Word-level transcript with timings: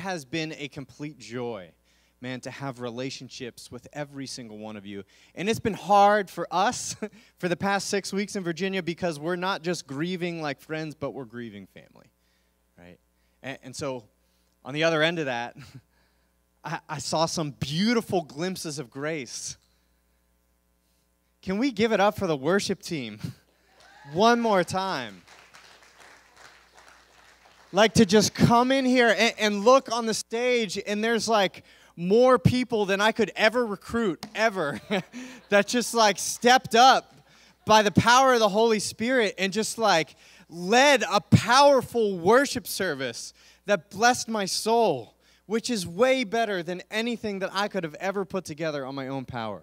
has 0.00 0.24
been 0.24 0.54
a 0.58 0.68
complete 0.68 1.18
joy, 1.18 1.70
man, 2.20 2.40
to 2.40 2.50
have 2.50 2.80
relationships 2.80 3.70
with 3.70 3.86
every 3.92 4.26
single 4.26 4.58
one 4.58 4.76
of 4.76 4.84
you. 4.84 5.04
And 5.34 5.48
it's 5.48 5.60
been 5.60 5.74
hard 5.74 6.28
for 6.28 6.46
us 6.50 6.96
for 7.38 7.48
the 7.48 7.56
past 7.56 7.88
six 7.88 8.12
weeks 8.12 8.34
in 8.34 8.42
Virginia 8.42 8.82
because 8.82 9.20
we're 9.20 9.36
not 9.36 9.62
just 9.62 9.86
grieving 9.86 10.42
like 10.42 10.60
friends, 10.60 10.94
but 10.94 11.12
we're 11.12 11.24
grieving 11.24 11.66
family, 11.66 12.10
right? 12.78 12.98
And, 13.42 13.58
and 13.62 13.76
so, 13.76 14.04
on 14.64 14.74
the 14.74 14.84
other 14.84 15.02
end 15.02 15.18
of 15.18 15.26
that, 15.26 15.56
I, 16.64 16.80
I 16.88 16.98
saw 16.98 17.26
some 17.26 17.52
beautiful 17.52 18.22
glimpses 18.22 18.78
of 18.78 18.90
grace. 18.90 19.56
Can 21.42 21.58
we 21.58 21.70
give 21.70 21.92
it 21.92 22.00
up 22.00 22.18
for 22.18 22.26
the 22.26 22.36
worship 22.36 22.82
team 22.82 23.18
one 24.12 24.40
more 24.40 24.64
time? 24.64 25.22
Like 27.72 27.94
to 27.94 28.06
just 28.06 28.34
come 28.34 28.72
in 28.72 28.84
here 28.84 29.14
and, 29.16 29.34
and, 29.38 29.64
look 29.64 29.92
on 29.92 30.06
the 30.06 30.14
stage 30.14 30.78
and 30.86 31.02
there's 31.04 31.28
like 31.28 31.64
more 31.96 32.38
people 32.38 32.86
than 32.86 33.00
I 33.00 33.12
could 33.12 33.30
ever 33.36 33.64
recruit, 33.64 34.24
ever, 34.34 34.80
that 35.50 35.68
just 35.68 35.94
like 35.94 36.18
stepped 36.18 36.74
up 36.74 37.14
by 37.66 37.82
the 37.82 37.90
power 37.90 38.34
of 38.34 38.40
the 38.40 38.48
Holy 38.48 38.80
Spirit 38.80 39.34
and 39.38 39.52
just 39.52 39.78
like 39.78 40.16
led 40.48 41.04
a 41.08 41.20
powerful 41.20 42.18
worship 42.18 42.66
service 42.66 43.32
that 43.66 43.90
blessed 43.90 44.28
my 44.28 44.46
soul, 44.46 45.14
which 45.46 45.70
is 45.70 45.86
way 45.86 46.24
better 46.24 46.62
than 46.62 46.82
anything 46.90 47.38
that 47.40 47.50
I 47.52 47.68
could 47.68 47.84
have 47.84 47.94
ever 48.00 48.24
put 48.24 48.44
together 48.44 48.84
on 48.84 48.94
my 48.94 49.08
own 49.08 49.24
power. 49.24 49.62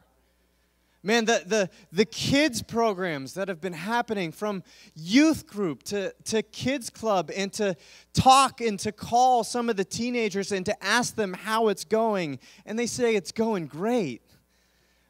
Man, 1.07 1.23
the, 1.23 1.41
the, 1.45 1.69
the 1.93 2.03
kids 2.03 2.61
programs 2.61 3.35
that 3.35 3.47
have 3.47 3.61
been 3.61 3.71
happening 3.71 4.33
from 4.33 4.61
youth 4.93 5.47
group 5.47 5.83
to, 5.83 6.13
to 6.25 6.41
kids 6.41 6.89
club 6.89 7.31
and 7.33 7.53
to 7.53 7.77
talk 8.13 8.59
and 8.59 8.77
to 8.81 8.91
call 8.91 9.45
some 9.45 9.69
of 9.69 9.77
the 9.77 9.85
teenagers 9.85 10.51
and 10.51 10.65
to 10.65 10.83
ask 10.83 11.15
them 11.15 11.31
how 11.31 11.69
it's 11.69 11.85
going. 11.85 12.39
And 12.65 12.77
they 12.77 12.87
say 12.87 13.15
it's 13.15 13.31
going 13.31 13.67
great. 13.67 14.21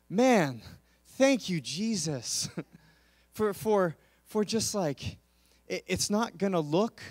Man, 0.08 0.62
thank 1.18 1.50
you, 1.50 1.60
Jesus, 1.60 2.48
for, 3.34 3.56
for, 3.56 3.96
for 4.28 4.46
just 4.46 4.76
like, 4.76 5.18
it, 5.68 5.84
it's 5.88 6.12
not 6.12 6.38
going 6.38 6.54
to 6.54 6.60
look 6.60 7.02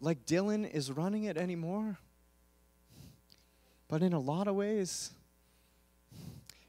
like 0.00 0.24
Dylan 0.24 0.72
is 0.72 0.92
running 0.92 1.24
it 1.24 1.36
anymore. 1.36 1.98
But 3.88 4.02
in 4.04 4.12
a 4.12 4.20
lot 4.20 4.46
of 4.46 4.54
ways, 4.54 5.10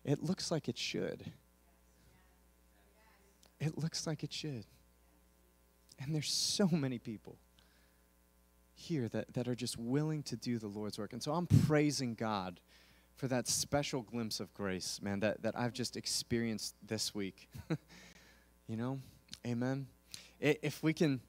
it 0.08 0.23
looks 0.23 0.50
like 0.50 0.67
it 0.67 0.77
should. 0.77 1.31
It 3.59 3.77
looks 3.77 4.08
like 4.08 4.23
it 4.23 4.31
should. 4.31 4.64
And 5.99 6.16
there's 6.16 6.31
so 6.31 6.67
many 6.72 6.97
people 6.97 7.38
here 8.73 9.09
that, 9.09 9.33
that 9.33 9.47
are 9.47 9.55
just 9.55 9.77
willing 9.77 10.23
to 10.23 10.38
do 10.38 10.59
the 10.59 10.67
Lord's 10.67 10.97
work. 10.97 11.11
And 11.11 11.22
so 11.22 11.33
I'm 11.33 11.47
praising 11.47 12.16
God 12.16 12.59
for 13.16 13.27
that 13.27 13.47
special 13.47 14.02
glimpse 14.02 14.39
of 14.39 14.53
grace, 14.53 14.99
man, 15.02 15.19
that, 15.19 15.41
that 15.41 15.59
I've 15.59 15.73
just 15.73 15.97
experienced 15.97 16.75
this 16.86 17.14
week. 17.14 17.49
you 18.67 18.77
know? 18.77 18.99
Amen. 19.45 19.88
If 20.39 20.81
we 20.81 20.94
can 20.94 21.19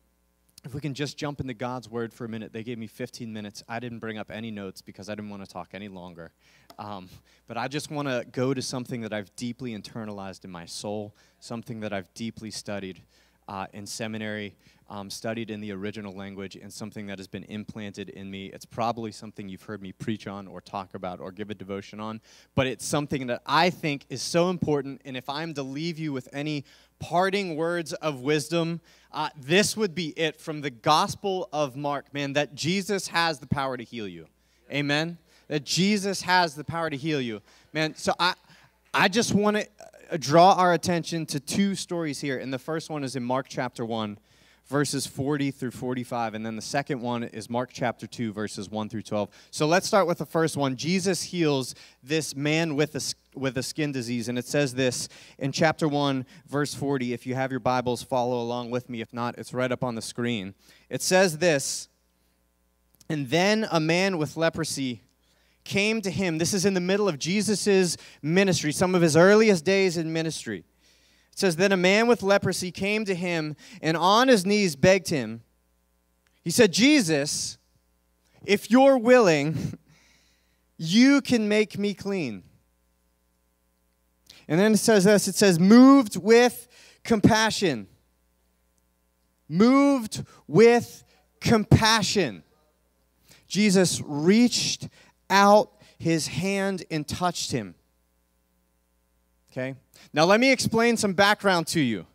if 0.65 0.75
we 0.75 0.81
can 0.81 0.93
just 0.93 1.17
jump 1.17 1.41
into 1.41 1.55
God's 1.55 1.89
word 1.89 2.13
for 2.13 2.25
a 2.25 2.29
minute, 2.29 2.53
they 2.53 2.65
gave 2.65 2.79
me 2.79 2.89
15 2.89 3.33
minutes. 3.33 3.63
I 3.69 3.79
didn't 3.79 4.01
bring 4.01 4.19
up 4.19 4.29
any 4.29 4.51
notes 4.51 4.83
because 4.83 5.09
I 5.09 5.15
didn't 5.15 5.31
want 5.31 5.45
to 5.45 5.51
talk 5.51 5.69
any 5.73 5.89
longer. 5.89 6.33
Um, 6.79 7.09
but 7.47 7.57
I 7.57 7.67
just 7.67 7.91
want 7.91 8.09
to 8.09 8.25
go 8.31 8.55
to 8.55 8.63
something 8.63 9.01
that 9.01 9.13
I've 9.13 9.35
deeply 9.35 9.77
internalized 9.77 10.45
in 10.45 10.51
my 10.51 10.67
soul, 10.67 11.15
something 11.41 11.81
that 11.81 11.93
I've 11.93 12.13
deeply 12.15 12.51
studied 12.51 13.03
uh, 13.49 13.67
in 13.73 13.87
seminary, 13.87 14.55
um, 14.91 15.11
studied 15.11 15.51
in 15.51 15.61
the 15.61 15.73
original 15.73 16.15
language, 16.15 16.57
and 16.57 16.73
something 16.73 17.07
that 17.07 17.19
has 17.19 17.27
been 17.27 17.45
implanted 17.45 18.11
in 18.11 18.31
me. 18.31 18.47
It's 18.47 18.67
probably 18.67 19.13
something 19.13 19.49
you've 19.49 19.63
heard 19.63 19.83
me 19.83 19.93
preach 19.93 20.27
on 20.27 20.47
or 20.47 20.61
talk 20.61 20.95
about 20.95 21.21
or 21.21 21.33
give 21.33 21.51
a 21.51 21.55
devotion 21.55 22.01
on, 22.01 22.21
but 22.55 22.67
it's 22.67 22.85
something 22.85 23.27
that 23.27 23.43
I 23.47 23.71
think 23.71 24.05
is 24.11 24.23
so 24.23 24.51
important. 24.51 25.01
And 25.05 25.17
if 25.17 25.29
I'm 25.29 25.55
to 25.55 25.63
leave 25.63 25.99
you 25.99 26.13
with 26.13 26.29
any 26.33 26.65
parting 26.99 27.57
words 27.57 27.93
of 27.95 28.21
wisdom, 28.21 28.81
uh, 29.13 29.31
this 29.41 29.77
would 29.77 29.95
be 29.95 30.09
it 30.19 30.41
from 30.41 30.61
the 30.61 30.71
Gospel 30.71 31.49
of 31.53 31.77
Mark, 31.77 32.13
man, 32.13 32.35
that 32.35 32.55
Jesus 32.55 33.09
has 33.09 33.39
the 33.39 33.47
power 33.47 33.77
to 33.77 33.85
heal 33.85 34.09
you. 34.09 34.27
Amen? 34.71 35.17
That 35.49 35.65
Jesus 35.65 36.23
has 36.23 36.55
the 36.55 36.65
power 36.65 36.91
to 36.91 36.97
heal 36.97 37.21
you. 37.21 37.41
Man, 37.73 37.95
so 37.97 38.13
I, 38.19 38.35
I 38.95 39.09
just 39.09 39.35
want 39.35 39.57
to 39.57 40.19
draw 40.19 40.55
our 40.55 40.73
attention 40.73 41.27
to 41.27 41.41
two 41.41 41.75
stories 41.75 42.21
here. 42.21 42.39
And 42.39 42.53
the 42.53 42.59
first 42.59 42.89
one 42.89 43.05
is 43.05 43.17
in 43.17 43.23
Mark 43.23 43.47
chapter 43.49 43.85
1, 43.85 44.19
verses 44.67 45.07
40 45.07 45.51
through 45.51 45.73
45. 45.73 46.35
And 46.35 46.47
then 46.47 46.57
the 46.57 46.63
second 46.63 47.03
one 47.03 47.25
is 47.25 47.51
Mark 47.51 47.71
chapter 47.73 48.07
2, 48.07 48.33
verses 48.33 48.71
1 48.71 48.89
through 48.89 49.03
12. 49.03 49.29
So 49.51 49.67
let's 49.67 49.87
start 49.87 50.07
with 50.07 50.19
the 50.19 50.27
first 50.27 50.57
one. 50.57 50.77
Jesus 50.77 51.25
heals 51.25 51.75
this 52.03 52.35
man 52.35 52.75
with 52.77 52.95
a, 52.95 53.39
with 53.39 53.59
a 53.59 53.63
skin 53.63 53.93
disease. 53.93 54.29
And 54.29 54.39
it 54.39 54.47
says 54.47 54.75
this 54.75 55.09
in 55.39 55.53
chapter 55.53 55.87
1, 55.87 56.25
verse 56.47 56.73
40. 56.73 57.13
If 57.13 57.27
you 57.27 57.35
have 57.35 57.51
your 57.51 57.61
Bibles, 57.61 58.03
follow 58.03 58.41
along 58.41 58.71
with 58.71 58.89
me. 58.89 59.03
If 59.03 59.13
not, 59.13 59.37
it's 59.37 59.53
right 59.53 59.71
up 59.71 59.85
on 59.85 59.95
the 59.95 60.03
screen. 60.03 60.55
It 60.89 61.03
says 61.03 61.39
this 61.39 61.89
And 63.11 63.29
then 63.29 63.69
a 63.71 63.81
man 63.81 64.17
with 64.17 64.37
leprosy 64.37 65.03
came 65.69 66.01
to 66.01 66.11
him. 66.11 66.39
This 66.39 66.53
is 66.53 66.65
in 66.65 66.75
the 66.75 66.81
middle 66.81 67.09
of 67.09 67.19
Jesus' 67.19 67.97
ministry, 68.23 68.73
some 68.73 68.95
of 68.95 69.03
his 69.03 69.17
earliest 69.17 69.65
days 69.65 69.97
in 69.97 70.13
ministry. 70.13 70.65
It 71.33 71.39
says, 71.39 71.57
Then 71.57 71.71
a 71.71 71.77
man 71.77 72.09
with 72.09 72.23
leprosy 72.23 72.73
came 72.73 73.05
to 73.05 73.15
him 73.15 73.55
and 73.81 73.97
on 73.97 74.27
his 74.27 74.45
knees 74.45 74.75
begged 74.75 75.11
him. 75.11 75.43
He 76.43 76.51
said, 76.51 76.73
Jesus, 76.73 77.59
if 78.45 78.71
you're 78.71 78.99
willing, 78.99 79.79
you 80.79 81.21
can 81.21 81.49
make 81.49 81.79
me 81.79 81.95
clean. 81.95 82.43
And 84.49 84.59
then 84.59 84.73
it 84.73 84.79
says 84.79 85.05
this 85.05 85.29
it 85.29 85.35
says, 85.35 85.61
moved 85.61 86.17
with 86.17 86.67
compassion. 87.05 87.87
Moved 89.49 90.25
with 90.47 91.05
compassion. 91.41 92.43
Jesus 93.47 94.03
reached 94.05 94.89
out 95.31 95.73
his 95.99 96.29
hand 96.29 96.85
and 96.91 97.07
touched 97.07 97.51
him. 97.51 97.75
Okay? 99.51 99.75
Now, 100.13 100.25
let 100.25 100.41
me 100.41 100.53
explain 100.53 100.97
some 100.97 101.15
background 101.15 101.67
to 101.69 101.81
you. 101.81 102.07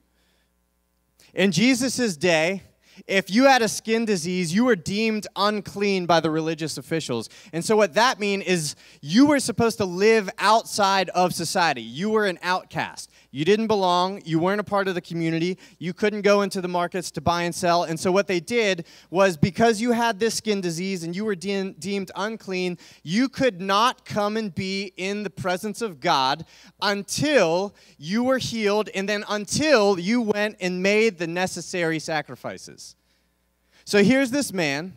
In 1.33 1.51
Jesus' 1.51 2.15
day, 2.15 2.63
if 3.07 3.29
you 3.31 3.45
had 3.45 3.61
a 3.61 3.67
skin 3.67 4.05
disease, 4.05 4.53
you 4.53 4.65
were 4.65 4.75
deemed 4.75 5.25
unclean 5.35 6.05
by 6.05 6.19
the 6.19 6.29
religious 6.29 6.77
officials. 6.77 7.27
And 7.51 7.65
so, 7.65 7.75
what 7.75 7.95
that 7.95 8.19
means 8.19 8.45
is 8.45 8.75
you 9.01 9.25
were 9.25 9.39
supposed 9.39 9.77
to 9.77 9.85
live 9.85 10.29
outside 10.37 11.09
of 11.09 11.33
society. 11.33 11.81
You 11.81 12.11
were 12.11 12.25
an 12.25 12.37
outcast. 12.43 13.09
You 13.35 13.45
didn't 13.45 13.65
belong. 13.65 14.21
You 14.25 14.37
weren't 14.37 14.59
a 14.59 14.63
part 14.63 14.87
of 14.87 14.93
the 14.93 15.01
community. 15.01 15.57
You 15.79 15.91
couldn't 15.91 16.21
go 16.21 16.43
into 16.43 16.61
the 16.61 16.67
markets 16.67 17.09
to 17.09 17.19
buy 17.19 17.41
and 17.41 17.55
sell. 17.55 17.83
And 17.83 17.99
so, 17.99 18.11
what 18.11 18.27
they 18.27 18.39
did 18.39 18.85
was 19.09 19.37
because 19.37 19.81
you 19.81 19.91
had 19.91 20.19
this 20.19 20.35
skin 20.35 20.61
disease 20.61 21.03
and 21.03 21.15
you 21.15 21.25
were 21.25 21.33
de- 21.33 21.71
deemed 21.71 22.11
unclean, 22.15 22.77
you 23.01 23.27
could 23.27 23.59
not 23.59 24.05
come 24.05 24.37
and 24.37 24.53
be 24.53 24.93
in 24.97 25.23
the 25.23 25.31
presence 25.31 25.81
of 25.81 25.99
God 25.99 26.45
until 26.79 27.73
you 27.97 28.23
were 28.23 28.37
healed 28.37 28.89
and 28.93 29.09
then 29.09 29.25
until 29.27 29.97
you 29.99 30.21
went 30.21 30.57
and 30.61 30.83
made 30.83 31.17
the 31.17 31.25
necessary 31.25 31.97
sacrifices. 31.97 32.95
So, 33.83 34.03
here's 34.03 34.29
this 34.29 34.53
man, 34.53 34.93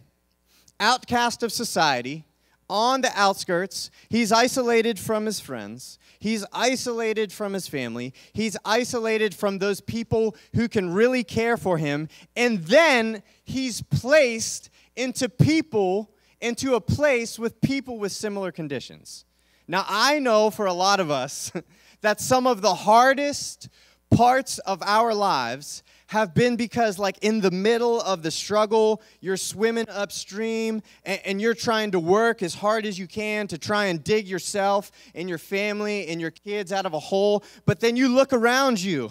outcast 0.78 1.42
of 1.42 1.52
society, 1.52 2.26
on 2.68 3.00
the 3.00 3.18
outskirts. 3.18 3.90
He's 4.10 4.30
isolated 4.30 4.98
from 4.98 5.24
his 5.24 5.40
friends. 5.40 5.98
He's 6.26 6.44
isolated 6.52 7.32
from 7.32 7.52
his 7.52 7.68
family. 7.68 8.12
He's 8.32 8.56
isolated 8.64 9.32
from 9.32 9.60
those 9.60 9.80
people 9.80 10.34
who 10.56 10.68
can 10.68 10.92
really 10.92 11.22
care 11.22 11.56
for 11.56 11.78
him. 11.78 12.08
And 12.34 12.64
then 12.64 13.22
he's 13.44 13.80
placed 13.80 14.68
into 14.96 15.28
people, 15.28 16.10
into 16.40 16.74
a 16.74 16.80
place 16.80 17.38
with 17.38 17.60
people 17.60 18.00
with 18.00 18.10
similar 18.10 18.50
conditions. 18.50 19.24
Now, 19.68 19.84
I 19.86 20.18
know 20.18 20.50
for 20.50 20.66
a 20.66 20.72
lot 20.72 20.98
of 20.98 21.12
us 21.12 21.52
that 22.00 22.20
some 22.20 22.48
of 22.48 22.60
the 22.60 22.74
hardest 22.74 23.68
parts 24.10 24.58
of 24.58 24.82
our 24.82 25.14
lives 25.14 25.84
have 26.08 26.34
been 26.34 26.56
because, 26.56 26.98
like, 26.98 27.18
in 27.22 27.40
the 27.40 27.50
middle 27.50 28.00
of 28.00 28.22
the 28.22 28.30
struggle, 28.30 29.02
you're 29.20 29.36
swimming 29.36 29.88
upstream 29.88 30.82
and, 31.04 31.20
and, 31.24 31.40
you're 31.40 31.54
trying 31.54 31.90
to 31.90 31.98
work 31.98 32.42
as 32.42 32.54
hard 32.54 32.86
as 32.86 32.98
you 32.98 33.08
can 33.08 33.48
to 33.48 33.58
try 33.58 33.86
and 33.86 34.04
dig 34.04 34.28
yourself 34.28 34.92
and 35.14 35.28
your 35.28 35.38
family 35.38 36.06
and 36.06 36.20
your 36.20 36.30
kids 36.30 36.72
out 36.72 36.86
of 36.86 36.94
a 36.94 36.98
hole. 36.98 37.42
But 37.64 37.80
then 37.80 37.96
you 37.96 38.08
look 38.08 38.32
around 38.32 38.80
you. 38.80 39.10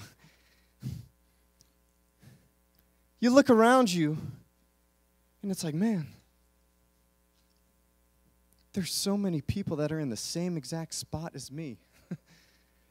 You 3.19 3.29
look 3.31 3.49
around 3.49 3.91
you, 3.91 4.17
and 5.41 5.51
it's 5.51 5.63
like, 5.63 5.73
man, 5.73 6.07
there's 8.73 8.93
so 8.93 9.17
many 9.17 9.41
people 9.41 9.77
that 9.77 9.91
are 9.91 9.99
in 9.99 10.09
the 10.09 10.17
same 10.17 10.57
exact 10.57 10.93
spot 10.93 11.31
as 11.33 11.51
me. 11.51 11.77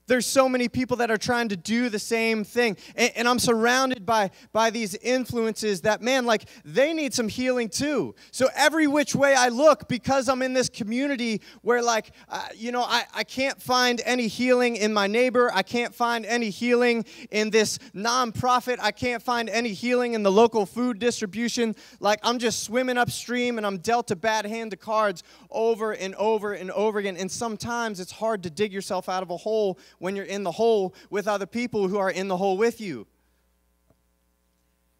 There's 0.06 0.26
so 0.26 0.48
many 0.48 0.68
people 0.68 0.98
that 0.98 1.10
are 1.10 1.16
trying 1.16 1.48
to 1.48 1.56
do 1.56 1.88
the 1.88 1.98
same 1.98 2.44
thing. 2.44 2.76
And, 2.94 3.12
and, 3.16 3.28
I'm 3.28 3.38
surrounded 3.38 4.04
by, 4.04 4.30
by 4.52 4.68
these 4.68 4.94
influences 4.96 5.80
that, 5.82 6.02
man, 6.02 6.26
like 6.26 6.44
they 6.64 6.92
need 6.92 7.14
some 7.14 7.28
healing 7.28 7.70
too. 7.70 8.14
So 8.30 8.48
every 8.54 8.86
which 8.86 9.14
way 9.14 9.34
I 9.34 9.48
look, 9.48 9.88
because 9.88 10.28
I'm 10.28 10.42
in 10.42 10.52
this 10.52 10.68
community 10.68 11.40
where, 11.62 11.82
like, 11.82 12.12
uh, 12.28 12.48
you 12.54 12.70
know, 12.70 12.82
I, 12.82 13.04
I 13.14 13.24
can't 13.24 13.60
find 13.60 14.02
any 14.04 14.26
healing 14.26 14.76
in 14.76 14.92
my 14.92 15.06
neighbor. 15.06 15.50
I 15.54 15.62
can't 15.62 15.94
find 15.94 16.26
any 16.26 16.50
healing 16.50 17.06
in 17.30 17.48
this 17.48 17.78
nonprofit. 17.94 18.78
I 18.80 18.90
can't 18.90 19.22
find 19.22 19.48
any 19.48 19.72
healing 19.72 20.12
in 20.12 20.22
the 20.22 20.32
local 20.32 20.66
food 20.66 20.98
distribution. 20.98 21.74
Like, 21.98 22.20
I'm 22.22 22.38
just 22.38 22.62
swimming 22.62 22.98
upstream 22.98 23.56
and 23.56 23.66
I'm 23.66 23.78
dealt 23.78 24.10
a 24.10 24.16
bad 24.16 24.44
hand 24.44 24.74
of 24.74 24.80
cards 24.80 25.22
over 25.50 25.92
and 25.92 26.14
over 26.16 26.52
and 26.52 26.70
over 26.72 26.98
again. 26.98 27.16
And 27.16 27.30
sometimes 27.30 28.00
it's 28.00 28.12
hard 28.12 28.42
to 28.42 28.50
dig 28.50 28.72
yourself 28.72 29.08
out 29.08 29.22
of 29.22 29.30
a 29.30 29.36
hole 29.36 29.78
when 30.04 30.14
you're 30.14 30.26
in 30.26 30.42
the 30.42 30.52
hole 30.52 30.94
with 31.08 31.26
other 31.26 31.46
people 31.46 31.88
who 31.88 31.96
are 31.96 32.10
in 32.10 32.28
the 32.28 32.36
hole 32.36 32.58
with 32.58 32.78
you. 32.78 33.06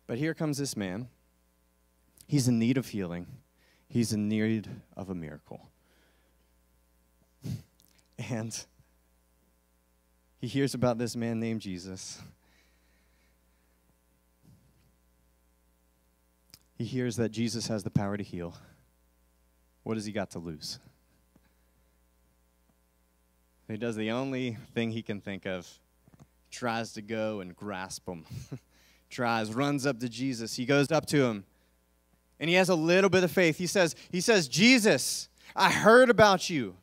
But 0.07 0.17
here 0.17 0.33
comes 0.33 0.57
this 0.57 0.79
man. 0.79 1.09
He's 2.27 2.49
in 2.49 2.59
need 2.59 2.79
of 2.79 2.89
healing, 2.89 3.27
he's 3.87 4.15
in 4.15 4.31
need 4.31 4.67
of 4.97 5.11
a 5.11 5.15
miracle. 5.15 5.69
And 8.31 8.57
he 10.41 10.47
hears 10.47 10.73
about 10.73 10.97
this 10.97 11.17
man 11.17 11.39
named 11.39 11.61
Jesus. 11.61 12.23
He 16.79 16.85
hears 16.85 17.17
that 17.17 17.31
Jesus 17.31 17.67
has 17.67 17.83
the 17.83 17.91
power 17.91 18.17
to 18.17 18.23
heal. 18.23 18.55
What 19.83 19.99
has 19.99 20.07
he 20.07 20.13
got 20.13 20.31
to 20.31 20.39
lose? 20.39 20.79
He 23.69 23.77
does 23.77 23.97
the 23.97 24.11
only 24.11 24.59
thing 24.75 24.91
he 24.91 25.03
can 25.03 25.21
think 25.21 25.47
of. 25.47 25.69
Tries 26.51 26.93
to 26.93 27.03
go 27.03 27.41
and 27.41 27.57
grasp 27.57 28.09
him. 28.09 28.25
Tries, 29.11 29.53
runs 29.53 29.87
up 29.87 30.01
to 30.01 30.09
Jesus. 30.09 30.55
He 30.55 30.67
goes 30.67 30.91
up 30.93 31.07
to 31.07 31.25
him. 31.25 31.45
And 32.39 32.51
he 32.51 32.57
has 32.57 32.69
a 32.69 32.75
little 32.75 33.11
bit 33.11 33.25
of 33.25 33.31
faith. 33.31 33.59
He 33.59 33.67
says, 33.67 33.95
he 34.11 34.21
says, 34.21 34.49
Jesus, 34.49 35.29
I 35.57 35.71
heard 35.71 36.11
about 36.11 36.51
you. 36.51 36.77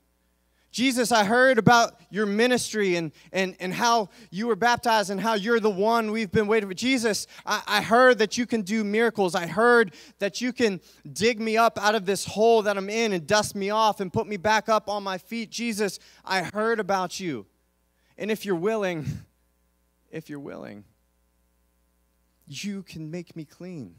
Jesus, 0.72 1.12
I 1.12 1.26
heard 1.26 1.58
about 1.58 2.00
your 2.10 2.26
ministry 2.26 2.96
and, 2.96 3.12
and, 3.34 3.58
and 3.60 3.74
how 3.74 4.10
you 4.30 4.48
were 4.48 4.56
baptized 4.56 5.10
and 5.10 5.20
how 5.20 5.34
you're 5.34 5.60
the 5.60 5.70
one 5.70 6.12
we've 6.12 6.32
been 6.32 6.48
waiting 6.48 6.70
for. 6.70 6.74
Jesus, 6.74 7.28
I, 7.46 7.62
I 7.68 7.82
heard 7.82 8.20
that 8.20 8.38
you 8.38 8.46
can 8.46 8.62
do 8.62 8.86
miracles. 8.86 9.36
I 9.36 9.48
heard 9.48 9.94
that 10.20 10.40
you 10.40 10.54
can 10.54 10.80
dig 11.12 11.42
me 11.42 11.58
up 11.58 11.78
out 11.78 11.94
of 11.94 12.06
this 12.06 12.24
hole 12.24 12.62
that 12.62 12.78
I'm 12.78 12.90
in 12.90 13.12
and 13.12 13.28
dust 13.28 13.54
me 13.54 13.70
off 13.70 14.00
and 14.00 14.14
put 14.14 14.28
me 14.28 14.38
back 14.38 14.70
up 14.70 14.88
on 14.88 15.04
my 15.04 15.18
feet. 15.18 15.50
Jesus, 15.50 16.00
I 16.24 16.44
heard 16.44 16.80
about 16.80 17.20
you. 17.20 17.46
And 18.18 18.32
if 18.32 18.46
you're 18.46 18.56
willing, 18.56 19.06
if 20.10 20.30
you're 20.30 20.40
willing, 20.40 20.86
you 22.48 22.84
can 22.84 23.12
make 23.12 23.36
me 23.36 23.44
clean. 23.44 23.96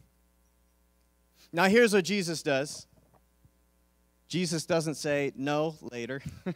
Now, 1.52 1.64
here's 1.64 1.92
what 1.92 2.06
Jesus 2.06 2.42
does. 2.42 2.86
Jesus 4.32 4.64
doesn't 4.64 4.94
say 4.94 5.31
no 5.37 5.75
later. 5.82 6.23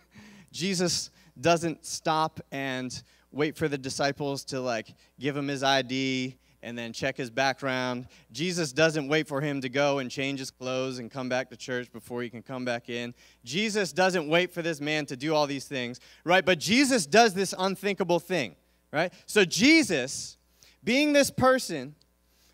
Jesus 0.50 1.10
doesn't 1.38 1.84
stop 1.84 2.40
and 2.50 3.02
wait 3.32 3.54
for 3.54 3.68
the 3.68 3.76
disciples 3.76 4.44
to 4.44 4.62
like 4.62 4.94
give 5.20 5.36
him 5.36 5.46
his 5.46 5.62
ID 5.62 6.38
and 6.62 6.78
then 6.78 6.94
check 6.94 7.18
his 7.18 7.28
background. 7.28 8.06
Jesus 8.32 8.72
doesn't 8.72 9.08
wait 9.08 9.28
for 9.28 9.42
him 9.42 9.60
to 9.60 9.68
go 9.68 9.98
and 9.98 10.10
change 10.10 10.38
his 10.38 10.50
clothes 10.50 11.00
and 11.00 11.10
come 11.10 11.28
back 11.28 11.50
to 11.50 11.56
church 11.58 11.92
before 11.92 12.22
he 12.22 12.30
can 12.30 12.42
come 12.42 12.64
back 12.64 12.88
in. 12.88 13.12
Jesus 13.44 13.92
doesn't 13.92 14.26
wait 14.26 14.54
for 14.54 14.62
this 14.62 14.80
man 14.80 15.04
to 15.04 15.14
do 15.14 15.34
all 15.34 15.46
these 15.46 15.66
things, 15.66 16.00
right? 16.24 16.46
But 16.46 16.58
Jesus 16.58 17.04
does 17.04 17.34
this 17.34 17.52
unthinkable 17.58 18.20
thing, 18.20 18.56
right? 18.90 19.12
So 19.26 19.44
Jesus, 19.44 20.38
being 20.82 21.12
this 21.12 21.30
person 21.30 21.94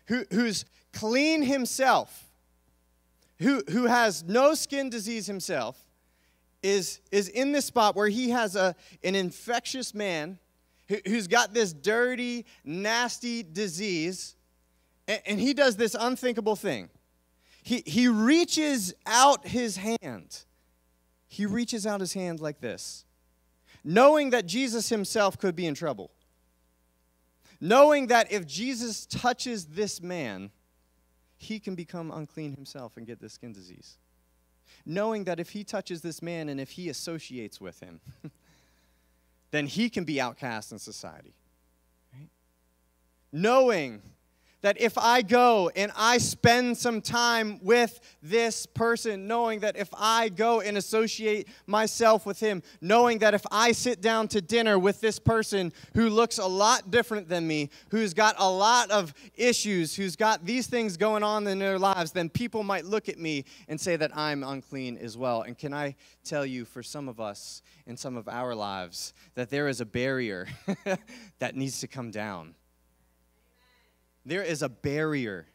who, 0.07 0.25
who's 0.33 0.65
clean 0.91 1.43
himself, 1.43 2.22
who, 3.43 3.63
who 3.69 3.85
has 3.85 4.23
no 4.23 4.53
skin 4.53 4.89
disease 4.89 5.27
himself, 5.27 5.77
is, 6.61 7.01
is 7.11 7.27
in 7.27 7.51
this 7.51 7.65
spot 7.65 7.95
where 7.95 8.07
he 8.07 8.29
has 8.29 8.55
a, 8.55 8.75
an 9.03 9.15
infectious 9.15 9.93
man 9.93 10.39
who, 10.87 10.97
who's 11.05 11.27
got 11.27 11.53
this 11.53 11.73
dirty, 11.73 12.45
nasty 12.63 13.43
disease, 13.43 14.35
and, 15.07 15.21
and 15.25 15.39
he 15.39 15.53
does 15.53 15.75
this 15.75 15.95
unthinkable 15.99 16.55
thing. 16.55 16.89
He, 17.61 17.83
he 17.85 18.07
reaches 18.07 18.93
out 19.05 19.45
his 19.45 19.77
hand. 19.77 20.43
He 21.27 21.45
reaches 21.45 21.85
out 21.85 21.99
his 21.99 22.13
hand 22.13 22.39
like 22.39 22.59
this, 22.61 23.05
knowing 23.83 24.29
that 24.31 24.45
Jesus 24.45 24.89
himself 24.89 25.37
could 25.37 25.55
be 25.55 25.65
in 25.65 25.73
trouble. 25.73 26.11
Knowing 27.59 28.07
that 28.07 28.29
if 28.29 28.45
Jesus 28.45 29.05
touches 29.05 29.67
this 29.67 30.01
man, 30.01 30.51
he 31.43 31.59
can 31.59 31.75
become 31.75 32.11
unclean 32.11 32.55
himself 32.55 32.97
and 32.97 33.05
get 33.05 33.19
the 33.19 33.29
skin 33.29 33.53
disease. 33.53 33.97
Knowing 34.85 35.23
that 35.25 35.39
if 35.39 35.49
he 35.51 35.63
touches 35.63 36.01
this 36.01 36.21
man 36.21 36.49
and 36.49 36.59
if 36.59 36.71
he 36.71 36.89
associates 36.89 37.61
with 37.61 37.79
him, 37.79 37.99
then 39.51 39.67
he 39.67 39.89
can 39.89 40.03
be 40.03 40.19
outcast 40.19 40.71
in 40.71 40.79
society. 40.79 41.33
Right? 42.13 42.29
Knowing 43.31 44.01
that 44.63 44.79
if 44.81 44.97
I 44.97 45.21
go 45.21 45.69
and 45.75 45.91
I 45.95 46.17
spend 46.17 46.77
some 46.77 47.01
time 47.01 47.59
with 47.61 47.99
this 48.23 48.65
person, 48.65 49.27
knowing 49.27 49.59
that 49.59 49.77
if 49.77 49.89
I 49.93 50.29
go 50.29 50.61
and 50.61 50.77
associate 50.77 51.49
myself 51.67 52.25
with 52.25 52.39
him, 52.39 52.63
knowing 52.81 53.19
that 53.19 53.33
if 53.33 53.45
I 53.51 53.73
sit 53.73 54.01
down 54.01 54.29
to 54.29 54.41
dinner 54.41 54.79
with 54.79 55.01
this 55.01 55.19
person 55.19 55.73
who 55.93 56.09
looks 56.09 56.37
a 56.37 56.45
lot 56.45 56.89
different 56.89 57.27
than 57.27 57.45
me, 57.45 57.69
who's 57.89 58.13
got 58.13 58.35
a 58.39 58.49
lot 58.49 58.89
of 58.89 59.13
issues, 59.35 59.95
who's 59.95 60.15
got 60.15 60.45
these 60.45 60.67
things 60.67 60.95
going 60.95 61.23
on 61.23 61.45
in 61.45 61.59
their 61.59 61.77
lives, 61.77 62.13
then 62.13 62.29
people 62.29 62.63
might 62.63 62.85
look 62.85 63.09
at 63.09 63.19
me 63.19 63.43
and 63.67 63.79
say 63.79 63.97
that 63.97 64.15
I'm 64.17 64.43
unclean 64.43 64.97
as 64.97 65.17
well. 65.17 65.41
And 65.41 65.57
can 65.57 65.73
I 65.73 65.95
tell 66.23 66.45
you, 66.45 66.63
for 66.63 66.81
some 66.81 67.09
of 67.09 67.19
us 67.19 67.61
in 67.85 67.97
some 67.97 68.15
of 68.15 68.29
our 68.29 68.55
lives, 68.55 69.13
that 69.35 69.49
there 69.49 69.67
is 69.67 69.81
a 69.81 69.85
barrier 69.85 70.47
that 71.39 71.57
needs 71.57 71.81
to 71.81 71.87
come 71.87 72.11
down 72.11 72.55
there 74.25 74.43
is 74.43 74.61
a 74.61 74.69
barrier 74.69 75.47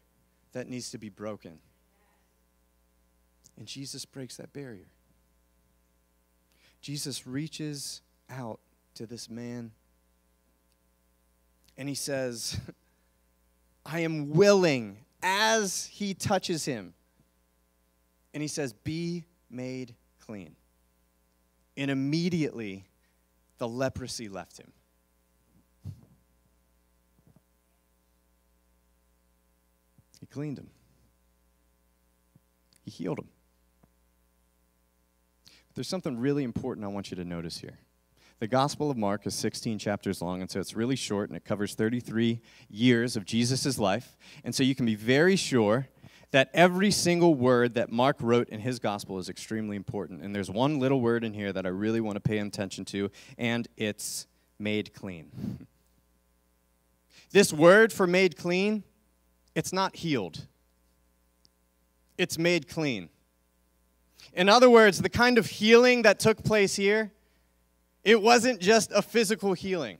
that 0.53 0.69
needs 0.69 0.91
to 0.91 0.99
be 0.99 1.09
broken. 1.09 1.59
And 3.56 3.67
Jesus 3.67 4.05
breaks 4.05 4.37
that 4.37 4.53
barrier. 4.53 4.88
Jesus 6.81 7.26
reaches 7.26 8.03
out 8.31 8.61
to 8.94 9.06
this 9.06 9.29
man 9.29 9.73
and 11.79 11.88
he 11.88 11.94
says, 11.94 12.59
I 13.87 14.00
am 14.00 14.31
willing 14.31 14.99
as 15.23 15.87
he 15.87 16.12
touches 16.12 16.64
him. 16.64 16.93
And 18.35 18.43
he 18.43 18.49
says, 18.49 18.73
Be 18.73 19.25
made 19.49 19.94
clean. 20.21 20.56
And 21.76 21.90
immediately 21.90 22.85
the 23.59 23.69
leprosy 23.69 24.28
left 24.28 24.59
him. 24.59 24.73
Cleaned 30.30 30.58
him, 30.58 30.70
He 32.85 32.90
healed 32.90 33.18
him. 33.18 33.28
There's 35.75 35.88
something 35.88 36.18
really 36.18 36.42
important 36.42 36.85
I 36.85 36.88
want 36.88 37.12
you 37.12 37.16
to 37.16 37.25
notice 37.25 37.58
here. 37.58 37.78
The 38.40 38.49
Gospel 38.49 38.90
of 38.90 38.97
Mark 38.97 39.26
is 39.26 39.35
16 39.35 39.78
chapters 39.78 40.20
long, 40.20 40.40
and 40.40 40.50
so 40.50 40.58
it's 40.61 40.75
really 40.75 40.97
short, 40.97 41.28
and 41.28 41.37
it 41.37 41.44
covers 41.44 41.75
33 41.75 42.40
years 42.68 43.16
of 43.16 43.25
Jesus' 43.25 43.78
life. 43.78 44.16
And 44.44 44.54
so 44.54 44.62
you 44.62 44.75
can 44.75 44.87
be 44.87 44.94
very 44.94 45.37
sure 45.37 45.88
that 46.30 46.50
every 46.52 46.90
single 46.90 47.35
word 47.35 47.75
that 47.75 47.90
Mark 47.90 48.16
wrote 48.20 48.49
in 48.49 48.61
his 48.61 48.78
Gospel 48.78 49.18
is 49.18 49.28
extremely 49.28 49.76
important. 49.76 50.23
And 50.23 50.35
there's 50.35 50.50
one 50.50 50.78
little 50.78 51.00
word 51.00 51.25
in 51.25 51.32
here 51.32 51.52
that 51.52 51.64
I 51.64 51.70
really 51.70 52.00
want 52.00 52.16
to 52.16 52.20
pay 52.20 52.38
attention 52.38 52.85
to, 52.87 53.11
and 53.37 53.66
it's 53.76 54.26
made 54.58 54.94
clean. 54.94 55.66
This 57.30 57.52
word 57.52 57.92
for 57.92 58.06
made 58.06 58.38
clean 58.38 58.85
it's 59.55 59.73
not 59.73 59.97
healed, 59.97 60.47
it's 62.17 62.38
made 62.38 62.69
clean. 62.69 63.09
In 64.35 64.49
other 64.49 64.69
words, 64.69 65.00
the 65.00 65.09
kind 65.09 65.38
of 65.38 65.47
healing 65.47 66.02
that 66.02 66.19
took 66.19 66.45
place 66.45 66.76
here, 66.76 67.12
it 68.05 68.21
wasn't 68.21 68.61
just 68.61 68.93
a 68.93 69.02
physical 69.02 69.52
healing. 69.52 69.99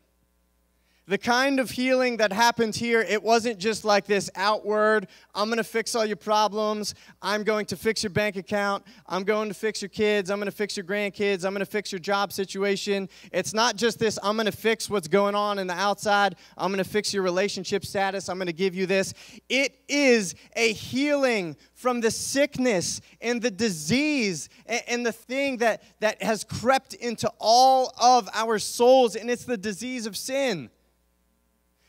The 1.09 1.17
kind 1.17 1.59
of 1.59 1.71
healing 1.71 2.19
that 2.19 2.35
happened 2.35 2.77
here, 2.77 3.01
it 3.01 3.23
wasn't 3.23 3.59
just 3.59 3.83
like 3.83 4.05
this 4.05 4.29
outward, 4.35 5.09
I'm 5.35 5.49
going 5.49 5.57
to 5.57 5.65
fix 5.65 5.95
all 5.95 6.05
your 6.05 6.19
problems. 6.19 6.95
I'm 7.23 7.45
going 7.45 7.65
to 7.67 7.77
fix 7.77 8.03
your 8.03 8.11
bank 8.11 8.37
account. 8.37 8.85
I'm 9.07 9.25
going 9.25 9.49
to 9.49 9.55
fix 9.55 9.81
your 9.81 9.89
kids. 9.89 10.31
I'm 10.31 10.39
going 10.39 10.51
to 10.51 10.57
fix 10.57 10.77
your 10.77 10.85
grandkids. 10.85 11.47
I'm 11.47 11.53
going 11.53 11.65
to 11.65 11.71
fix 11.71 11.91
your 11.91 11.99
job 11.99 12.31
situation. 12.31 13.09
It's 13.33 13.55
not 13.55 13.77
just 13.77 13.99
this, 13.99 14.19
I'm 14.23 14.37
going 14.37 14.47
to 14.47 14.53
fix 14.53 14.91
what's 14.91 15.09
going 15.09 15.35
on 15.35 15.59
in 15.59 15.67
the 15.67 15.73
outside. 15.73 16.37
I'm 16.59 16.71
going 16.71 16.85
to 16.85 16.91
fix 16.91 17.15
your 17.15 17.23
relationship 17.23 17.87
status. 17.87 18.29
I'm 18.29 18.37
going 18.37 18.47
to 18.49 18.53
give 18.53 18.75
you 18.75 18.85
this. 18.85 19.15
It 19.49 19.81
is 19.89 20.35
a 20.57 20.75
healing 20.75 21.57
from 21.73 22.03
the 22.03 22.11
sickness 22.11 23.01
and 23.23 23.41
the 23.41 23.51
disease 23.51 24.51
and, 24.67 25.07
the 25.07 25.13
thing 25.13 25.57
that, 25.59 25.83
that 26.01 26.23
has 26.23 26.45
crept 26.45 26.93
into 26.93 27.33
all 27.39 27.95
of 27.99 28.29
our 28.35 28.59
souls, 28.59 29.17
and 29.17 29.31
it's 29.31 29.47
the 29.47 29.57
disease 29.57 30.05
of 30.05 30.15
sin. 30.15 30.69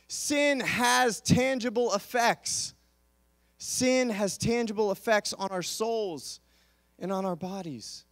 Sin 0.09 0.59
has 0.59 1.21
tangible 1.21 1.93
effects. 1.93 2.73
Sin 3.59 4.09
has 4.09 4.39
tangible 4.39 4.91
effects 4.91 5.33
on 5.33 5.49
our 5.51 5.61
souls 5.61 6.39
and 6.97 7.13
on 7.13 7.25
our 7.25 7.35
bodies. 7.35 8.05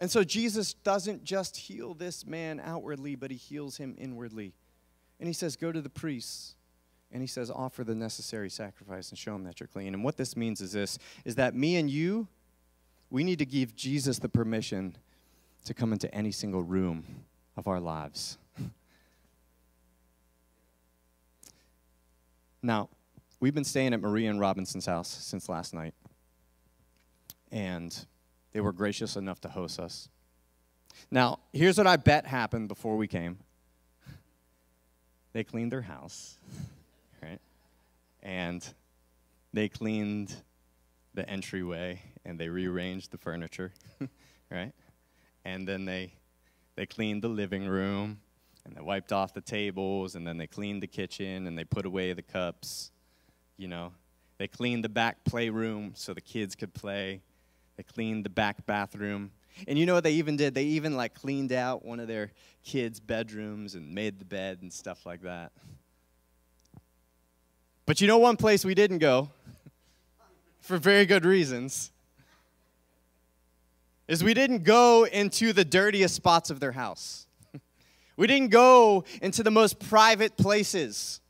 And 0.00 0.10
so 0.10 0.22
Jesus 0.22 0.74
doesn't 0.74 1.24
just 1.24 1.56
heal 1.56 1.94
this 1.94 2.26
man 2.26 2.60
outwardly, 2.62 3.14
but 3.14 3.30
he 3.30 3.38
heals 3.38 3.78
him 3.78 3.94
inwardly. 3.96 4.52
And 5.18 5.26
he 5.26 5.32
says, 5.32 5.56
Go 5.56 5.72
to 5.72 5.80
the 5.80 5.88
priests. 5.88 6.54
And 7.10 7.22
he 7.22 7.26
says, 7.26 7.50
Offer 7.50 7.82
the 7.82 7.94
necessary 7.94 8.50
sacrifice 8.50 9.08
and 9.08 9.18
show 9.18 9.32
them 9.32 9.44
that 9.44 9.60
you're 9.60 9.68
clean. 9.68 9.94
And 9.94 10.04
what 10.04 10.18
this 10.18 10.36
means 10.36 10.60
is 10.60 10.72
this 10.72 10.98
is 11.24 11.36
that 11.36 11.54
me 11.54 11.76
and 11.76 11.88
you, 11.88 12.28
we 13.08 13.24
need 13.24 13.38
to 13.38 13.46
give 13.46 13.74
Jesus 13.74 14.18
the 14.18 14.28
permission 14.28 14.98
to 15.64 15.72
come 15.72 15.94
into 15.94 16.14
any 16.14 16.32
single 16.32 16.62
room 16.62 17.24
of 17.56 17.66
our 17.66 17.80
lives. 17.80 18.36
Now, 22.66 22.88
we've 23.38 23.54
been 23.54 23.62
staying 23.62 23.94
at 23.94 24.00
Maria 24.00 24.28
and 24.28 24.40
Robinson's 24.40 24.86
house 24.86 25.06
since 25.06 25.48
last 25.48 25.72
night, 25.72 25.94
and 27.52 27.96
they 28.50 28.60
were 28.60 28.72
gracious 28.72 29.14
enough 29.14 29.40
to 29.42 29.48
host 29.48 29.78
us. 29.78 30.08
Now, 31.08 31.38
here's 31.52 31.78
what 31.78 31.86
I 31.86 31.94
bet 31.94 32.26
happened 32.26 32.66
before 32.66 32.96
we 32.96 33.06
came 33.06 33.38
they 35.32 35.44
cleaned 35.44 35.70
their 35.70 35.82
house, 35.82 36.38
right? 37.22 37.38
And 38.24 38.66
they 39.52 39.68
cleaned 39.68 40.34
the 41.14 41.28
entryway 41.30 42.02
and 42.24 42.36
they 42.36 42.48
rearranged 42.48 43.12
the 43.12 43.18
furniture, 43.18 43.74
right? 44.50 44.72
And 45.44 45.68
then 45.68 45.84
they 45.84 46.14
they 46.74 46.86
cleaned 46.86 47.22
the 47.22 47.28
living 47.28 47.68
room 47.68 48.18
and 48.66 48.76
they 48.76 48.82
wiped 48.82 49.12
off 49.12 49.32
the 49.32 49.40
tables 49.40 50.14
and 50.14 50.26
then 50.26 50.36
they 50.36 50.46
cleaned 50.46 50.82
the 50.82 50.86
kitchen 50.86 51.46
and 51.46 51.56
they 51.56 51.64
put 51.64 51.86
away 51.86 52.12
the 52.12 52.22
cups 52.22 52.90
you 53.56 53.68
know. 53.68 53.92
They 54.38 54.48
cleaned 54.48 54.84
the 54.84 54.88
back 54.88 55.24
playroom 55.24 55.92
so 55.94 56.12
the 56.12 56.20
kids 56.20 56.54
could 56.54 56.74
play. 56.74 57.22
They 57.76 57.82
cleaned 57.82 58.24
the 58.24 58.30
back 58.30 58.66
bathroom. 58.66 59.30
And 59.66 59.78
you 59.78 59.86
know 59.86 59.94
what 59.94 60.04
they 60.04 60.12
even 60.12 60.36
did? 60.36 60.54
They 60.54 60.64
even 60.64 60.96
like 60.96 61.14
cleaned 61.14 61.52
out 61.52 61.84
one 61.84 62.00
of 62.00 62.08
their 62.08 62.32
kids 62.62 63.00
bedrooms 63.00 63.74
and 63.74 63.94
made 63.94 64.18
the 64.18 64.24
bed 64.24 64.58
and 64.60 64.70
stuff 64.70 65.06
like 65.06 65.22
that. 65.22 65.52
But 67.86 68.00
you 68.00 68.06
know 68.06 68.18
one 68.18 68.36
place 68.36 68.64
we 68.64 68.74
didn't 68.74 68.98
go? 68.98 69.30
For 70.60 70.76
very 70.76 71.06
good 71.06 71.24
reasons. 71.24 71.92
Is 74.08 74.22
we 74.22 74.34
didn't 74.34 74.64
go 74.64 75.04
into 75.04 75.52
the 75.52 75.64
dirtiest 75.64 76.14
spots 76.14 76.50
of 76.50 76.60
their 76.60 76.72
house 76.72 77.25
we 78.16 78.26
didn't 78.26 78.48
go 78.50 79.04
into 79.20 79.42
the 79.42 79.50
most 79.50 79.78
private 79.78 80.36
places. 80.36 81.20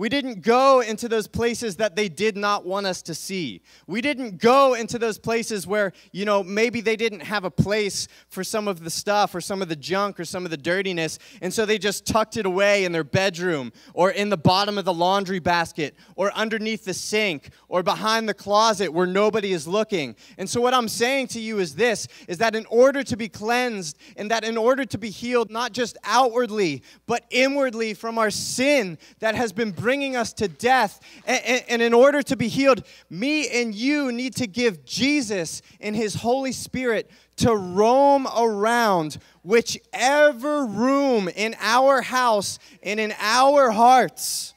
We 0.00 0.08
didn't 0.08 0.40
go 0.40 0.80
into 0.80 1.10
those 1.10 1.28
places 1.28 1.76
that 1.76 1.94
they 1.94 2.08
did 2.08 2.34
not 2.34 2.64
want 2.64 2.86
us 2.86 3.02
to 3.02 3.14
see. 3.14 3.60
We 3.86 4.00
didn't 4.00 4.38
go 4.38 4.72
into 4.72 4.98
those 4.98 5.18
places 5.18 5.66
where, 5.66 5.92
you 6.10 6.24
know, 6.24 6.42
maybe 6.42 6.80
they 6.80 6.96
didn't 6.96 7.20
have 7.20 7.44
a 7.44 7.50
place 7.50 8.08
for 8.30 8.42
some 8.42 8.66
of 8.66 8.82
the 8.82 8.88
stuff 8.88 9.34
or 9.34 9.42
some 9.42 9.60
of 9.60 9.68
the 9.68 9.76
junk 9.76 10.18
or 10.18 10.24
some 10.24 10.46
of 10.46 10.50
the 10.50 10.56
dirtiness. 10.56 11.18
And 11.42 11.52
so 11.52 11.66
they 11.66 11.76
just 11.76 12.06
tucked 12.06 12.38
it 12.38 12.46
away 12.46 12.86
in 12.86 12.92
their 12.92 13.04
bedroom 13.04 13.74
or 13.92 14.10
in 14.10 14.30
the 14.30 14.38
bottom 14.38 14.78
of 14.78 14.86
the 14.86 14.94
laundry 14.94 15.38
basket 15.38 15.94
or 16.16 16.32
underneath 16.32 16.86
the 16.86 16.94
sink 16.94 17.50
or 17.68 17.82
behind 17.82 18.26
the 18.26 18.32
closet 18.32 18.90
where 18.94 19.06
nobody 19.06 19.52
is 19.52 19.68
looking. 19.68 20.16
And 20.38 20.48
so 20.48 20.62
what 20.62 20.72
I'm 20.72 20.88
saying 20.88 21.26
to 21.26 21.40
you 21.40 21.58
is 21.58 21.74
this 21.74 22.08
is 22.26 22.38
that 22.38 22.56
in 22.56 22.64
order 22.70 23.02
to 23.02 23.18
be 23.18 23.28
cleansed 23.28 23.98
and 24.16 24.30
that 24.30 24.44
in 24.44 24.56
order 24.56 24.86
to 24.86 24.96
be 24.96 25.10
healed, 25.10 25.50
not 25.50 25.72
just 25.74 25.98
outwardly, 26.04 26.84
but 27.06 27.26
inwardly 27.28 27.92
from 27.92 28.16
our 28.16 28.30
sin 28.30 28.96
that 29.18 29.34
has 29.34 29.52
been 29.52 29.72
bringing 29.90 30.14
us 30.14 30.32
to 30.32 30.46
death. 30.46 31.00
And, 31.26 31.64
and, 31.68 31.82
in 31.82 31.92
order 31.92 32.22
to 32.22 32.36
be 32.36 32.46
healed, 32.46 32.84
me 33.10 33.48
and 33.48 33.74
you 33.74 34.12
need 34.12 34.36
to 34.36 34.46
give 34.46 34.84
Jesus 34.84 35.62
and 35.80 35.96
His 35.96 36.14
Holy 36.14 36.52
Spirit 36.52 37.10
to 37.38 37.56
roam 37.56 38.28
around 38.28 39.18
whichever 39.42 40.64
room 40.64 41.28
in 41.28 41.56
our 41.58 42.02
house 42.02 42.60
and 42.84 43.00
in 43.00 43.12
our 43.18 43.72
hearts. 43.72 44.54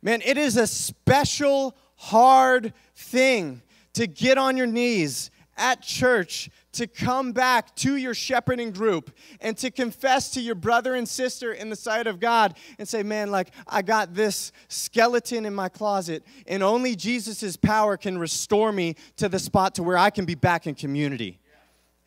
Man, 0.00 0.22
it 0.24 0.38
is 0.38 0.56
a 0.56 0.66
special, 0.66 1.76
hard 1.96 2.72
thing 2.96 3.60
to 3.92 4.06
get 4.06 4.38
on 4.38 4.56
your 4.56 4.66
knees 4.66 5.30
at 5.58 5.82
church 5.82 6.48
to 6.78 6.86
come 6.86 7.32
back 7.32 7.74
to 7.74 7.96
your 7.96 8.14
shepherding 8.14 8.70
group 8.70 9.10
and 9.40 9.56
to 9.58 9.68
confess 9.68 10.30
to 10.30 10.40
your 10.40 10.54
brother 10.54 10.94
and 10.94 11.08
sister 11.08 11.52
in 11.52 11.70
the 11.70 11.76
sight 11.76 12.06
of 12.06 12.20
God 12.20 12.56
and 12.78 12.88
say, 12.88 13.02
Man, 13.02 13.32
like, 13.32 13.50
I 13.66 13.82
got 13.82 14.14
this 14.14 14.52
skeleton 14.68 15.44
in 15.44 15.54
my 15.54 15.68
closet, 15.68 16.24
and 16.46 16.62
only 16.62 16.94
Jesus' 16.94 17.56
power 17.56 17.96
can 17.96 18.16
restore 18.16 18.70
me 18.70 18.94
to 19.16 19.28
the 19.28 19.40
spot 19.40 19.74
to 19.74 19.82
where 19.82 19.98
I 19.98 20.10
can 20.10 20.24
be 20.24 20.36
back 20.36 20.68
in 20.68 20.76
community. 20.76 21.40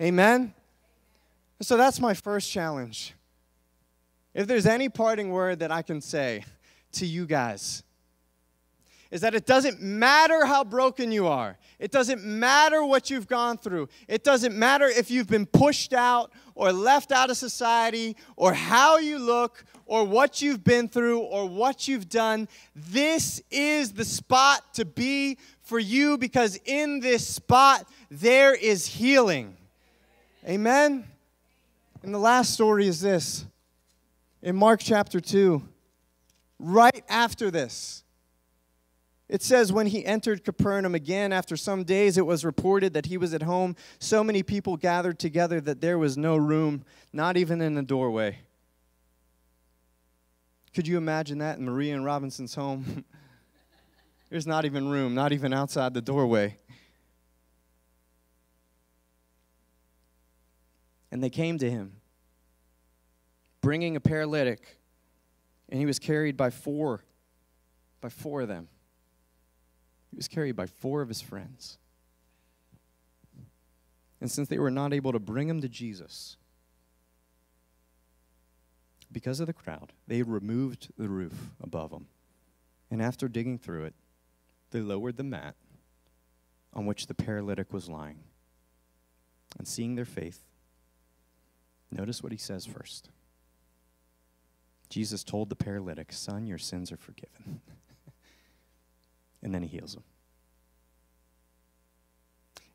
Amen? 0.01 0.53
So 1.61 1.75
that's 1.75 1.99
my 1.99 2.13
first 2.13 2.49
challenge. 2.49 3.13
If 4.33 4.47
there's 4.47 4.65
any 4.65 4.87
parting 4.87 5.31
word 5.31 5.59
that 5.59 5.71
I 5.71 5.81
can 5.81 5.99
say 5.99 6.45
to 6.93 7.05
you 7.05 7.25
guys, 7.25 7.83
is 9.11 9.21
that 9.21 9.35
it 9.35 9.45
doesn't 9.45 9.81
matter 9.81 10.45
how 10.45 10.63
broken 10.63 11.11
you 11.11 11.27
are. 11.27 11.57
It 11.79 11.91
doesn't 11.91 12.23
matter 12.23 12.83
what 12.83 13.09
you've 13.09 13.27
gone 13.27 13.57
through. 13.57 13.89
It 14.07 14.23
doesn't 14.23 14.55
matter 14.55 14.87
if 14.87 15.11
you've 15.11 15.27
been 15.27 15.45
pushed 15.45 15.91
out 15.91 16.31
or 16.55 16.71
left 16.71 17.11
out 17.11 17.29
of 17.29 17.35
society 17.35 18.15
or 18.37 18.53
how 18.53 18.97
you 18.97 19.19
look 19.19 19.65
or 19.85 20.05
what 20.05 20.41
you've 20.41 20.63
been 20.63 20.87
through 20.87 21.19
or 21.19 21.47
what 21.49 21.89
you've 21.89 22.07
done. 22.07 22.47
This 22.73 23.41
is 23.51 23.91
the 23.91 24.05
spot 24.05 24.73
to 24.75 24.85
be 24.85 25.37
for 25.61 25.79
you 25.79 26.17
because 26.17 26.57
in 26.63 27.01
this 27.01 27.27
spot 27.27 27.85
there 28.09 28.53
is 28.53 28.87
healing. 28.87 29.57
Amen. 30.47 31.05
And 32.01 32.13
the 32.13 32.19
last 32.19 32.53
story 32.53 32.87
is 32.87 33.01
this. 33.01 33.45
In 34.41 34.55
Mark 34.55 34.79
chapter 34.81 35.19
2, 35.19 35.61
right 36.57 37.03
after 37.09 37.51
this, 37.51 38.00
it 39.31 39.41
says, 39.41 39.71
when 39.71 39.87
he 39.87 40.05
entered 40.05 40.43
Capernaum 40.43 40.93
again, 40.93 41.31
after 41.31 41.55
some 41.55 41.85
days, 41.85 42.17
it 42.17 42.25
was 42.25 42.43
reported 42.43 42.93
that 42.95 43.05
he 43.05 43.17
was 43.17 43.33
at 43.33 43.43
home. 43.43 43.77
So 43.97 44.25
many 44.25 44.43
people 44.43 44.75
gathered 44.75 45.19
together 45.19 45.61
that 45.61 45.79
there 45.79 45.97
was 45.97 46.17
no 46.17 46.35
room, 46.35 46.83
not 47.13 47.37
even 47.37 47.61
in 47.61 47.73
the 47.73 47.81
doorway. 47.81 48.39
Could 50.73 50.85
you 50.85 50.97
imagine 50.97 51.37
that 51.37 51.57
in 51.57 51.63
Maria 51.63 51.95
and 51.95 52.03
Robinson's 52.03 52.55
home? 52.55 53.05
There's 54.29 54.45
not 54.45 54.65
even 54.65 54.89
room, 54.89 55.15
not 55.15 55.31
even 55.31 55.53
outside 55.53 55.93
the 55.93 56.01
doorway. 56.01 56.57
And 61.09 61.23
they 61.23 61.29
came 61.29 61.57
to 61.59 61.71
him, 61.71 61.93
bringing 63.61 63.95
a 63.95 64.01
paralytic, 64.01 64.77
and 65.69 65.79
he 65.79 65.85
was 65.85 65.99
carried 65.99 66.35
by 66.35 66.49
four, 66.49 67.05
by 68.01 68.09
four 68.09 68.41
of 68.41 68.49
them. 68.49 68.67
He 70.11 70.17
was 70.17 70.27
carried 70.27 70.55
by 70.55 70.67
four 70.67 71.01
of 71.01 71.07
his 71.07 71.21
friends. 71.21 71.77
And 74.19 74.29
since 74.29 74.47
they 74.47 74.59
were 74.59 74.69
not 74.69 74.93
able 74.93 75.11
to 75.11 75.19
bring 75.19 75.49
him 75.49 75.61
to 75.61 75.69
Jesus, 75.69 76.37
because 79.11 79.39
of 79.39 79.47
the 79.47 79.53
crowd, 79.53 79.93
they 80.07 80.21
removed 80.21 80.89
the 80.97 81.09
roof 81.09 81.51
above 81.61 81.91
him. 81.91 82.07
And 82.89 83.01
after 83.01 83.27
digging 83.27 83.57
through 83.57 83.85
it, 83.85 83.93
they 84.71 84.79
lowered 84.79 85.17
the 85.17 85.23
mat 85.23 85.55
on 86.73 86.85
which 86.85 87.07
the 87.07 87.13
paralytic 87.13 87.73
was 87.73 87.89
lying. 87.89 88.19
And 89.57 89.67
seeing 89.67 89.95
their 89.95 90.05
faith, 90.05 90.39
notice 91.91 92.23
what 92.23 92.31
he 92.31 92.37
says 92.37 92.65
first. 92.65 93.09
Jesus 94.89 95.23
told 95.23 95.49
the 95.49 95.55
paralytic, 95.55 96.11
Son, 96.11 96.45
your 96.45 96.57
sins 96.57 96.91
are 96.91 96.97
forgiven. 96.97 97.61
and 99.43 99.53
then 99.53 99.63
he 99.63 99.67
heals 99.67 99.93
them. 99.93 100.03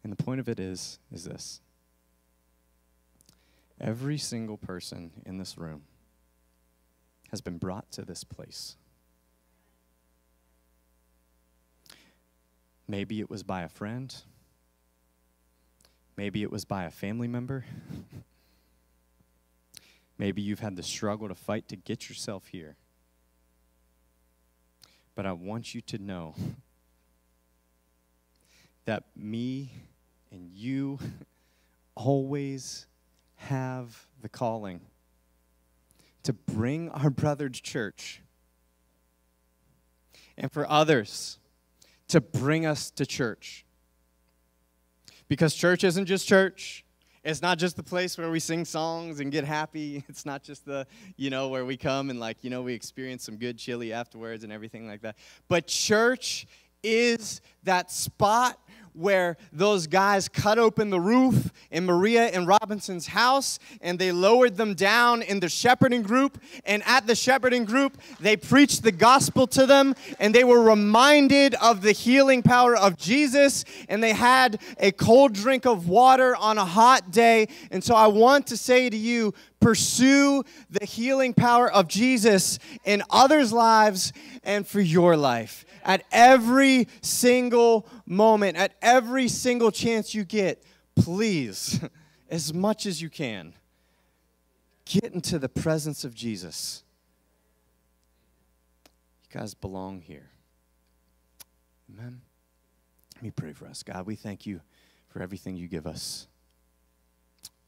And 0.03 0.13
the 0.13 0.23
point 0.23 0.41
of 0.41 0.49
it 0.49 0.61
is 0.61 0.99
is 1.13 1.25
this. 1.25 1.61
Every 3.81 4.19
single 4.19 4.57
person 4.57 5.11
in 5.27 5.39
this 5.39 5.59
room 5.59 5.83
has 7.31 7.41
been 7.41 7.59
brought 7.59 7.91
to 7.93 8.03
this 8.03 8.25
place. 8.25 8.77
Maybe 12.89 13.21
it 13.21 13.29
was 13.29 13.43
by 13.43 13.63
a 13.63 13.69
friend. 13.69 14.15
Maybe 16.17 16.43
it 16.43 16.51
was 16.51 16.65
by 16.65 16.85
a 16.85 16.91
family 16.91 17.29
member. 17.29 17.65
Maybe 20.19 20.41
you've 20.41 20.61
had 20.61 20.77
the 20.77 20.83
struggle 20.83 21.29
to 21.29 21.35
fight 21.35 21.69
to 21.69 21.77
get 21.77 22.09
yourself 22.09 22.47
here. 22.47 22.77
But 25.17 25.27
I 25.27 25.33
want 25.33 25.75
you 25.75 25.81
to 25.81 25.99
know 25.99 26.35
that 28.85 29.05
me 29.17 29.73
and 30.31 30.49
you 30.53 31.01
always 31.97 32.87
have 33.37 34.07
the 34.21 34.29
calling 34.29 34.83
to 36.23 36.33
bring 36.33 36.91
our 36.91 37.11
brother 37.11 37.49
to 37.49 37.63
church 37.63 38.21
and 40.37 40.53
for 40.53 40.71
others 40.71 41.39
to 42.09 42.21
bring 42.21 42.67
us 42.67 42.91
to 42.91 43.07
church. 43.07 43.65
Because 45.29 45.55
church 45.55 45.83
isn't 45.83 46.07
just 46.07 46.29
church. 46.29 46.85
It's 47.27 47.43
not 47.43 47.59
just 47.59 47.75
the 47.75 47.83
place 47.83 48.17
where 48.17 48.31
we 48.31 48.39
sing 48.39 48.65
songs 48.65 49.19
and 49.19 49.33
get 49.33 49.45
happy. 49.45 50.05
It's 50.09 50.25
not 50.25 50.45
just 50.45 50.65
the, 50.65 50.87
you 51.17 51.29
know, 51.29 51.49
where 51.49 51.65
we 51.65 51.77
come 51.77 52.09
and 52.09 52.21
like, 52.21 52.45
you 52.45 52.51
know, 52.51 52.63
we 52.63 52.73
experience 52.73 53.25
some 53.25 53.37
good 53.37 53.59
chili 53.59 53.93
afterwards 53.93 54.45
and 54.45 54.53
everything 54.53 54.87
like 54.87 55.03
that. 55.03 55.17
But 55.49 55.67
church 55.67 56.47
is 56.85 57.41
that 57.65 57.91
spot 57.91 58.61
where 58.97 59.37
those 59.53 59.87
guys 59.87 60.29
cut 60.29 60.59
open 60.59 60.91
the 60.91 61.01
roof 61.01 61.53
in 61.71 61.85
Maria 61.85 62.27
and 62.27 62.47
Robinson's 62.47 63.09
house 63.09 63.59
and 63.81 63.99
they 63.99 64.11
lowered 64.11 64.57
them 64.57 64.75
down 64.75 65.23
in 65.23 65.41
the 65.41 65.49
shepherding 65.49 66.03
group. 66.03 66.41
And 66.65 66.83
at 66.87 67.07
the 67.07 67.15
shepherding 67.15 67.65
group, 67.65 67.99
they 68.21 68.37
preached 68.37 68.83
the 68.83 68.93
gospel 68.93 69.47
to 69.49 69.67
them 69.67 69.95
and 70.19 70.35
they 70.35 70.45
were 70.45 70.63
reminded 70.63 71.55
of 71.57 71.83
the 71.83 71.93
healing 71.93 72.43
power 72.43 72.75
of 72.77 72.97
Jesus. 72.97 73.65
And 73.89 74.03
they 74.03 74.13
had 74.13 74.61
a 74.79 74.93
cold 74.93 75.35
drink 75.35 75.67
of 75.67 75.89
water 75.89 76.35
on 76.35 76.59
a 76.59 76.65
hot 76.65 77.11
day. 77.11 77.49
And 77.71 77.85
so 77.85 77.95
I 77.95 78.07
want 78.07 78.47
to 78.49 78.57
say 78.57 78.89
to 78.89 78.97
you, 78.97 79.35
pursue 79.61 80.45
the 80.71 80.85
healing 80.85 81.35
power 81.35 81.71
of 81.71 81.89
Jesus 81.89 82.59
in 82.85 83.03
others' 83.11 83.53
lives 83.53 84.13
and 84.45 84.67
for 84.67 84.81
your 84.81 85.17
life 85.17 85.66
at 85.87 86.03
every 86.11 86.89
single 87.01 87.87
moment, 88.05 88.59
at 88.59 88.75
every 88.83 89.29
single 89.29 89.71
chance 89.71 90.15
you 90.15 90.25
get, 90.25 90.63
please, 90.97 91.81
as 92.31 92.53
much 92.53 92.85
as 92.85 93.01
you 93.01 93.09
can, 93.09 93.55
get 94.85 95.15
into 95.15 95.39
the 95.39 95.49
presence 95.49 96.05
of 96.05 96.13
Jesus. 96.13 96.83
You 99.31 99.41
guys 99.41 99.55
belong 99.55 100.01
here. 100.01 100.29
Amen. 101.89 102.21
Let 103.15 103.23
me 103.23 103.31
pray 103.31 103.53
for 103.53 103.67
us. 103.67 103.85
God, 103.85 104.07
we 104.07 104.17
thank 104.17 104.45
you 104.45 104.61
for 105.09 105.23
everything 105.23 105.57
you 105.57 105.69
give 105.69 105.87
us. 105.87 106.27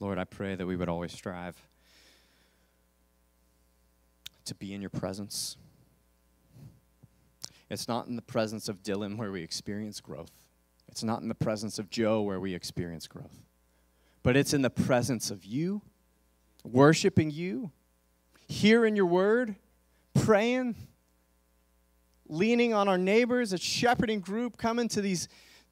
Lord, 0.00 0.18
I 0.18 0.24
pray 0.24 0.56
that 0.56 0.66
we 0.66 0.76
would 0.76 0.88
always 0.88 1.12
strive 1.12 1.56
to 4.44 4.54
be 4.56 4.74
in 4.74 4.80
your 4.80 4.90
presence 4.90 5.56
it's 7.70 7.88
not 7.88 8.06
in 8.06 8.16
the 8.16 8.22
presence 8.22 8.68
of 8.68 8.82
Dylan 8.82 9.16
where 9.16 9.30
we 9.30 9.42
experience 9.42 10.00
growth. 10.00 10.32
It's 10.88 11.04
not 11.04 11.20
in 11.22 11.28
the 11.28 11.34
presence 11.34 11.78
of 11.78 11.90
Joe 11.90 12.22
where 12.22 12.40
we 12.40 12.54
experience 12.54 13.06
growth. 13.06 13.42
But 14.22 14.36
it's 14.36 14.54
in 14.54 14.62
the 14.62 14.70
presence 14.70 15.30
of 15.30 15.44
you, 15.44 15.82
worshiping 16.64 17.30
you, 17.30 17.70
hearing 18.48 18.96
your 18.96 19.06
word, 19.06 19.54
praying, 20.14 20.76
leaning 22.26 22.74
on 22.74 22.88
our 22.88 22.98
neighbors, 22.98 23.52
a 23.52 23.58
shepherding 23.58 24.20
group, 24.20 24.56
coming 24.56 24.88
to 24.88 25.00
these 25.00 25.28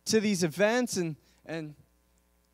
to 0.07 0.21
these 0.21 0.45
events 0.45 0.97
and 0.97 1.17
and 1.45 1.75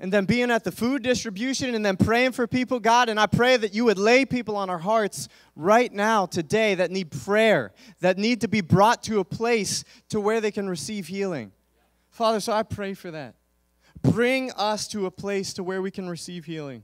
and 0.03 0.13
then 0.13 0.25
being 0.25 0.51
at 0.51 0.65
the 0.65 0.73
food 0.73 1.05
distribution 1.05 1.77
and 1.77 1.87
then 1.87 1.97
praying 1.97 2.33
for 2.33 2.49
people, 2.49 2.81
God. 2.81 3.09
And 3.09 3.21
I 3.21 3.27
pray 3.27 3.57
that 3.57 3.73
you 3.73 3.85
would 3.85 3.99
lay 3.99 4.25
people 4.25 4.57
on 4.57 4.69
our 4.69 4.81
hearts 4.81 5.29
right 5.55 5.93
now, 5.93 6.27
today, 6.27 6.75
that 6.75 6.91
need 6.91 7.13
prayer, 7.13 7.73
that 8.01 8.19
need 8.19 8.41
to 8.41 8.49
be 8.49 8.61
brought 8.61 9.05
to 9.05 9.21
a 9.21 9.25
place 9.25 9.85
to 10.09 10.21
where 10.21 10.41
they 10.41 10.51
can 10.51 10.69
receive 10.69 11.07
healing. 11.07 11.53
Father, 12.11 12.41
so 12.41 12.53
I 12.53 12.65
pray 12.65 12.95
for 12.95 13.13
that. 13.13 13.37
Bring 14.03 14.51
us 14.57 14.89
to 14.89 15.07
a 15.07 15.11
place 15.13 15.55
to 15.55 15.63
where 15.63 15.81
we 15.81 15.93
can 15.93 16.11
receive 16.11 16.47
healing. 16.47 16.83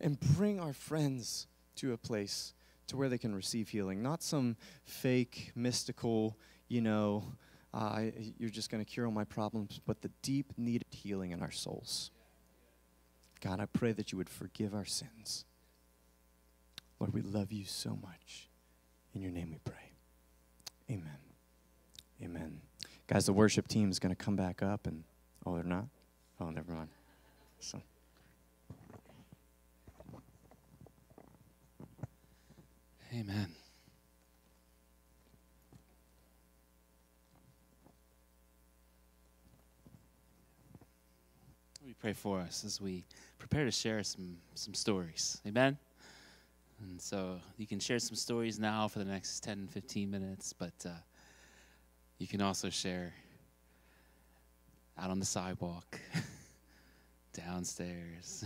And 0.00 0.18
bring 0.36 0.60
our 0.60 0.72
friends 0.72 1.48
to 1.74 1.92
a 1.92 1.96
place 1.98 2.54
to 2.86 2.96
where 2.96 3.08
they 3.08 3.18
can 3.18 3.34
receive 3.34 3.68
healing, 3.68 4.00
not 4.00 4.22
some 4.22 4.56
fake, 4.84 5.50
mystical, 5.56 6.38
you 6.68 6.80
know, 6.80 7.24
uh, 7.78 8.00
you're 8.38 8.50
just 8.50 8.70
going 8.70 8.84
to 8.84 8.90
cure 8.90 9.06
all 9.06 9.12
my 9.12 9.22
problems, 9.22 9.80
but 9.86 10.02
the 10.02 10.10
deep 10.20 10.52
needed 10.56 10.88
healing 10.90 11.30
in 11.30 11.42
our 11.42 11.52
souls. 11.52 12.10
God, 13.40 13.60
I 13.60 13.66
pray 13.66 13.92
that 13.92 14.10
you 14.10 14.18
would 14.18 14.28
forgive 14.28 14.74
our 14.74 14.84
sins. 14.84 15.44
Lord, 16.98 17.14
we 17.14 17.22
love 17.22 17.52
you 17.52 17.64
so 17.64 17.96
much. 18.02 18.48
In 19.14 19.22
your 19.22 19.30
name 19.30 19.50
we 19.52 19.58
pray. 19.64 19.92
Amen. 20.90 21.18
Amen. 22.20 22.60
Guys, 23.06 23.26
the 23.26 23.32
worship 23.32 23.68
team 23.68 23.90
is 23.90 24.00
going 24.00 24.14
to 24.14 24.16
come 24.24 24.34
back 24.34 24.60
up 24.60 24.88
and, 24.88 25.04
oh, 25.46 25.54
they're 25.54 25.62
not? 25.62 25.86
Oh, 26.40 26.50
never 26.50 26.72
mind. 26.72 26.88
So. 27.60 27.80
Amen. 33.14 33.54
Pray 42.00 42.12
for 42.12 42.38
us 42.38 42.64
as 42.64 42.80
we 42.80 43.04
prepare 43.38 43.64
to 43.64 43.70
share 43.70 44.02
some, 44.04 44.36
some 44.54 44.72
stories. 44.72 45.40
Amen? 45.46 45.76
And 46.80 47.00
so 47.00 47.40
you 47.56 47.66
can 47.66 47.80
share 47.80 47.98
some 47.98 48.14
stories 48.14 48.60
now 48.60 48.86
for 48.86 49.00
the 49.00 49.04
next 49.04 49.42
10, 49.42 49.66
15 49.66 50.08
minutes, 50.08 50.52
but 50.52 50.74
uh, 50.86 50.90
you 52.18 52.28
can 52.28 52.40
also 52.40 52.70
share 52.70 53.12
out 54.96 55.10
on 55.10 55.18
the 55.18 55.26
sidewalk, 55.26 55.98
downstairs, 57.32 58.44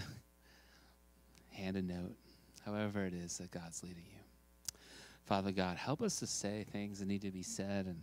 hand 1.50 1.76
a 1.76 1.82
note, 1.82 2.16
however 2.64 3.04
it 3.04 3.12
is 3.12 3.36
that 3.38 3.50
God's 3.50 3.82
leading 3.82 4.04
you. 4.10 4.78
Father 5.26 5.52
God, 5.52 5.76
help 5.76 6.00
us 6.00 6.18
to 6.20 6.26
say 6.26 6.64
things 6.72 7.00
that 7.00 7.06
need 7.06 7.22
to 7.22 7.30
be 7.30 7.42
said 7.42 7.86
and 7.86 8.00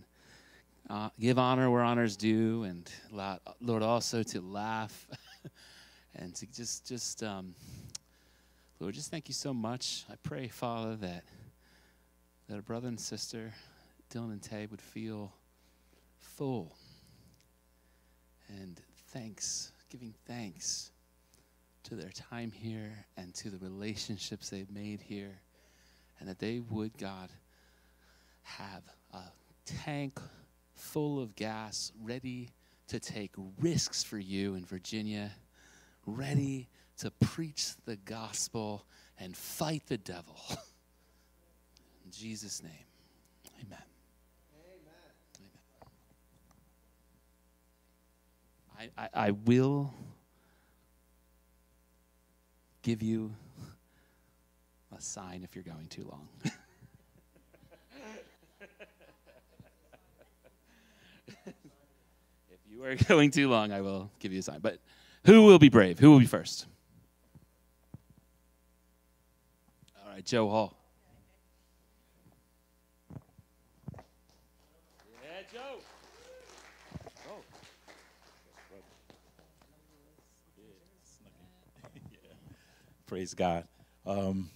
uh, 0.90 1.10
give 1.20 1.38
honor 1.38 1.70
where 1.70 1.82
honor's 1.82 2.16
due, 2.16 2.64
and 2.64 2.90
Lord, 3.62 3.84
also 3.84 4.24
to 4.24 4.42
laugh 4.42 5.08
and 6.16 6.36
to 6.36 6.46
just, 6.48 6.88
just, 6.88 7.24
um, 7.24 7.54
Lord, 8.80 8.96
just 8.96 9.12
thank 9.12 9.28
you 9.28 9.34
so 9.34 9.54
much. 9.54 10.06
I 10.10 10.16
pray, 10.24 10.48
Father, 10.48 10.96
that 10.98 11.24
that 12.50 12.58
a 12.58 12.64
brother 12.64 12.88
and 12.88 13.00
sister, 13.00 13.54
Dylan 14.12 14.32
and 14.32 14.42
Tay, 14.42 14.68
would 14.72 14.82
feel 14.82 15.32
full 16.20 16.76
and 18.48 18.82
thanks, 19.10 19.72
giving 19.92 20.16
thanks 20.26 20.90
to 21.84 21.96
their 21.96 22.10
time 22.10 22.52
here 22.52 23.06
and 23.18 23.36
to 23.36 23.52
the 23.52 23.60
relationships 23.60 24.50
they've 24.50 24.72
made 24.72 25.00
here, 25.00 25.40
and 26.20 26.28
that 26.28 26.40
they 26.40 26.60
would, 26.72 26.98
God, 26.98 27.30
have 28.42 28.82
a 29.14 29.22
tank 29.66 30.20
full 30.74 31.22
of 31.22 31.36
gas 31.36 31.92
ready 32.02 32.50
to 32.90 33.00
take 33.00 33.32
risks 33.60 34.04
for 34.04 34.18
you 34.18 34.56
in 34.56 34.66
Virginia, 34.66 35.32
ready 36.06 36.68
to 36.98 37.12
preach 37.12 37.70
the 37.86 37.96
gospel 37.96 38.86
and 39.20 39.36
fight 39.38 39.84
the 39.88 39.98
devil. 39.98 40.36
In 42.06 42.12
Jesus' 42.12 42.64
name, 42.64 42.72
amen. 43.64 43.84
Amen. 48.80 48.90
I, 48.98 49.04
I, 49.04 49.28
I 49.28 49.32
will 49.32 49.94
give 52.82 53.04
you 53.04 53.32
a 54.98 55.02
sign 55.02 55.44
if 55.44 55.56
you're 55.56 55.64
going 55.64 55.88
too 55.88 56.08
long. 56.10 56.28
you 62.80 62.86
are 62.86 62.96
going 63.08 63.32
too 63.32 63.50
long, 63.50 63.72
I 63.72 63.82
will 63.82 64.10
give 64.20 64.32
you 64.32 64.40
a 64.40 64.42
sign. 64.42 64.60
But 64.62 64.80
who 65.26 65.44
will 65.44 65.60
be 65.60 65.70
brave? 65.70 66.00
Who 66.00 66.12
will 66.12 66.20
be 66.20 66.26
first? 66.26 66.66
All 69.98 70.14
right, 70.14 70.26
Joe 70.26 70.50
Hall. 70.50 70.78
Yeah, 75.22 75.42
Joe. 75.52 75.80
Oh. 77.30 77.42
Praise 83.08 83.34
God. 83.34 83.68
Um, 84.06 84.50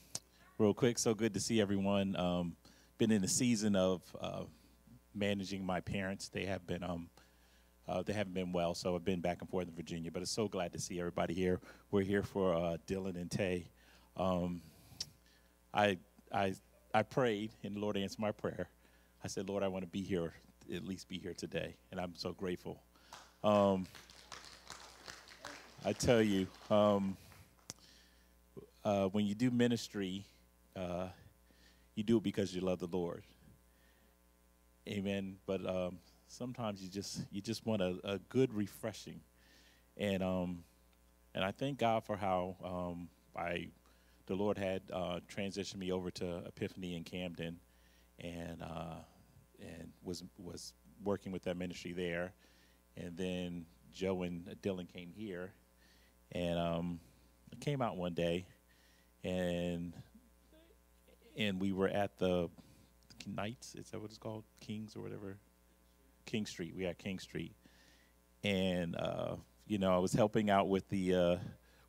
real 0.58 0.74
quick. 0.74 0.98
So 0.98 1.14
good 1.14 1.34
to 1.34 1.40
see 1.40 1.60
everyone. 1.60 2.16
Um, 2.16 2.56
been 2.98 3.12
in 3.12 3.22
the 3.22 3.28
season 3.28 3.76
of 3.76 4.02
uh, 4.22 4.44
managing 5.14 5.66
my 5.66 5.82
parents. 5.82 6.30
They 6.30 6.46
have 6.46 6.66
been 6.66 6.84
um, 6.84 7.10
uh, 7.88 8.02
they 8.02 8.14
haven't 8.14 8.34
been 8.34 8.52
well, 8.52 8.74
so 8.74 8.96
I've 8.96 9.06
been 9.06 9.20
back 9.20 9.42
and 9.42 9.50
forth 9.50 9.68
in 9.68 9.76
Virginia. 9.76 10.12
But 10.12 10.22
it's 10.22 10.32
so 10.32 10.48
glad 10.48 10.74
to 10.74 10.80
see 10.80 11.00
everybody 11.00 11.34
here. 11.34 11.60
We're 11.92 12.04
here 12.04 12.24
for 12.24 12.54
uh, 12.54 12.78
Dylan 12.88 13.16
and 13.16 13.30
Tay. 13.30 13.66
Um, 14.16 14.62
I 15.74 15.98
I 16.32 16.56
I 16.94 17.04
prayed, 17.04 17.52
and 17.64 17.76
the 17.76 17.80
Lord 17.80 17.98
answered 17.98 18.20
my 18.20 18.32
prayer. 18.32 18.70
I 19.24 19.28
said, 19.28 19.50
Lord, 19.50 19.64
I 19.64 19.68
want 19.68 19.84
to 19.84 19.90
be 19.90 20.02
here, 20.02 20.34
at 20.74 20.86
least 20.86 21.08
be 21.08 21.18
here 21.18 21.34
today, 21.34 21.76
and 21.92 22.00
I'm 22.00 22.14
so 22.16 22.34
grateful. 22.34 22.82
Um, 23.44 23.86
I 25.86 25.92
tell 25.92 26.22
you, 26.22 26.48
um, 26.70 27.18
uh, 28.86 29.08
when 29.08 29.26
you 29.26 29.36
do 29.36 29.52
ministry, 29.52 30.26
uh, 30.76 31.08
you 31.96 32.04
do 32.04 32.18
it 32.18 32.24
because 32.24 32.56
you 32.56 32.62
love 32.62 32.80
the 32.80 32.88
Lord. 32.88 33.24
Amen. 34.88 35.38
But 35.46 35.66
um, 35.66 36.00
sometimes 36.34 36.82
you 36.82 36.90
just 36.90 37.22
you 37.32 37.42
just 37.42 37.66
want 37.66 37.82
a, 37.82 37.98
a 38.04 38.20
good 38.30 38.54
refreshing, 38.54 39.22
and 39.98 40.24
um, 40.24 40.64
and 41.36 41.44
I 41.44 41.52
thank 41.52 41.78
God 41.78 42.04
for 42.04 42.18
how 42.18 42.56
um, 42.64 43.10
I 43.36 43.70
the 44.26 44.36
Lord 44.36 44.58
had 44.58 44.82
uh, 44.92 45.20
transitioned 45.34 45.78
me 45.78 45.92
over 45.92 46.10
to 46.12 46.44
Epiphany 46.48 46.96
in 46.96 47.04
Camden, 47.04 47.60
and 48.20 48.62
uh, 48.62 48.96
and 49.60 49.92
was 50.04 50.24
was 50.38 50.74
working 51.04 51.32
with 51.32 51.44
that 51.44 51.58
ministry 51.58 51.94
there, 51.94 52.34
and 52.98 53.16
then 53.16 53.66
Joe 53.94 54.24
and 54.24 54.46
Dylan 54.62 54.92
came 54.92 55.12
here, 55.16 55.54
and 56.32 56.58
um, 56.58 57.00
I 57.52 57.64
came 57.64 57.82
out 57.82 57.96
one 57.98 58.14
day, 58.14 58.48
and 59.24 59.94
and 61.38 61.60
we 61.60 61.72
were 61.72 61.90
at 61.90 62.18
the 62.18 62.50
Knights. 63.28 63.76
Is 63.76 63.90
that 63.92 64.02
what 64.02 64.10
it's 64.10 64.18
called? 64.18 64.44
Kings 64.60 64.96
or 64.96 65.02
whatever. 65.02 65.38
King 66.26 66.46
Street. 66.46 66.76
We 66.76 66.86
at 66.86 66.98
King 66.98 67.20
Street, 67.20 67.56
and 68.44 68.96
uh, 68.96 69.36
you 69.68 69.78
know 69.78 69.94
I 69.94 70.00
was 70.00 70.14
helping 70.14 70.50
out 70.50 70.70
with 70.70 70.88
the 70.90 71.16
uh, 71.16 71.36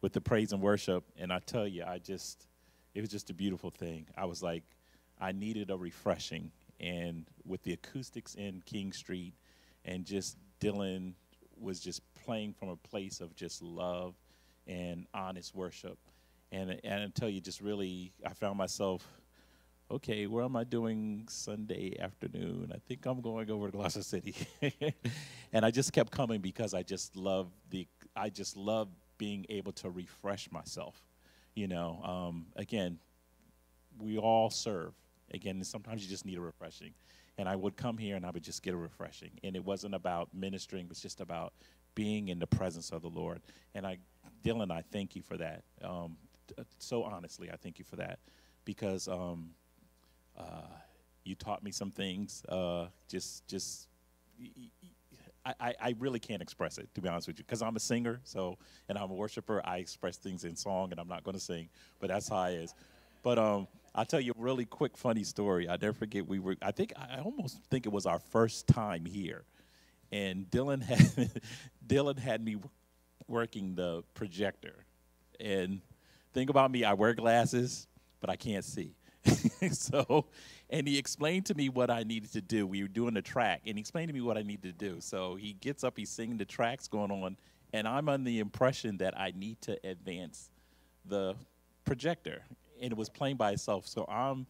with 0.01 0.13
the 0.13 0.21
praise 0.21 0.53
and 0.53 0.63
worship, 0.63 1.05
and 1.17 1.33
I 1.33 1.39
tell 1.41 1.67
you, 1.67 1.85
I 1.87 1.99
just 1.99 2.47
it 2.95 3.01
was 3.01 3.11
just 3.11 3.31
a 3.31 3.35
beautiful 3.35 3.71
thing. 3.71 4.07
I 4.17 4.27
was 4.27 4.43
like, 4.43 4.63
I 5.21 5.33
needed 5.33 5.71
a 5.71 5.77
refreshing, 5.77 6.51
and 6.81 7.25
with 7.45 7.63
the 7.63 7.73
acoustics 7.73 8.35
in 8.35 8.63
King 8.67 8.93
Street, 8.93 9.35
and 9.85 10.05
just 10.05 10.37
Dylan 10.61 11.15
was 11.59 11.81
just 11.81 12.03
playing 12.15 12.53
from 12.53 12.69
a 12.69 12.77
place 12.77 13.21
of 13.21 13.35
just 13.35 13.63
love 13.63 14.15
and 14.67 15.07
honest 15.15 15.55
worship, 15.55 15.99
and 16.53 16.79
and 16.85 17.03
I 17.03 17.07
tell 17.15 17.29
you, 17.29 17.41
just 17.41 17.61
really, 17.61 18.13
I 18.27 18.35
found 18.35 18.59
myself 18.59 19.07
okay, 19.95 20.27
where 20.27 20.45
am 20.45 20.57
I 20.57 20.65
doing 20.65 21.25
Sunday 21.29 21.97
afternoon? 22.01 22.73
I 22.75 22.79
think 22.89 23.07
I'm 23.07 23.21
going 23.21 23.49
over 23.49 23.67
to 23.67 23.73
Gloucester 23.73 24.03
City. 24.03 24.35
and 25.53 25.65
I 25.65 25.71
just 25.71 25.93
kept 25.93 26.11
coming 26.11 26.41
because 26.41 26.75
I 26.75 26.83
just 26.83 27.17
love 27.17 27.49
the 27.71 27.87
I 28.17 28.29
just 28.29 28.57
love 28.57 28.89
being 29.19 29.47
able 29.49 29.73
to 29.73 29.91
refresh 29.91 30.51
myself. 30.51 31.01
You 31.55 31.69
know, 31.69 32.03
um, 32.03 32.47
again, 32.57 32.99
we 34.01 34.19
all 34.19 34.51
serve. 34.51 34.95
Again, 35.33 35.63
sometimes 35.63 36.03
you 36.03 36.09
just 36.09 36.27
need 36.27 36.39
a 36.39 36.41
refreshing. 36.41 36.93
And 37.39 37.49
I 37.49 37.55
would 37.55 37.77
come 37.77 37.97
here 37.97 38.17
and 38.17 38.27
I 38.27 38.31
would 38.31 38.43
just 38.43 38.63
get 38.63 38.75
a 38.75 38.77
refreshing. 38.77 39.31
And 39.45 39.55
it 39.55 39.65
wasn't 39.65 39.95
about 39.95 40.29
ministering, 40.35 40.87
it 40.87 40.89
was 40.89 41.01
just 41.01 41.21
about 41.21 41.53
being 41.95 42.29
in 42.29 42.41
the 42.41 42.47
presence 42.49 42.91
of 42.91 43.03
the 43.03 43.09
Lord. 43.09 43.41
And 43.77 43.87
I, 43.87 43.99
Dylan, 44.45 44.73
I 44.73 44.83
thank 44.93 45.15
you 45.15 45.23
for 45.23 45.37
that. 45.37 45.63
Um, 45.83 46.17
so 46.79 47.05
honestly, 47.05 47.51
I 47.51 47.57
thank 47.57 47.79
you 47.79 47.85
for 47.85 47.97
that 47.97 48.19
because 48.65 49.09
um, 49.09 49.51
uh, 50.39 50.67
you 51.25 51.35
taught 51.35 51.63
me 51.63 51.71
some 51.71 51.91
things. 51.91 52.45
Uh, 52.49 52.87
just, 53.09 53.47
just, 53.49 53.89
I, 55.47 55.75
I 55.81 55.95
really 55.99 56.21
can't 56.21 56.41
express 56.41 56.79
it 56.79 56.89
to 56.95 57.01
be 57.01 57.09
honest 57.09 57.27
with 57.27 57.39
you, 57.39 57.45
because 57.45 57.63
I'm 57.63 57.77
a 57.77 57.81
singer. 57.81 58.21
So, 58.25 58.57
and 58.89 58.97
I'm 58.97 59.11
a 59.11 59.15
worshiper. 59.15 59.61
I 59.65 59.79
express 59.79 60.17
things 60.17 60.45
in 60.45 60.57
song, 60.57 60.91
and 60.91 61.01
I'm 61.01 61.09
not 61.09 61.23
going 61.23 61.35
to 61.35 61.41
sing, 61.41 61.69
but 62.01 62.09
that's 62.09 62.29
how 62.29 62.45
it 62.45 62.55
is. 62.55 62.75
But 63.23 63.39
um, 63.39 63.69
I'll 63.95 64.05
tell 64.05 64.21
you 64.21 64.33
a 64.37 64.41
really 64.41 64.65
quick, 64.65 64.97
funny 64.97 65.25
story. 65.25 65.69
I 65.69 65.77
never 65.77 65.93
forget. 65.93 66.27
We 66.27 66.39
were, 66.39 66.57
I 66.63 66.73
think, 66.73 66.93
I 66.97 67.21
almost 67.21 67.59
think 67.71 67.87
it 67.87 67.93
was 67.93 68.07
our 68.07 68.19
first 68.19 68.67
time 68.67 69.05
here, 69.05 69.45
and 70.11 70.51
Dylan 70.51 70.83
had, 70.83 71.31
Dylan 71.87 72.19
had 72.19 72.45
me 72.45 72.57
working 73.29 73.75
the 73.75 74.03
projector, 74.15 74.85
and 75.39 75.81
think 76.33 76.51
about 76.51 76.71
me. 76.71 76.85
I 76.85 76.95
wear 76.95 77.15
glasses, 77.15 77.87
but 78.21 78.31
I 78.31 78.37
can't 78.37 78.65
see. 78.65 78.95
so, 79.73 80.27
and 80.71 80.87
he 80.87 80.99
explained 80.99 81.47
to 81.47 81.55
me 81.55 81.69
what 81.69 81.91
I 81.91 82.03
needed 82.03 82.33
to 82.33 82.41
do. 82.41 82.67
We 82.67 82.83
were 82.83 82.89
doing 82.89 83.17
a 83.17 83.23
track, 83.23 83.63
and 83.67 83.77
he 83.77 83.81
explained 83.81 84.09
to 84.09 84.15
me 84.15 84.21
what 84.21 84.37
I 84.37 84.43
needed 84.43 84.79
to 84.79 84.91
do. 84.91 85.01
So 85.01 85.37
he 85.37 85.55
gets 85.55 85.85
up, 85.85 85.97
he's 85.97 86.11
singing 86.11 86.37
the 86.37 86.45
tracks 86.45 86.89
going 86.89 87.11
on, 87.11 87.37
and 87.73 87.89
I'm 87.89 88.09
under 88.09 88.25
the 88.25 88.41
impression 88.41 88.99
that 88.99 89.19
I 89.19 89.33
need 89.37 89.61
to 89.63 89.79
advance 89.87 90.51
the 91.05 91.35
projector, 91.85 92.43
and 92.81 92.93
it 92.93 92.99
was 92.99 93.09
playing 93.09 93.37
by 93.37 93.53
itself. 93.53 93.87
So 93.87 94.05
I'm 94.09 94.47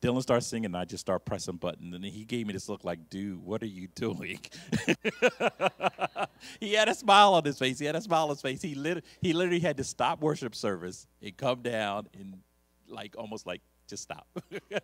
Dylan 0.00 0.22
starts 0.22 0.46
singing, 0.46 0.66
and 0.66 0.76
I 0.76 0.84
just 0.84 1.02
start 1.02 1.24
pressing 1.24 1.56
buttons. 1.56 1.94
And 1.94 2.04
he 2.04 2.24
gave 2.24 2.46
me 2.46 2.54
this 2.54 2.68
look 2.68 2.84
like, 2.84 3.10
dude, 3.10 3.38
what 3.44 3.62
are 3.62 3.66
you 3.66 3.88
doing? 3.88 4.40
he 6.60 6.72
had 6.72 6.88
a 6.88 6.94
smile 6.94 7.34
on 7.34 7.44
his 7.44 7.58
face. 7.58 7.78
He 7.78 7.84
had 7.84 7.94
a 7.94 8.00
smile 8.00 8.24
on 8.24 8.28
his 8.30 8.40
face. 8.40 8.62
He, 8.62 8.74
lit- 8.74 9.04
he 9.20 9.34
literally 9.34 9.60
had 9.60 9.76
to 9.76 9.84
stop 9.84 10.20
worship 10.20 10.54
service 10.54 11.06
and 11.22 11.36
come 11.36 11.60
down 11.60 12.08
and, 12.18 12.38
like, 12.88 13.14
almost 13.18 13.46
like 13.46 13.60
just 13.94 14.02
stop. 14.02 14.26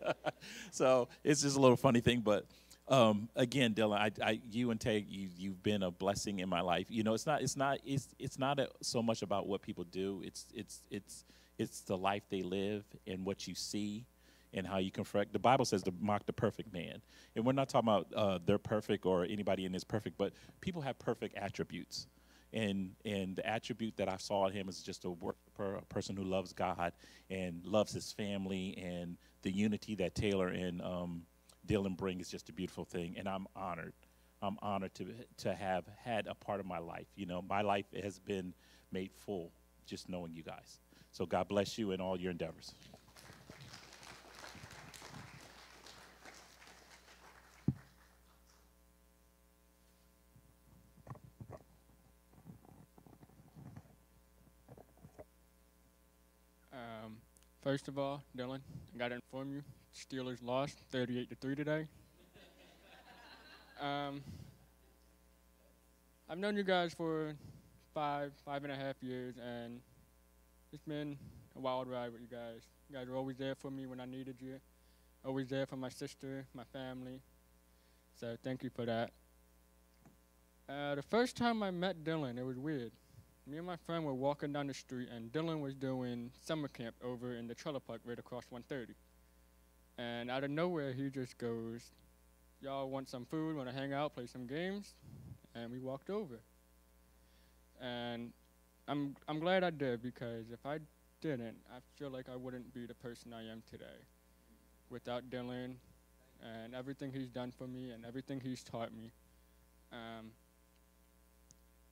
so 0.70 1.08
it's 1.24 1.42
just 1.42 1.56
a 1.56 1.60
little 1.60 1.76
funny 1.76 2.00
thing, 2.00 2.20
but 2.20 2.46
um, 2.88 3.28
again, 3.36 3.74
Dylan, 3.74 3.98
I, 3.98 4.10
I, 4.24 4.40
you 4.50 4.70
and 4.70 4.80
Tay, 4.80 5.04
you, 5.08 5.28
you've 5.36 5.62
been 5.62 5.82
a 5.82 5.90
blessing 5.90 6.40
in 6.40 6.48
my 6.48 6.60
life. 6.60 6.86
You 6.88 7.02
know, 7.02 7.14
it's 7.14 7.26
not, 7.26 7.42
it's 7.42 7.56
not, 7.56 7.78
it's, 7.84 8.08
it's 8.18 8.38
not 8.38 8.58
a, 8.58 8.68
so 8.82 9.02
much 9.02 9.22
about 9.22 9.46
what 9.46 9.62
people 9.62 9.84
do. 9.84 10.22
It's, 10.24 10.46
it's, 10.54 10.80
it's, 10.90 11.24
it's 11.58 11.80
the 11.80 11.96
life 11.96 12.22
they 12.30 12.42
live 12.42 12.84
and 13.06 13.24
what 13.24 13.46
you 13.46 13.54
see 13.54 14.06
and 14.52 14.66
how 14.66 14.78
you 14.78 14.90
confront. 14.90 15.32
The 15.32 15.38
Bible 15.38 15.64
says 15.64 15.82
to 15.84 15.92
mock 16.00 16.26
the 16.26 16.32
perfect 16.32 16.72
man, 16.72 17.00
and 17.36 17.44
we're 17.44 17.52
not 17.52 17.68
talking 17.68 17.88
about 17.88 18.06
uh, 18.14 18.38
they're 18.44 18.58
perfect 18.58 19.06
or 19.06 19.24
anybody 19.24 19.64
in 19.64 19.72
this 19.72 19.84
perfect, 19.84 20.18
but 20.18 20.32
people 20.60 20.82
have 20.82 20.98
perfect 20.98 21.36
attributes 21.36 22.06
and 22.52 22.92
and 23.04 23.36
the 23.36 23.46
attribute 23.46 23.96
that 23.96 24.08
I 24.08 24.16
saw 24.16 24.46
in 24.46 24.52
him 24.52 24.68
is 24.68 24.82
just 24.82 25.04
a 25.04 25.10
worshiper, 25.10 25.76
a 25.76 25.84
person 25.86 26.16
who 26.16 26.24
loves 26.24 26.52
God 26.52 26.92
and 27.28 27.64
loves 27.64 27.92
his 27.92 28.12
family, 28.12 28.76
and 28.78 29.16
the 29.42 29.52
unity 29.52 29.94
that 29.96 30.14
Taylor 30.14 30.48
and 30.48 30.82
um, 30.82 31.22
Dylan 31.66 31.96
bring 31.96 32.20
is 32.20 32.28
just 32.28 32.48
a 32.48 32.52
beautiful 32.52 32.84
thing. 32.84 33.14
And 33.16 33.28
I'm 33.28 33.46
honored. 33.54 33.94
I'm 34.42 34.56
honored 34.62 34.94
to 34.94 35.06
to 35.38 35.54
have 35.54 35.84
had 36.02 36.26
a 36.26 36.34
part 36.34 36.60
of 36.60 36.66
my 36.66 36.78
life. 36.78 37.06
You 37.14 37.26
know, 37.26 37.42
my 37.42 37.62
life 37.62 37.86
has 38.02 38.18
been 38.18 38.54
made 38.90 39.12
full 39.14 39.52
just 39.86 40.08
knowing 40.08 40.34
you 40.34 40.42
guys. 40.42 40.78
So 41.12 41.26
God 41.26 41.48
bless 41.48 41.76
you 41.76 41.90
in 41.90 42.00
all 42.00 42.18
your 42.18 42.30
endeavors. 42.30 42.72
First 57.62 57.88
of 57.88 57.98
all, 57.98 58.22
Dylan, 58.34 58.60
I 58.94 58.98
got 58.98 59.08
to 59.08 59.16
inform 59.16 59.52
you, 59.52 59.62
Steelers 59.94 60.38
lost 60.42 60.78
38 60.92 61.28
to 61.28 61.36
3 61.36 61.54
today. 61.54 61.86
um, 63.78 64.22
I've 66.26 66.38
known 66.38 66.56
you 66.56 66.62
guys 66.62 66.94
for 66.94 67.34
five, 67.92 68.32
five 68.46 68.64
and 68.64 68.72
a 68.72 68.76
half 68.76 69.02
years, 69.02 69.34
and 69.36 69.78
it's 70.72 70.84
been 70.84 71.18
a 71.54 71.60
wild 71.60 71.86
ride 71.86 72.12
with 72.12 72.22
you 72.22 72.28
guys. 72.28 72.62
You 72.88 72.96
guys 72.96 73.08
were 73.08 73.16
always 73.16 73.36
there 73.36 73.54
for 73.54 73.70
me 73.70 73.84
when 73.84 74.00
I 74.00 74.06
needed 74.06 74.36
you, 74.40 74.58
always 75.22 75.48
there 75.48 75.66
for 75.66 75.76
my 75.76 75.90
sister, 75.90 76.46
my 76.54 76.64
family. 76.72 77.20
So 78.18 78.38
thank 78.42 78.62
you 78.62 78.70
for 78.70 78.86
that. 78.86 79.10
Uh, 80.66 80.94
the 80.94 81.02
first 81.02 81.36
time 81.36 81.62
I 81.62 81.70
met 81.70 82.04
Dylan, 82.04 82.38
it 82.38 82.44
was 82.44 82.58
weird 82.58 82.92
me 83.50 83.58
and 83.58 83.66
my 83.66 83.76
friend 83.76 84.04
were 84.04 84.14
walking 84.14 84.52
down 84.52 84.68
the 84.68 84.74
street, 84.74 85.08
and 85.14 85.32
Dylan 85.32 85.60
was 85.60 85.74
doing 85.74 86.30
summer 86.46 86.68
camp 86.68 86.94
over 87.02 87.34
in 87.34 87.48
the 87.48 87.54
trailer 87.54 87.80
park 87.80 88.00
right 88.04 88.18
across 88.18 88.44
130. 88.48 88.94
And 89.98 90.30
out 90.30 90.44
of 90.44 90.50
nowhere, 90.50 90.92
he 90.92 91.10
just 91.10 91.36
goes, 91.36 91.90
Y'all 92.62 92.88
want 92.88 93.08
some 93.08 93.24
food, 93.24 93.56
want 93.56 93.68
to 93.68 93.74
hang 93.74 93.92
out, 93.92 94.14
play 94.14 94.26
some 94.26 94.46
games? 94.46 94.94
And 95.54 95.72
we 95.72 95.80
walked 95.80 96.10
over. 96.10 96.38
And 97.80 98.32
I'm, 98.86 99.16
I'm 99.26 99.40
glad 99.40 99.64
I 99.64 99.70
did 99.70 100.02
because 100.02 100.50
if 100.52 100.64
I 100.64 100.78
didn't, 101.22 101.56
I 101.74 101.78
feel 101.98 102.10
like 102.10 102.28
I 102.28 102.36
wouldn't 102.36 102.72
be 102.72 102.86
the 102.86 102.94
person 102.94 103.32
I 103.32 103.50
am 103.50 103.62
today 103.68 104.04
without 104.90 105.30
Dylan 105.30 105.76
and 106.42 106.74
everything 106.74 107.12
he's 107.12 107.28
done 107.28 107.50
for 107.50 107.66
me 107.66 107.90
and 107.90 108.04
everything 108.04 108.40
he's 108.40 108.62
taught 108.62 108.92
me. 108.92 109.10
Um, 109.90 110.32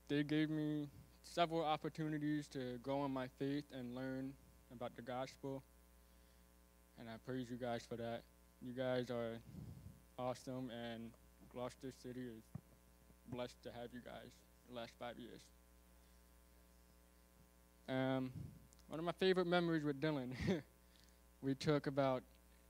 they 0.09 0.23
gave 0.23 0.51
me 0.51 0.89
several 1.29 1.63
opportunities 1.63 2.49
to 2.49 2.79
grow 2.83 3.05
in 3.05 3.11
my 3.11 3.27
faith 3.39 3.65
and 3.73 3.95
learn 3.95 4.33
about 4.75 4.97
the 4.97 5.03
gospel. 5.03 5.63
and 6.99 7.09
I 7.09 7.13
praise 7.25 7.49
you 7.51 7.57
guys 7.57 7.83
for 7.89 7.97
that. 7.97 8.23
You 8.61 8.73
guys 8.73 9.11
are 9.11 9.39
awesome, 10.19 10.71
and 10.71 11.11
Gloucester 11.53 11.93
City 12.03 12.23
is 12.23 12.43
blessed 13.31 13.63
to 13.63 13.71
have 13.71 13.91
you 13.93 14.01
guys 14.01 14.31
the 14.69 14.75
last 14.75 14.93
five 14.99 15.19
years. 15.19 15.43
Um, 17.89 18.33
one 18.89 18.99
of 18.99 19.05
my 19.05 19.13
favorite 19.13 19.47
memories 19.47 19.85
with 19.85 20.01
Dylan, 20.01 20.31
we 21.43 21.55
took 21.55 21.87
about 21.87 22.23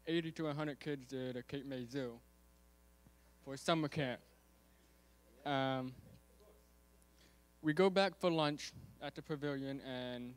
80 0.07 0.33
to 0.33 0.45
100 0.45 0.81
kids 0.81 1.07
to 1.11 1.33
the 1.33 1.43
Cape 1.43 1.65
May 1.65 1.87
Zoo 1.87 2.19
for 3.45 3.57
summer 3.57 3.89
camp. 3.89 4.21
Um, 5.47 5.95
we 7.69 7.75
go 7.75 7.91
back 7.91 8.19
for 8.19 8.31
lunch 8.31 8.73
at 9.03 9.15
the 9.15 9.21
pavilion, 9.21 9.83
and 9.83 10.33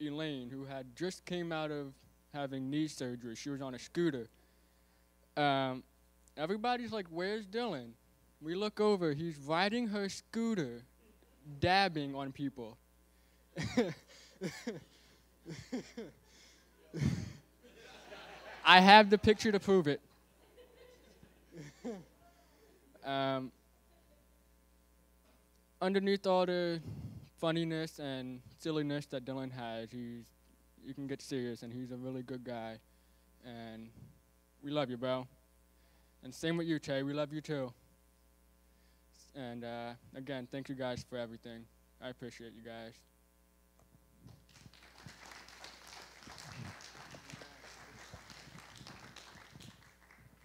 Elaine, 0.00 0.48
who 0.48 0.64
had 0.64 0.86
just 0.96 1.22
came 1.26 1.52
out 1.52 1.70
of 1.70 1.92
having 2.32 2.70
knee 2.70 2.88
surgery, 2.88 3.36
she 3.36 3.50
was 3.50 3.60
on 3.60 3.74
a 3.74 3.78
scooter. 3.78 4.30
Um, 5.36 5.82
everybody's 6.38 6.90
like, 6.90 7.04
"Where's 7.10 7.46
Dylan?" 7.46 7.90
We 8.40 8.54
look 8.54 8.80
over. 8.80 9.12
He's 9.12 9.36
riding 9.36 9.88
her 9.88 10.08
scooter, 10.08 10.84
dabbing 11.60 12.14
on 12.14 12.32
people. 12.32 12.78
I 18.64 18.80
have 18.80 19.10
the 19.10 19.18
picture 19.18 19.52
to 19.52 19.60
prove 19.60 19.86
it. 19.86 20.00
um, 23.04 23.52
underneath 25.80 26.26
all 26.26 26.46
the 26.46 26.80
funniness 27.40 27.98
and 27.98 28.40
silliness 28.58 29.06
that 29.06 29.24
Dylan 29.24 29.52
has, 29.52 29.90
he's 29.90 30.24
you 30.84 30.94
can 30.94 31.06
get 31.06 31.20
serious, 31.20 31.62
and 31.62 31.72
he's 31.72 31.90
a 31.90 31.96
really 31.96 32.22
good 32.22 32.44
guy. 32.44 32.78
And 33.44 33.88
we 34.62 34.70
love 34.70 34.90
you, 34.90 34.96
bro. 34.96 35.26
And 36.22 36.34
same 36.34 36.56
with 36.56 36.66
you, 36.66 36.78
Tay. 36.78 37.02
We 37.02 37.12
love 37.12 37.32
you 37.32 37.40
too. 37.40 37.72
And 39.34 39.64
uh, 39.64 39.90
again, 40.14 40.48
thank 40.50 40.68
you 40.68 40.74
guys 40.74 41.04
for 41.08 41.16
everything. 41.16 41.64
I 42.02 42.08
appreciate 42.08 42.52
you 42.54 42.62
guys. 42.62 42.94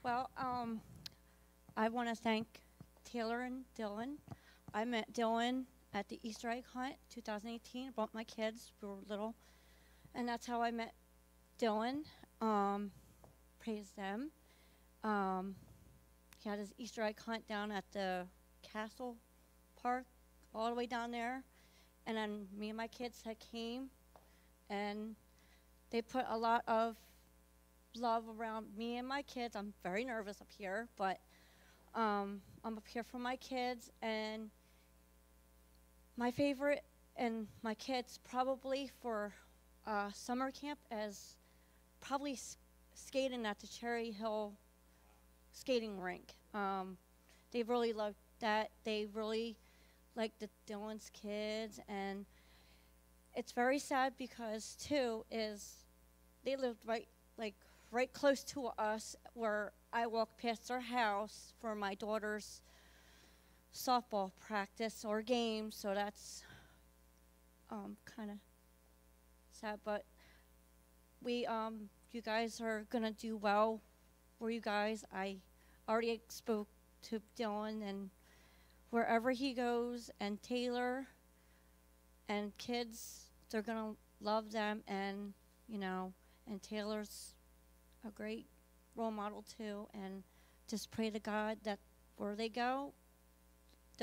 Well, 0.04 0.30
um, 0.38 0.82
I 1.78 1.88
want 1.88 2.10
to 2.10 2.16
thank 2.16 2.46
Taylor 3.06 3.42
and 3.44 3.64
Dylan. 3.80 4.16
I 4.76 4.86
met 4.86 5.14
Dylan 5.14 5.66
at 5.94 6.10
the 6.10 6.20
Easter 6.24 6.50
egg 6.50 6.64
hunt 6.74 6.96
2018. 7.14 7.92
Brought 7.92 8.14
my 8.14 8.24
kids, 8.24 8.72
we 8.82 8.88
were 8.88 8.96
little, 9.08 9.36
and 10.16 10.28
that's 10.28 10.48
how 10.48 10.64
I 10.64 10.72
met 10.72 10.94
Dylan. 11.60 12.06
Um, 12.42 12.92
praise 13.64 13.92
them. 13.96 14.32
Um, 15.04 15.56
he 16.40 16.50
had 16.50 16.58
his 16.58 16.74
Easter 16.80 17.04
egg 17.04 17.20
hunt 17.24 17.48
down 17.48 17.72
at 17.72 17.84
the 17.92 18.26
Castle 18.64 19.16
Park, 19.80 20.06
all 20.56 20.70
the 20.70 20.76
way 20.76 20.88
down 20.88 21.12
there, 21.12 21.44
and 22.08 22.18
then 22.18 22.48
me 22.58 22.70
and 22.70 22.78
my 22.78 22.88
kids 22.88 23.22
had 23.24 23.38
came, 23.40 23.90
and 24.72 25.16
they 25.92 26.02
put 26.02 26.26
a 26.30 26.38
lot 26.38 26.64
of 26.68 26.96
love 27.96 28.24
around 28.40 28.66
me 28.76 28.98
and 28.98 29.08
my 29.08 29.22
kids. 29.22 29.56
I'm 29.56 29.74
very 29.84 30.04
nervous 30.04 30.42
up 30.42 30.48
here, 30.58 30.88
but 30.98 31.20
um, 31.94 32.42
I'm 32.66 32.76
up 32.78 32.88
here 32.88 33.04
for 33.04 33.20
my 33.20 33.36
kids. 33.36 33.92
And 34.02 34.50
my 36.18 36.32
favorite 36.32 36.84
and 37.16 37.48
my 37.62 37.74
kids 37.74 38.20
probably 38.24 38.90
for 39.02 39.34
uh, 39.86 40.10
summer 40.14 40.52
camp 40.52 40.80
as 40.92 41.36
probably 42.02 42.38
skating 42.94 43.46
at 43.46 43.60
the 43.60 43.68
Cherry 43.68 44.12
Hill 44.12 44.54
skating 45.52 46.00
rink. 46.00 46.34
Um, 46.54 46.98
they 47.52 47.64
really 47.64 47.94
loved 47.94 48.18
that. 48.40 48.70
They 48.84 49.08
really 49.14 49.56
liked 50.16 50.40
the 50.40 50.50
Dylan's 50.68 51.10
kids, 51.14 51.80
and 51.88 52.26
it's 53.36 53.52
very 53.52 53.80
sad 53.80 54.14
because 54.18 54.76
too 54.80 55.26
is 55.32 55.86
they 56.46 56.56
lived 56.56 56.80
right 56.86 57.08
like 57.38 57.56
right 57.92 58.12
close 58.14 58.44
to 58.44 58.68
us 58.78 59.16
where 59.34 59.72
I 59.92 60.08
walk 60.08 60.38
past 60.38 60.68
their 60.68 60.82
house 60.82 61.54
for 61.60 61.76
my 61.76 61.96
daughter's 61.96 62.62
softball 63.74 64.32
practice 64.40 65.04
or 65.04 65.22
game. 65.22 65.72
So 65.72 65.94
that's 65.94 66.44
um, 67.70 67.98
kind 68.16 68.32
of 68.32 68.38
sad. 69.52 69.80
But 69.84 70.06
we, 71.22 71.46
um, 71.46 71.90
you 72.12 72.22
guys 72.22 72.62
are 72.62 72.86
gonna 72.90 73.12
do 73.12 73.38
well. 73.38 73.82
For 74.40 74.52
you 74.52 74.62
guys, 74.62 75.06
I 75.14 75.38
already 75.88 76.22
spoke 76.28 76.68
to 77.04 77.22
Dylan 77.38 77.82
and 77.88 78.10
wherever 78.90 79.32
he 79.32 79.54
goes, 79.54 80.12
and 80.20 80.42
Taylor 80.44 81.08
and 82.30 82.56
kids, 82.58 83.32
they're 83.50 83.62
gonna 83.62 83.94
love 84.22 84.52
them, 84.52 84.84
and 84.88 85.34
you 85.68 85.80
know, 85.80 86.14
and 86.48 86.62
Taylor's 86.62 87.34
a 88.08 88.12
great 88.12 88.46
role 88.96 89.12
model 89.12 89.44
too, 89.58 89.88
and 89.94 90.24
just 90.68 90.92
pray 90.92 91.10
to 91.10 91.20
God 91.20 91.58
that 91.64 91.80
where 92.18 92.36
they 92.36 92.50
go, 92.50 92.94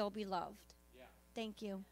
they'll 0.00 0.08
be 0.08 0.24
loved. 0.24 0.56
Yeah. 0.96 1.04
Thank 1.34 1.60
you. 1.60 1.84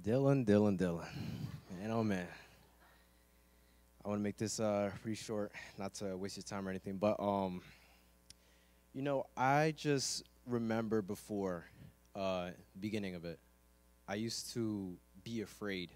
Dylan, 0.00 0.46
Dylan, 0.46 0.78
Dylan. 0.78 1.08
Man, 1.72 1.90
oh 1.90 2.04
man. 2.04 2.28
I 4.04 4.08
want 4.08 4.20
to 4.20 4.22
make 4.22 4.36
this 4.36 4.60
uh, 4.60 4.92
pretty 5.02 5.16
short, 5.16 5.50
not 5.76 5.94
to 5.94 6.16
waste 6.16 6.36
your 6.36 6.44
time 6.44 6.68
or 6.68 6.70
anything, 6.70 6.98
but 6.98 7.18
um, 7.18 7.62
you 8.94 9.02
know, 9.02 9.26
I 9.36 9.74
just 9.76 10.22
remember 10.46 11.02
before 11.02 11.64
uh, 12.14 12.50
beginning 12.78 13.16
of 13.16 13.24
it, 13.24 13.40
I 14.06 14.16
used 14.16 14.52
to 14.52 14.96
be 15.22 15.40
afraid 15.40 15.90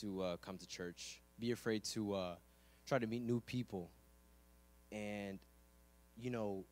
to 0.00 0.22
uh, 0.22 0.36
come 0.36 0.58
to 0.58 0.66
church, 0.66 1.20
be 1.40 1.50
afraid 1.50 1.82
to 1.84 2.14
uh, 2.14 2.34
try 2.86 2.98
to 2.98 3.06
meet 3.06 3.22
new 3.22 3.40
people, 3.40 3.90
and 4.92 5.38
you 6.16 6.30
know, 6.30 6.64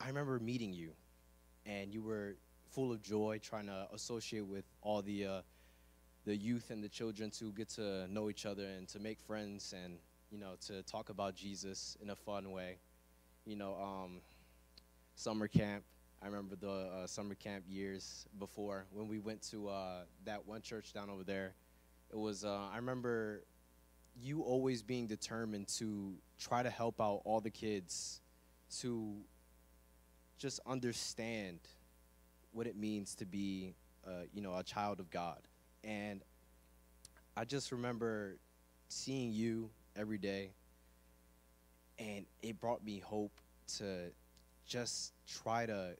I 0.00 0.08
remember 0.08 0.38
meeting 0.40 0.72
you, 0.72 0.90
and 1.64 1.92
you 1.94 2.02
were 2.02 2.36
full 2.70 2.92
of 2.92 3.02
joy, 3.02 3.38
trying 3.42 3.66
to 3.66 3.86
associate 3.92 4.46
with 4.46 4.64
all 4.82 5.00
the 5.00 5.26
uh, 5.26 5.40
the 6.24 6.36
youth 6.36 6.70
and 6.70 6.82
the 6.82 6.88
children 6.88 7.30
to 7.30 7.52
get 7.52 7.68
to 7.70 8.08
know 8.12 8.28
each 8.28 8.46
other 8.46 8.64
and 8.64 8.88
to 8.88 8.98
make 8.98 9.20
friends 9.20 9.72
and 9.84 9.98
you 10.30 10.38
know 10.38 10.54
to 10.66 10.82
talk 10.82 11.08
about 11.08 11.36
Jesus 11.36 11.96
in 12.02 12.10
a 12.10 12.16
fun 12.16 12.50
way. 12.50 12.78
You 13.44 13.54
know, 13.54 13.76
um, 13.80 14.20
summer 15.14 15.46
camp. 15.46 15.84
I 16.26 16.28
remember 16.28 16.56
the 16.56 16.68
uh, 16.68 17.06
summer 17.06 17.36
camp 17.36 17.62
years 17.68 18.26
before 18.40 18.86
when 18.90 19.06
we 19.06 19.20
went 19.20 19.42
to 19.50 19.68
uh, 19.68 20.00
that 20.24 20.44
one 20.44 20.60
church 20.60 20.92
down 20.92 21.08
over 21.08 21.22
there. 21.22 21.54
It 22.10 22.18
was 22.18 22.44
uh, 22.44 22.62
I 22.72 22.74
remember 22.74 23.44
you 24.20 24.42
always 24.42 24.82
being 24.82 25.06
determined 25.06 25.68
to 25.78 26.14
try 26.36 26.64
to 26.64 26.70
help 26.70 27.00
out 27.00 27.20
all 27.24 27.40
the 27.40 27.50
kids 27.50 28.20
to 28.80 29.14
just 30.36 30.58
understand 30.66 31.60
what 32.50 32.66
it 32.66 32.76
means 32.76 33.14
to 33.14 33.24
be 33.24 33.76
uh, 34.04 34.22
you 34.34 34.42
know 34.42 34.56
a 34.56 34.64
child 34.64 34.98
of 34.98 35.08
God 35.10 35.38
and 35.84 36.22
I 37.36 37.44
just 37.44 37.70
remember 37.70 38.36
seeing 38.88 39.30
you 39.30 39.70
every 39.94 40.18
day, 40.18 40.50
and 42.00 42.26
it 42.42 42.60
brought 42.60 42.84
me 42.84 42.98
hope 42.98 43.38
to 43.76 44.10
just 44.66 45.12
try 45.28 45.66
to 45.66 45.96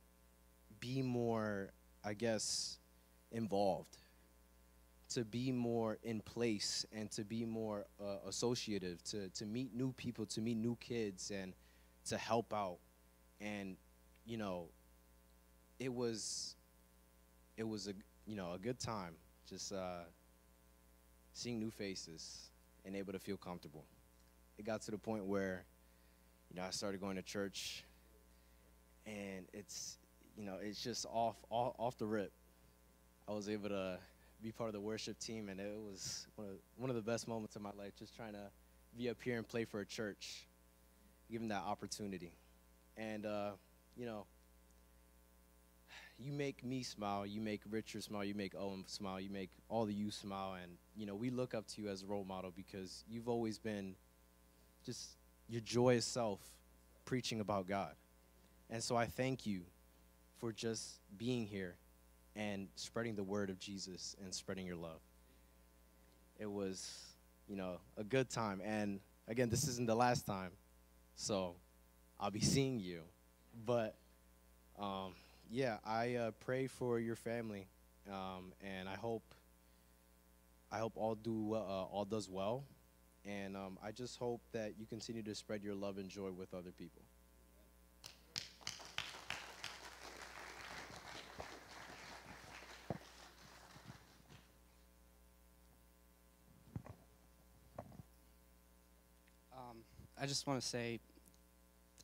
be 0.81 1.03
more, 1.03 1.71
I 2.05 2.15
guess, 2.15 2.79
involved, 3.33 3.97
to 5.11 5.25
be 5.25 5.53
more 5.53 5.99
in 6.03 6.21
place, 6.21 6.85
and 6.93 7.11
to 7.13 7.25
be 7.25 7.45
more 7.45 7.87
uh, 8.01 8.29
associative, 8.29 9.03
to, 9.05 9.29
to 9.31 9.47
meet 9.47 9.75
new 9.75 9.93
people, 9.93 10.27
to 10.27 10.41
meet 10.41 10.57
new 10.57 10.77
kids, 10.81 11.31
and 11.31 11.53
to 12.07 12.17
help 12.17 12.53
out. 12.53 12.79
And, 13.41 13.77
you 14.25 14.37
know, 14.37 14.67
it 15.79 15.93
was, 15.93 16.57
it 17.57 17.69
was 17.69 17.89
a, 17.89 17.93
you 18.27 18.37
know, 18.37 18.53
a 18.55 18.59
good 18.59 18.79
time 18.79 19.15
just 19.49 19.73
uh, 19.73 20.05
seeing 21.33 21.61
new 21.61 21.71
faces 21.71 22.51
and 22.85 22.97
able 22.97 23.13
to 23.13 23.19
feel 23.19 23.37
comfortable. 23.37 23.85
It 24.59 24.65
got 24.65 24.83
to 24.83 24.91
the 24.91 24.99
point 24.99 25.25
where, 25.25 25.65
you 26.51 26.57
know, 26.57 26.67
I 26.67 26.71
started 26.71 27.01
going 27.01 27.17
to 27.17 27.23
church, 27.23 27.85
and 29.07 29.47
it's, 29.53 29.99
you 30.37 30.45
know, 30.45 30.57
it's 30.61 30.83
just 30.83 31.07
off 31.07 31.37
off, 31.51 31.75
off 31.79 31.99
the 31.99 32.07
rip. 32.07 32.33
I 33.29 33.33
was 33.33 33.49
able 33.49 33.71
to 33.71 33.99
be 34.43 34.53
part 34.53 34.69
of 34.69 34.75
the 34.75 34.81
worship 34.81 35.19
team, 35.19 35.49
and 35.49 35.59
it 35.59 35.77
was 35.77 36.27
one 36.37 36.47
of, 36.49 36.55
one 36.77 36.91
of 36.91 36.97
the 36.97 37.03
best 37.03 37.27
moments 37.27 37.57
of 37.57 37.63
my 37.63 37.73
life. 37.77 37.93
Just 37.99 38.15
trying 38.15 38.35
to 38.35 38.51
be 38.97 39.09
up 39.09 39.17
here 39.23 39.39
and 39.39 39.49
play 39.49 39.65
for 39.65 39.81
a 39.81 39.87
church, 39.87 40.47
given 41.31 41.49
that 41.49 41.63
opportunity, 41.63 42.33
and 42.97 43.25
uh, 43.25 43.51
you 43.97 44.07
know, 44.07 44.27
you 46.19 46.33
make 46.33 46.63
me 46.63 46.83
smile, 46.83 47.27
you 47.27 47.41
make 47.41 47.63
Richard 47.71 48.03
smile, 48.03 48.25
you 48.25 48.35
make 48.35 48.55
Owen 48.55 48.85
smile, 48.87 49.21
you 49.21 49.31
make 49.31 49.51
all 49.69 49.87
the 49.87 49.95
you 49.95 50.11
smile, 50.11 50.55
and 50.63 50.73
you 50.97 51.07
know 51.07 51.15
we 51.15 51.31
look 51.31 51.55
up 51.55 51.67
to 51.69 51.83
you 51.83 51.89
as 51.89 52.03
a 52.03 52.07
role 52.07 52.25
model 52.25 52.53
because 52.55 53.05
you've 53.09 53.29
always 53.29 53.59
been 53.59 53.95
just 54.85 55.17
your 55.49 55.63
joyous 55.63 56.05
self 56.05 56.41
preaching 57.07 57.41
about 57.41 57.67
God. 57.67 57.95
And 58.69 58.83
so 58.83 58.97
I 58.97 59.07
thank 59.07 59.47
you 59.47 59.63
for 60.41 60.53
just 60.53 61.01
being 61.17 61.47
here 61.47 61.75
and 62.35 62.69
spreading 62.77 63.17
the 63.17 63.25
word 63.25 63.51
of 63.51 63.59
Jesus 63.59 64.17
and 64.23 64.35
spreading 64.35 64.67
your 64.67 64.77
love. 64.77 65.01
It 66.39 66.51
was, 66.51 67.15
you 67.49 67.57
know, 67.57 67.79
a 67.97 68.05
good 68.05 68.29
time. 68.29 68.61
And 68.65 69.01
again, 69.29 69.49
this 69.49 69.67
isn't 69.69 69.87
the 69.87 69.95
last 69.95 70.27
time, 70.27 70.51
so 71.15 71.55
I'll 72.21 72.31
be 72.31 72.41
seeing 72.41 72.79
you. 72.79 73.01
But 73.65 73.95
um, 74.79 75.15
yeah, 75.51 75.79
I 75.85 76.15
uh, 76.17 76.31
pray 76.45 76.67
for 76.67 76.99
your 76.99 77.17
family, 77.17 77.67
um, 78.11 78.53
and 78.63 78.89
I 78.89 78.95
hope 78.95 79.23
I 80.71 80.79
hope 80.79 80.93
all 80.97 81.15
do 81.15 81.55
uh, 81.55 81.59
all 81.59 82.05
does 82.05 82.29
well, 82.29 82.65
and 83.25 83.57
um, 83.57 83.79
I 83.83 83.93
just 83.93 84.19
hope 84.19 84.41
that 84.53 84.75
you 84.79 84.85
continue 84.87 85.23
to 85.23 85.35
spread 85.35 85.63
your 85.63 85.75
love 85.75 85.99
and 85.99 86.09
joy 86.09 86.31
with 86.31 86.53
other 86.53 86.73
people. 86.73 87.03
Um, 99.57 99.79
I 100.27 100.29
just 100.29 100.45
want 100.49 100.61
to 100.61 100.67
say 100.67 100.99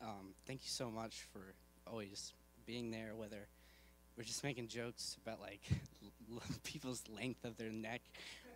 um, 0.01 0.33
thank 0.47 0.61
you 0.61 0.69
so 0.69 0.89
much 0.89 1.25
for 1.33 1.41
always 1.85 2.31
being 2.65 2.89
there, 2.89 3.17
whether 3.17 3.49
we're 4.15 4.23
just 4.23 4.45
making 4.45 4.69
jokes 4.69 5.17
about 5.21 5.41
like 5.41 5.59
people's 6.63 7.03
length 7.13 7.43
of 7.43 7.57
their 7.57 7.69
neck 7.69 7.99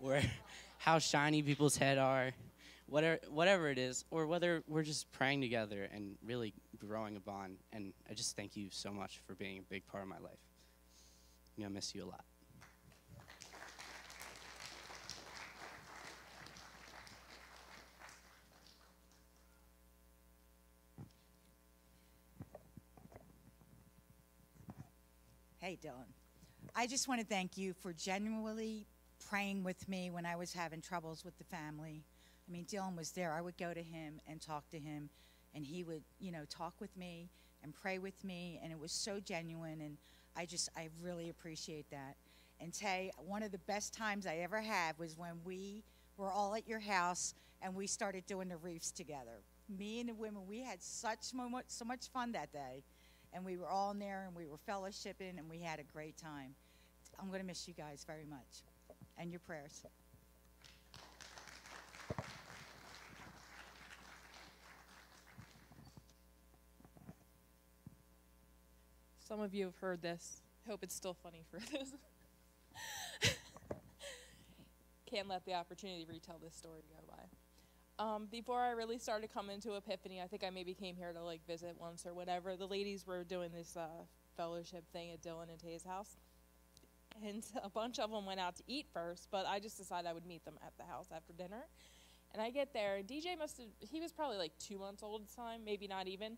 or 0.02 0.22
how 0.78 1.00
shiny 1.00 1.44
people's 1.44 1.76
head 1.76 1.98
are, 1.98 2.32
whatever, 2.86 3.20
whatever 3.30 3.70
it 3.70 3.78
is, 3.78 4.06
or 4.10 4.26
whether 4.26 4.64
we're 4.70 4.84
just 4.84 5.12
praying 5.12 5.42
together 5.42 5.90
and 5.94 6.16
really 6.26 6.54
growing 6.80 7.18
a 7.18 7.20
bond. 7.20 7.58
And 7.74 7.92
I 8.10 8.14
just 8.14 8.38
thank 8.38 8.56
you 8.56 8.70
so 8.72 8.94
much 8.94 9.20
for 9.28 9.36
being 9.36 9.58
a 9.58 9.64
big 9.64 9.86
part 9.88 10.02
of 10.02 10.08
my 10.08 10.20
life. 10.20 10.40
I'm 11.58 11.64
going 11.64 11.72
to 11.72 11.76
miss 11.76 11.94
you 11.94 12.06
a 12.06 12.08
lot. 12.08 12.24
Hey, 25.68 25.78
Dylan. 25.84 26.08
I 26.78 26.88
just 26.88 27.10
want 27.10 27.20
to 27.20 27.28
thank 27.28 27.58
you 27.58 27.74
for 27.74 27.92
genuinely 27.92 28.88
praying 29.30 29.66
with 29.66 29.90
me 29.90 30.10
when 30.10 30.26
I 30.26 30.38
was 30.38 30.54
having 30.54 30.80
troubles 30.80 31.26
with 31.26 31.38
the 31.38 31.44
family. 31.44 32.06
I 32.48 32.50
mean, 32.54 32.64
Dylan 32.64 32.96
was 32.96 33.12
there. 33.12 33.34
I 33.34 33.42
would 33.42 33.58
go 33.58 33.74
to 33.74 33.84
him 33.84 34.22
and 34.30 34.40
talk 34.40 34.70
to 34.70 34.80
him, 34.80 35.10
and 35.54 35.66
he 35.66 35.84
would, 35.84 36.04
you 36.22 36.32
know, 36.32 36.46
talk 36.50 36.74
with 36.80 36.96
me 36.96 37.28
and 37.64 37.76
pray 37.76 37.98
with 37.98 38.24
me, 38.24 38.62
and 38.64 38.72
it 38.72 38.80
was 38.80 38.94
so 38.94 39.20
genuine. 39.20 39.82
And 39.82 39.98
I 40.38 40.46
just, 40.46 40.70
I 40.78 40.88
really 41.02 41.28
appreciate 41.28 41.90
that. 41.92 42.16
And 42.62 42.74
Tay, 42.74 43.12
one 43.18 43.44
of 43.44 43.52
the 43.52 43.58
best 43.58 43.94
times 43.94 44.26
I 44.26 44.38
ever 44.38 44.62
had 44.62 44.98
was 44.98 45.18
when 45.18 45.34
we 45.44 45.84
were 46.16 46.32
all 46.32 46.56
at 46.56 46.66
your 46.66 46.80
house 46.80 47.34
and 47.62 47.76
we 47.76 47.88
started 47.88 48.26
doing 48.26 48.48
the 48.48 48.56
reefs 48.56 48.90
together. 48.90 49.42
Me 49.68 50.00
and 50.00 50.08
the 50.08 50.16
women, 50.16 50.44
we 50.48 50.62
had 50.62 50.82
such 50.82 51.24
so 51.24 51.86
much 51.86 52.08
fun 52.14 52.32
that 52.32 52.54
day 52.54 52.84
and 53.38 53.46
we 53.46 53.56
were 53.56 53.70
all 53.70 53.92
in 53.92 54.00
there 54.00 54.24
and 54.26 54.36
we 54.36 54.48
were 54.48 54.58
fellowshipping 54.68 55.38
and 55.38 55.48
we 55.48 55.60
had 55.60 55.80
a 55.80 55.84
great 55.84 56.18
time. 56.18 56.56
I'm 57.20 57.28
going 57.28 57.40
to 57.40 57.46
miss 57.46 57.68
you 57.68 57.76
guys 57.76 58.04
very 58.04 58.26
much 58.28 58.64
and 59.16 59.30
your 59.30 59.40
prayers. 59.40 59.84
Some 69.20 69.40
of 69.40 69.54
you 69.54 69.66
have 69.66 69.76
heard 69.76 70.02
this. 70.02 70.42
I 70.66 70.72
Hope 70.72 70.82
it's 70.82 70.96
still 70.96 71.14
funny 71.14 71.44
for 71.52 71.60
this. 71.72 71.94
Can't 75.06 75.28
let 75.28 75.46
the 75.46 75.54
opportunity 75.54 76.06
to 76.06 76.12
retell 76.12 76.40
this 76.44 76.56
story 76.56 76.82
go 76.90 77.04
by. 77.08 77.47
Um, 78.00 78.28
before 78.30 78.62
I 78.62 78.72
really 78.72 79.00
started 79.00 79.34
coming 79.34 79.60
to 79.62 79.76
Epiphany, 79.76 80.22
I 80.22 80.28
think 80.28 80.44
I 80.44 80.52
maybe 80.52 80.76
came 80.76 80.96
here 80.96 81.12
to 81.14 81.24
like 81.24 81.46
visit 81.48 81.76
once 81.80 82.06
or 82.06 82.14
whatever. 82.14 82.56
The 82.56 82.68
ladies 82.68 83.08
were 83.08 83.24
doing 83.24 83.50
this 83.52 83.76
uh, 83.76 83.88
fellowship 84.36 84.84
thing 84.94 85.12
at 85.12 85.22
Dylan 85.24 85.50
and 85.50 85.60
Tay's 85.60 85.84
house, 85.84 86.18
and 87.26 87.44
a 87.64 87.70
bunch 87.70 87.98
of 87.98 88.12
them 88.12 88.26
went 88.26 88.40
out 88.40 88.56
to 88.58 88.64
eat 88.68 88.86
first. 88.94 89.30
But 89.32 89.48
I 89.48 89.60
just 89.60 89.78
decided 89.78 90.08
I 90.08 90.14
would 90.14 90.28
meet 90.28 90.46
them 90.46 90.60
at 90.64 90.74
the 90.78 90.84
house 90.84 91.08
after 91.12 91.34
dinner. 91.34 91.66
And 92.34 92.42
I 92.42 92.52
get 92.52 92.72
there, 92.72 92.98
and 92.98 93.08
DJ 93.08 93.38
must 93.38 93.58
have, 93.58 93.68
he 93.80 94.00
was 94.00 94.12
probably 94.12 94.38
like 94.38 94.52
two 94.60 94.78
months 94.78 95.02
old 95.02 95.22
at 95.22 95.30
the 95.30 95.36
time, 95.36 95.62
maybe 95.66 95.88
not 95.88 96.08
even. 96.08 96.38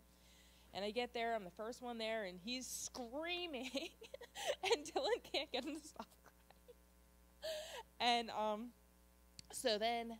And 0.72 0.84
I 0.84 0.92
get 0.92 1.12
there, 1.12 1.34
I'm 1.34 1.44
the 1.44 1.50
first 1.50 1.82
one 1.82 1.98
there, 1.98 2.24
and 2.24 2.38
he's 2.42 2.66
screaming, 2.66 3.70
and 4.64 4.84
Dylan 4.84 5.32
can't 5.32 5.50
get 5.52 5.64
him 5.64 5.74
to 5.74 5.86
stop 5.86 6.06
crying. 6.22 7.50
And 8.00 8.30
um, 8.30 8.68
so 9.52 9.78
then 9.78 10.16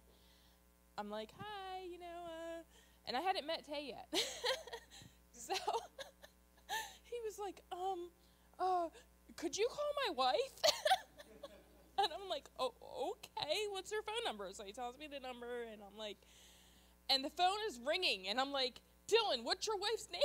I'm 1.01 1.09
like, 1.09 1.31
hi, 1.39 1.81
you 1.91 1.99
know, 1.99 2.07
uh, 2.27 2.63
and 3.07 3.17
I 3.17 3.21
hadn't 3.23 3.47
met 3.47 3.65
Tay 3.65 3.89
yet. 3.89 4.07
so 5.33 5.55
he 7.05 7.17
was 7.25 7.39
like, 7.39 7.63
um, 7.73 8.11
uh, 8.59 8.89
could 9.35 9.57
you 9.57 9.67
call 9.71 9.91
my 10.07 10.15
wife? 10.15 10.61
and 11.99 12.09
I'm 12.13 12.29
like, 12.29 12.51
oh, 12.59 12.75
okay, 13.13 13.57
what's 13.71 13.91
her 13.91 14.03
phone 14.07 14.23
number? 14.27 14.51
So 14.53 14.65
he 14.65 14.73
tells 14.73 14.99
me 14.99 15.09
the 15.11 15.21
number, 15.21 15.63
and 15.73 15.81
I'm 15.83 15.97
like, 15.97 16.19
and 17.09 17.25
the 17.25 17.31
phone 17.31 17.57
is 17.71 17.81
ringing, 17.83 18.29
and 18.29 18.39
I'm 18.39 18.53
like, 18.53 18.83
Dylan, 19.09 19.43
what's 19.43 19.67
your 19.67 19.79
wife's 19.79 20.09
name? 20.13 20.21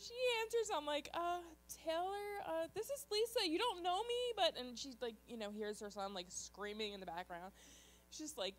She 0.00 0.14
answers. 0.42 0.70
I'm 0.74 0.86
like, 0.86 1.08
uh, 1.14 1.40
Taylor, 1.84 2.26
uh, 2.46 2.66
this 2.74 2.86
is 2.86 3.06
Lisa. 3.10 3.48
You 3.48 3.58
don't 3.58 3.82
know 3.82 3.98
me, 3.98 4.20
but 4.36 4.58
and 4.58 4.78
she's 4.78 4.96
like, 5.00 5.14
you 5.28 5.36
know, 5.36 5.50
hears 5.50 5.80
her 5.80 5.90
son 5.90 6.14
like 6.14 6.26
screaming 6.28 6.92
in 6.92 7.00
the 7.00 7.06
background. 7.06 7.52
She's 8.10 8.20
just 8.20 8.38
like 8.38 8.54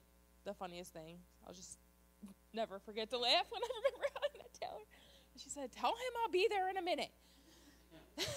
the 0.46 0.54
funniest 0.54 0.94
thing. 0.94 1.18
I'll 1.46 1.54
just 1.54 1.78
never 2.54 2.80
forget 2.80 3.10
to 3.12 3.18
laugh 3.18 3.46
when 3.50 3.62
I 3.62 3.70
remember 3.78 4.06
how 4.14 4.22
I 4.24 4.38
Taylor. 4.60 4.84
And 5.34 5.42
she 5.42 5.50
said, 5.50 5.72
"Tell 5.72 5.92
him 5.92 6.14
I'll 6.24 6.32
be 6.32 6.48
there 6.50 6.70
in 6.70 6.78
a 6.78 6.82
minute." 6.82 7.12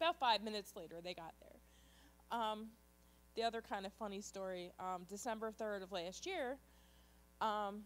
About 0.00 0.18
five 0.18 0.42
minutes 0.42 0.74
later, 0.76 0.96
they 1.02 1.14
got 1.14 1.34
there. 1.40 2.38
Um, 2.38 2.68
the 3.34 3.42
other 3.42 3.60
kind 3.60 3.86
of 3.86 3.92
funny 3.94 4.20
story: 4.20 4.72
um, 4.78 5.04
December 5.08 5.50
third 5.50 5.82
of 5.82 5.92
last 5.92 6.26
year, 6.26 6.56
um, 7.40 7.82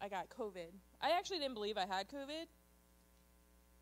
I 0.00 0.08
got 0.08 0.28
COVID. 0.30 0.72
I 1.00 1.10
actually 1.10 1.38
didn't 1.38 1.54
believe 1.54 1.76
I 1.76 1.86
had 1.86 2.08
COVID. 2.08 2.46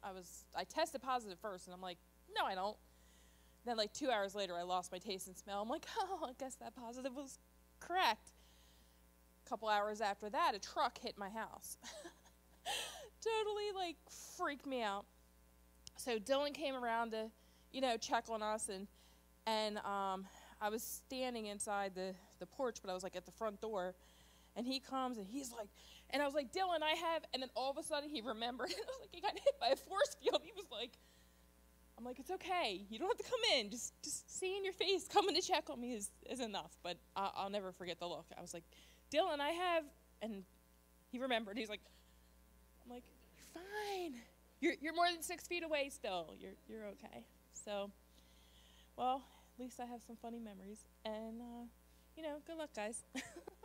I 0.02 0.12
was 0.12 0.44
I 0.56 0.64
tested 0.64 1.02
positive 1.02 1.38
first, 1.38 1.66
and 1.66 1.74
I'm 1.74 1.82
like, 1.82 1.98
no, 2.36 2.44
I 2.44 2.54
don't. 2.54 2.76
Then 3.64 3.76
like 3.76 3.92
two 3.92 4.10
hours 4.10 4.34
later, 4.34 4.54
I 4.56 4.62
lost 4.62 4.92
my 4.92 4.98
taste 4.98 5.26
and 5.26 5.36
smell. 5.36 5.62
I'm 5.62 5.68
like, 5.68 5.86
oh, 5.98 6.26
I 6.28 6.32
guess 6.38 6.54
that 6.56 6.74
positive 6.74 7.14
was 7.14 7.38
correct. 7.80 8.30
A 9.46 9.48
couple 9.48 9.68
hours 9.68 10.00
after 10.00 10.30
that, 10.30 10.54
a 10.54 10.58
truck 10.58 10.98
hit 10.98 11.18
my 11.18 11.28
house. 11.28 11.76
totally 13.20 13.72
like 13.74 13.96
freaked 14.36 14.66
me 14.66 14.82
out. 14.82 15.04
So 15.96 16.18
Dylan 16.18 16.54
came 16.54 16.76
around 16.76 17.12
to, 17.12 17.30
you 17.72 17.80
know, 17.80 17.96
check 17.96 18.24
on 18.28 18.42
us, 18.42 18.68
and 18.68 18.86
and 19.46 19.78
um, 19.78 20.26
I 20.60 20.68
was 20.68 20.82
standing 20.82 21.46
inside 21.46 21.94
the 21.94 22.14
the 22.38 22.46
porch, 22.46 22.78
but 22.82 22.90
I 22.90 22.94
was 22.94 23.02
like 23.02 23.16
at 23.16 23.26
the 23.26 23.32
front 23.32 23.60
door, 23.60 23.94
and 24.56 24.66
he 24.66 24.80
comes 24.80 25.18
and 25.18 25.26
he's 25.26 25.52
like, 25.52 25.68
and 26.10 26.22
I 26.22 26.24
was 26.24 26.34
like, 26.34 26.52
Dylan, 26.52 26.82
I 26.82 26.94
have, 26.94 27.22
and 27.34 27.42
then 27.42 27.50
all 27.54 27.70
of 27.70 27.76
a 27.78 27.82
sudden 27.82 28.08
he 28.08 28.20
remembered. 28.20 28.70
I 28.70 28.86
was 28.86 28.98
like, 29.00 29.10
he 29.12 29.20
got 29.20 29.32
hit 29.32 29.60
by 29.60 29.68
a 29.68 29.76
force 29.76 30.16
field. 30.22 30.40
He 30.42 30.52
was 30.56 30.66
like, 30.72 30.92
I'm 31.98 32.04
like, 32.04 32.18
it's 32.18 32.30
okay. 32.30 32.86
You 32.88 32.98
don't 32.98 33.08
have 33.08 33.18
to 33.18 33.24
come 33.24 33.40
in. 33.58 33.70
Just, 33.70 33.92
just 34.02 34.38
seeing 34.38 34.64
your 34.64 34.72
face 34.72 35.08
coming 35.08 35.34
to 35.34 35.42
check 35.42 35.68
on 35.68 35.80
me 35.80 35.92
is, 35.94 36.10
is 36.30 36.40
enough. 36.40 36.76
But 36.82 36.96
I, 37.16 37.30
I'll 37.36 37.50
never 37.50 37.72
forget 37.72 37.98
the 37.98 38.06
look. 38.06 38.26
I 38.36 38.40
was 38.40 38.54
like, 38.54 38.64
Dylan, 39.12 39.40
I 39.40 39.50
have, 39.50 39.84
and 40.22 40.44
he 41.10 41.18
remembered. 41.18 41.58
He's 41.58 41.68
like, 41.68 41.80
I'm 42.84 42.94
like, 42.94 43.04
you're 43.36 43.62
fine. 43.62 44.20
You're, 44.60 44.74
you're 44.80 44.94
more 44.94 45.06
than 45.12 45.22
six 45.22 45.46
feet 45.46 45.64
away 45.64 45.90
still. 45.90 46.34
You're, 46.38 46.54
you're 46.68 46.86
okay. 46.86 47.24
So, 47.52 47.90
well, 48.96 49.22
at 49.56 49.60
least 49.60 49.80
I 49.80 49.86
have 49.86 50.02
some 50.06 50.16
funny 50.22 50.38
memories. 50.38 50.84
And, 51.04 51.40
uh, 51.40 51.64
you 52.16 52.22
know, 52.22 52.36
good 52.46 52.56
luck, 52.56 52.70
guys. 52.74 53.02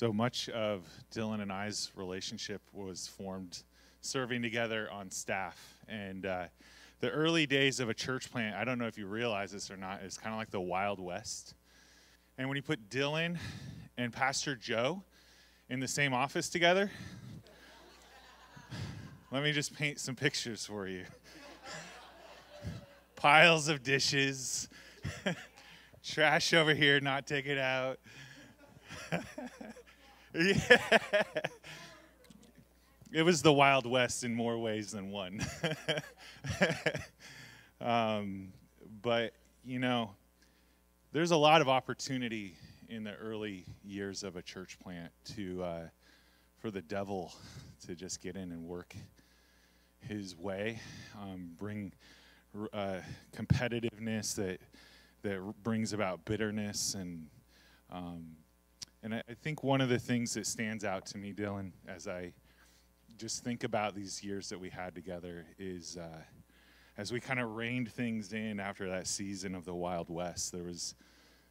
So 0.00 0.14
much 0.14 0.48
of 0.48 0.88
Dylan 1.12 1.42
and 1.42 1.52
I's 1.52 1.92
relationship 1.94 2.62
was 2.72 3.06
formed 3.06 3.64
serving 4.00 4.40
together 4.40 4.88
on 4.90 5.10
staff. 5.10 5.74
And 5.88 6.24
uh, 6.24 6.44
the 7.00 7.10
early 7.10 7.46
days 7.46 7.80
of 7.80 7.90
a 7.90 7.92
church 7.92 8.32
plant, 8.32 8.56
I 8.56 8.64
don't 8.64 8.78
know 8.78 8.86
if 8.86 8.96
you 8.96 9.06
realize 9.06 9.52
this 9.52 9.70
or 9.70 9.76
not, 9.76 10.00
is 10.00 10.16
kind 10.16 10.32
of 10.32 10.38
like 10.38 10.50
the 10.50 10.58
Wild 10.58 11.00
West. 11.00 11.52
And 12.38 12.48
when 12.48 12.56
you 12.56 12.62
put 12.62 12.88
Dylan 12.88 13.36
and 13.98 14.10
Pastor 14.10 14.56
Joe 14.56 15.02
in 15.68 15.80
the 15.80 15.88
same 15.88 16.14
office 16.14 16.48
together, 16.48 16.90
let 19.30 19.42
me 19.42 19.52
just 19.52 19.76
paint 19.76 20.00
some 20.00 20.16
pictures 20.16 20.64
for 20.64 20.88
you. 20.88 21.04
Piles 23.16 23.68
of 23.68 23.82
dishes, 23.82 24.66
trash 26.02 26.54
over 26.54 26.72
here, 26.72 27.00
not 27.00 27.26
taken 27.26 27.58
out. 27.58 27.98
yeah. 30.34 30.98
It 33.12 33.24
was 33.24 33.42
the 33.42 33.52
Wild 33.52 33.86
West 33.86 34.22
in 34.22 34.32
more 34.32 34.56
ways 34.56 34.92
than 34.92 35.10
one. 35.10 35.44
um, 37.80 38.52
but, 39.02 39.32
you 39.64 39.80
know, 39.80 40.12
there's 41.10 41.32
a 41.32 41.36
lot 41.36 41.60
of 41.60 41.68
opportunity 41.68 42.54
in 42.88 43.02
the 43.02 43.14
early 43.16 43.64
years 43.84 44.22
of 44.22 44.36
a 44.36 44.42
church 44.42 44.78
plant 44.78 45.10
to 45.34 45.60
uh, 45.60 45.80
for 46.60 46.70
the 46.70 46.82
devil 46.82 47.32
to 47.86 47.96
just 47.96 48.20
get 48.20 48.36
in 48.36 48.52
and 48.52 48.62
work 48.62 48.94
his 50.06 50.36
way, 50.36 50.78
um, 51.20 51.50
bring 51.58 51.92
uh, 52.72 52.98
competitiveness 53.36 54.36
that 54.36 54.60
that 55.22 55.40
brings 55.64 55.92
about 55.92 56.24
bitterness 56.24 56.94
and 56.94 57.26
um, 57.90 58.24
and 59.02 59.14
I, 59.14 59.22
I 59.28 59.34
think 59.34 59.62
one 59.62 59.80
of 59.80 59.88
the 59.88 59.98
things 59.98 60.34
that 60.34 60.46
stands 60.46 60.84
out 60.84 61.06
to 61.06 61.18
me, 61.18 61.32
Dylan, 61.32 61.72
as 61.88 62.06
I 62.06 62.32
just 63.16 63.44
think 63.44 63.64
about 63.64 63.94
these 63.94 64.22
years 64.22 64.48
that 64.48 64.58
we 64.58 64.70
had 64.70 64.94
together 64.94 65.46
is 65.58 65.96
uh, 65.96 66.22
as 66.96 67.12
we 67.12 67.20
kind 67.20 67.40
of 67.40 67.56
reined 67.56 67.90
things 67.90 68.32
in 68.32 68.60
after 68.60 68.88
that 68.88 69.06
season 69.06 69.54
of 69.54 69.64
the 69.64 69.74
Wild 69.74 70.10
West, 70.10 70.52
there 70.52 70.64
was 70.64 70.94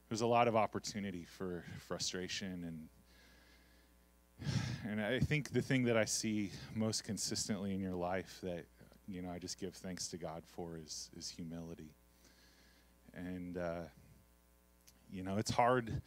there 0.07 0.15
was 0.15 0.21
a 0.21 0.27
lot 0.27 0.47
of 0.47 0.55
opportunity 0.55 1.25
for 1.25 1.63
frustration 1.87 2.63
and 2.65 4.51
and 4.87 5.01
I 5.01 5.19
think 5.19 5.51
the 5.51 5.61
thing 5.61 5.83
that 5.83 5.97
I 5.97 6.05
see 6.05 6.51
most 6.73 7.03
consistently 7.03 7.73
in 7.73 7.79
your 7.79 7.93
life 7.93 8.39
that 8.41 8.65
you 9.07 9.21
know 9.21 9.29
I 9.29 9.39
just 9.39 9.59
give 9.59 9.73
thanks 9.73 10.07
to 10.09 10.17
God 10.17 10.43
for 10.45 10.77
is 10.77 11.09
is 11.17 11.29
humility. 11.29 11.93
And 13.13 13.57
uh, 13.57 13.81
you 15.11 15.23
know 15.23 15.37
it's 15.37 15.51
hard. 15.51 16.01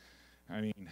I 0.51 0.61
mean, 0.61 0.89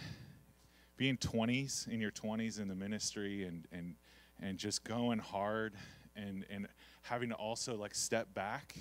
being 1.01 1.17
20s 1.17 1.87
in 1.87 1.99
your 1.99 2.11
20s 2.11 2.59
in 2.59 2.67
the 2.67 2.75
ministry 2.75 3.43
and 3.43 3.65
and 3.71 3.95
and 4.39 4.59
just 4.59 4.83
going 4.83 5.17
hard 5.17 5.73
and 6.15 6.45
and 6.47 6.67
having 7.01 7.29
to 7.29 7.33
also 7.33 7.75
like 7.75 7.95
step 7.95 8.31
back 8.35 8.75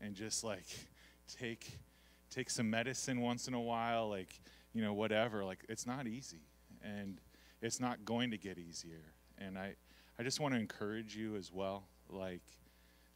and 0.00 0.14
just 0.14 0.44
like 0.44 0.68
take 1.26 1.76
take 2.30 2.50
some 2.50 2.70
medicine 2.70 3.20
once 3.20 3.48
in 3.48 3.54
a 3.54 3.60
while 3.60 4.08
like 4.08 4.40
you 4.74 4.80
know 4.80 4.92
whatever. 4.92 5.44
Like 5.44 5.64
it's 5.68 5.88
not 5.88 6.06
easy 6.06 6.46
and 6.84 7.20
it's 7.60 7.80
not 7.80 8.04
going 8.04 8.30
to 8.30 8.38
get 8.38 8.58
easier. 8.58 9.02
And 9.36 9.58
i 9.58 9.74
i 10.20 10.22
just 10.22 10.38
want 10.38 10.54
to 10.54 10.60
encourage 10.60 11.16
you 11.16 11.34
as 11.34 11.52
well 11.52 11.88
like 12.08 12.44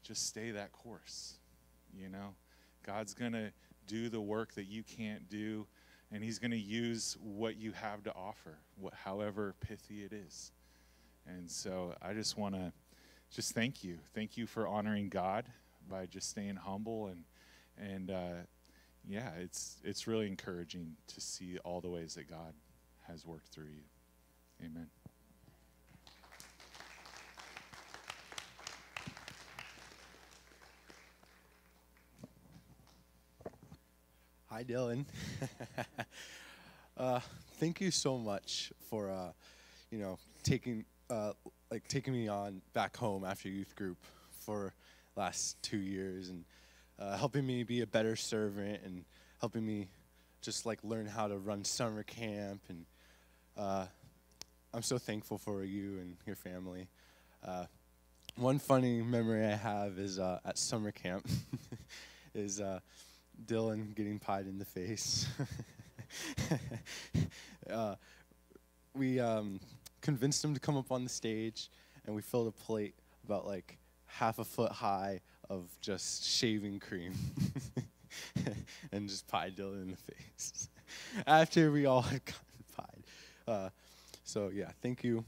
just 0.03 0.27
stay 0.27 0.51
that 0.51 0.73
course 0.73 1.35
you 1.97 2.09
know? 2.09 2.35
God's 2.85 3.15
going 3.15 3.33
to 3.33 3.53
do 3.87 4.09
the 4.09 4.21
work 4.21 4.55
that 4.55 4.67
you 4.67 4.83
can't 4.83 5.29
do 5.29 5.67
and 6.13 6.25
he's 6.25 6.39
going 6.39 6.51
to 6.51 6.59
use 6.59 7.17
what 7.23 7.57
you 7.57 7.73
have 7.73 8.03
to 8.03 8.13
offer 8.15 8.59
what, 8.77 8.95
however 8.95 9.55
pithy 9.61 10.03
it 10.03 10.13
is 10.13 10.53
and 11.27 11.51
so 11.51 11.95
I 12.03 12.13
just 12.15 12.37
want 12.37 12.55
to 12.55 12.73
just 13.31 13.55
thank 13.55 13.85
you. 13.85 13.99
Thank 14.15 14.37
you 14.37 14.47
for 14.47 14.67
honoring 14.67 15.09
God 15.09 15.47
by 15.89 16.07
just 16.07 16.31
staying 16.31 16.57
humble 16.57 17.07
and 17.09 17.25
and 17.79 18.11
uh, 18.11 18.43
yeah, 19.09 19.31
it's 19.39 19.77
it's 19.85 20.07
really 20.07 20.27
encouraging 20.27 20.97
to 21.09 21.21
see 21.21 21.59
all 21.65 21.81
the 21.81 21.89
ways 21.89 22.15
that 22.15 22.29
God 22.29 22.55
has 23.07 23.27
worked 23.27 23.49
through 23.49 23.65
you. 23.65 24.65
Amen. 24.65 24.89
Hi, 34.53 34.65
Dylan. 34.65 35.05
uh, 36.97 37.21
thank 37.61 37.81
you 37.81 37.93
so 37.93 38.19
much 38.19 38.73
for, 38.89 39.09
uh, 39.09 39.31
you 39.93 39.99
know, 39.99 40.19
taking 40.43 40.85
uh, 41.09 41.35
like 41.71 41.87
taking 41.87 42.13
me 42.13 42.27
on 42.27 42.61
back 42.73 42.97
home 42.97 43.25
after 43.25 43.49
youth 43.49 43.77
group 43.77 43.97
for 44.41 44.75
last 45.15 45.57
two 45.63 45.77
years 45.79 46.31
and 46.31 46.45
uh, 46.99 47.17
helping 47.17 47.47
me 47.47 47.63
be 47.63 47.83
a 47.83 47.87
better 47.87 48.17
servant 48.17 48.81
and 48.85 49.05
helping 49.39 49.65
me 49.65 49.87
just 50.43 50.67
like 50.67 50.81
learn 50.83 51.07
how 51.07 51.29
to 51.29 51.39
run 51.39 51.63
summer 51.65 52.03
camp 52.03 52.61
and 52.71 52.87
uh, 53.57 53.87
I'm 54.75 54.83
so 54.83 54.99
thankful 54.99 55.39
for 55.39 55.63
you 55.63 55.99
and 56.01 56.17
your 56.27 56.35
family. 56.35 56.89
Uh, 57.47 57.67
one 58.35 58.59
funny 58.59 59.01
memory 59.01 59.47
I 59.47 59.55
have 59.55 59.97
is 60.01 60.19
at 60.19 60.59
summer 60.59 60.91
camp 60.91 61.25
is 62.35 62.61
Dylan 63.47 63.95
getting 63.95 64.19
pied 64.19 64.47
in 64.47 64.59
the 64.59 64.65
face. 64.65 65.27
Uh, 67.71 67.95
we 68.95 69.21
um, 69.21 69.61
convinced 70.01 70.45
him 70.45 70.55
to 70.55 70.61
come 70.61 70.77
up 70.77 70.91
on 70.91 71.05
the 71.05 71.11
stage, 71.11 71.71
and 72.05 72.17
we 72.17 72.23
filled 72.23 72.49
a 72.49 72.51
plate 72.51 72.95
about 73.25 73.47
like 73.47 73.79
half 74.07 74.39
a 74.39 74.45
foot 74.45 74.73
high 74.73 75.21
of 75.49 75.69
just 75.81 76.25
shaving 76.25 76.81
cream 76.81 77.15
and 78.93 79.09
just 79.09 79.27
pied 79.29 79.57
Dylan 79.57 79.83
in 79.83 79.91
the 79.91 80.15
face 80.15 80.69
after 81.27 81.71
we 81.71 81.87
all 81.87 82.03
had 82.03 82.25
gotten 82.25 82.65
pied. 82.77 83.05
Uh, 83.47 83.69
so, 84.25 84.51
yeah, 84.53 84.71
thank 84.83 85.05
you. 85.05 85.25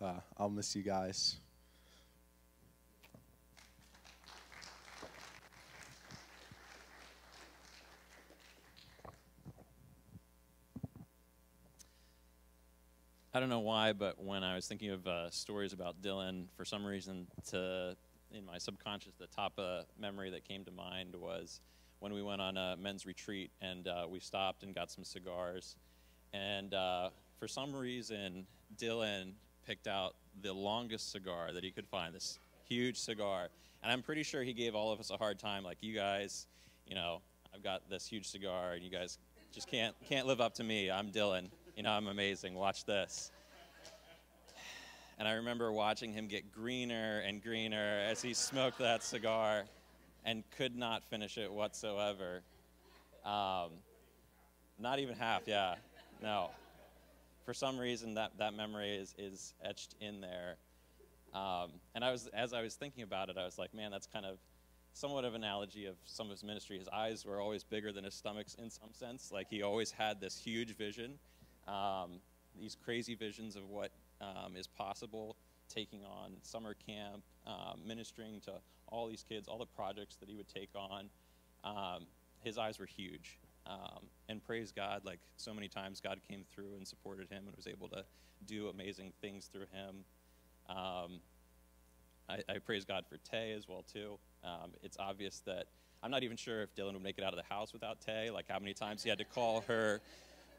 Uh, 0.00 0.20
I'll 0.38 0.50
miss 0.50 0.74
you 0.76 0.82
guys. 0.82 1.36
I 13.36 13.38
don't 13.38 13.50
know 13.50 13.60
why, 13.60 13.92
but 13.92 14.24
when 14.24 14.42
I 14.42 14.54
was 14.54 14.66
thinking 14.66 14.92
of 14.92 15.06
uh, 15.06 15.28
stories 15.28 15.74
about 15.74 16.00
Dylan, 16.00 16.46
for 16.56 16.64
some 16.64 16.86
reason, 16.86 17.26
to 17.50 17.94
in 18.32 18.46
my 18.46 18.56
subconscious, 18.56 19.12
the 19.18 19.26
top 19.26 19.52
uh, 19.58 19.82
memory 20.00 20.30
that 20.30 20.48
came 20.48 20.64
to 20.64 20.70
mind 20.70 21.14
was 21.14 21.60
when 21.98 22.14
we 22.14 22.22
went 22.22 22.40
on 22.40 22.56
a 22.56 22.78
men's 22.80 23.04
retreat 23.04 23.50
and 23.60 23.88
uh, 23.88 24.06
we 24.08 24.20
stopped 24.20 24.62
and 24.62 24.74
got 24.74 24.90
some 24.90 25.04
cigars. 25.04 25.76
And 26.32 26.72
uh, 26.72 27.10
for 27.38 27.46
some 27.46 27.76
reason, 27.76 28.46
Dylan 28.78 29.32
picked 29.66 29.86
out 29.86 30.14
the 30.40 30.54
longest 30.54 31.12
cigar 31.12 31.52
that 31.52 31.62
he 31.62 31.70
could 31.70 31.86
find, 31.86 32.14
this 32.14 32.38
huge 32.66 32.96
cigar. 32.96 33.48
And 33.82 33.92
I'm 33.92 34.00
pretty 34.00 34.22
sure 34.22 34.44
he 34.44 34.54
gave 34.54 34.74
all 34.74 34.92
of 34.92 34.98
us 34.98 35.10
a 35.10 35.18
hard 35.18 35.38
time, 35.38 35.62
like, 35.62 35.76
you 35.82 35.94
guys, 35.94 36.46
you 36.86 36.94
know, 36.94 37.20
I've 37.54 37.62
got 37.62 37.82
this 37.90 38.06
huge 38.06 38.26
cigar, 38.26 38.72
and 38.72 38.82
you 38.82 38.90
guys 38.90 39.18
just 39.52 39.70
can't 39.70 39.94
can't 40.08 40.26
live 40.26 40.40
up 40.40 40.54
to 40.54 40.64
me. 40.64 40.90
I'm 40.90 41.10
Dylan. 41.10 41.50
You 41.76 41.82
know, 41.82 41.90
I'm 41.90 42.06
amazing. 42.06 42.54
Watch 42.54 42.86
this. 42.86 43.30
And 45.18 45.28
I 45.28 45.32
remember 45.32 45.70
watching 45.70 46.10
him 46.10 46.26
get 46.26 46.50
greener 46.50 47.22
and 47.26 47.42
greener 47.42 48.02
as 48.08 48.22
he 48.22 48.32
smoked 48.32 48.78
that 48.78 49.02
cigar 49.02 49.64
and 50.24 50.42
could 50.56 50.74
not 50.74 51.04
finish 51.04 51.36
it 51.36 51.52
whatsoever. 51.52 52.40
Um, 53.26 53.72
not 54.78 55.00
even 55.00 55.16
half, 55.16 55.42
yeah. 55.46 55.74
No. 56.22 56.48
For 57.44 57.52
some 57.52 57.78
reason, 57.78 58.14
that, 58.14 58.32
that 58.38 58.54
memory 58.54 58.96
is, 58.96 59.14
is 59.18 59.52
etched 59.62 59.96
in 60.00 60.22
there. 60.22 60.56
Um, 61.34 61.72
and 61.94 62.02
I 62.02 62.10
was, 62.10 62.26
as 62.28 62.54
I 62.54 62.62
was 62.62 62.74
thinking 62.74 63.02
about 63.02 63.28
it, 63.28 63.36
I 63.36 63.44
was 63.44 63.58
like, 63.58 63.74
man, 63.74 63.90
that's 63.90 64.06
kind 64.06 64.24
of 64.24 64.38
somewhat 64.94 65.26
of 65.26 65.34
an 65.34 65.44
analogy 65.44 65.84
of 65.84 65.96
some 66.06 66.28
of 66.28 66.30
his 66.30 66.42
ministry. 66.42 66.78
His 66.78 66.88
eyes 66.88 67.26
were 67.26 67.38
always 67.38 67.64
bigger 67.64 67.92
than 67.92 68.04
his 68.04 68.14
stomachs 68.14 68.54
in 68.54 68.70
some 68.70 68.94
sense. 68.94 69.30
Like 69.30 69.48
he 69.50 69.62
always 69.62 69.90
had 69.90 70.22
this 70.22 70.38
huge 70.38 70.74
vision 70.74 71.18
um, 71.68 72.20
these 72.58 72.76
crazy 72.84 73.14
visions 73.14 73.56
of 73.56 73.68
what 73.68 73.90
um, 74.20 74.56
is 74.56 74.66
possible, 74.66 75.36
taking 75.68 76.04
on 76.04 76.32
summer 76.42 76.74
camp, 76.86 77.22
um, 77.46 77.80
ministering 77.86 78.40
to 78.40 78.52
all 78.88 79.06
these 79.08 79.24
kids, 79.28 79.48
all 79.48 79.58
the 79.58 79.66
projects 79.66 80.16
that 80.16 80.28
he 80.28 80.34
would 80.34 80.48
take 80.48 80.70
on. 80.74 81.08
Um, 81.64 82.06
his 82.42 82.58
eyes 82.58 82.78
were 82.78 82.86
huge. 82.86 83.38
Um, 83.66 84.04
and 84.28 84.44
praise 84.44 84.70
God, 84.70 85.02
like 85.04 85.18
so 85.36 85.52
many 85.52 85.68
times, 85.68 86.00
God 86.00 86.20
came 86.28 86.44
through 86.54 86.76
and 86.76 86.86
supported 86.86 87.28
him 87.28 87.44
and 87.46 87.56
was 87.56 87.66
able 87.66 87.88
to 87.88 88.04
do 88.46 88.68
amazing 88.68 89.12
things 89.20 89.50
through 89.52 89.66
him. 89.72 90.04
Um, 90.68 91.20
I, 92.28 92.38
I, 92.48 92.58
praise 92.64 92.84
God 92.84 93.04
for 93.08 93.18
Tay 93.18 93.52
as 93.52 93.68
well 93.68 93.84
too. 93.92 94.18
it's 94.82 94.96
obvious 94.98 95.42
that 95.46 95.66
I'm 96.02 96.10
not 96.10 96.22
even 96.22 96.36
sure 96.36 96.62
if 96.62 96.74
Dylan 96.74 96.94
would 96.94 97.02
make 97.02 97.18
it 97.18 97.24
out 97.24 97.32
of 97.32 97.36
the 97.36 97.54
house 97.54 97.72
without 97.72 98.00
Tay. 98.00 98.30
Like 98.30 98.46
how 98.48 98.58
many 98.58 98.74
times 98.74 99.02
he 99.02 99.08
had 99.08 99.18
to 99.18 99.24
call 99.24 99.62
her 99.62 100.00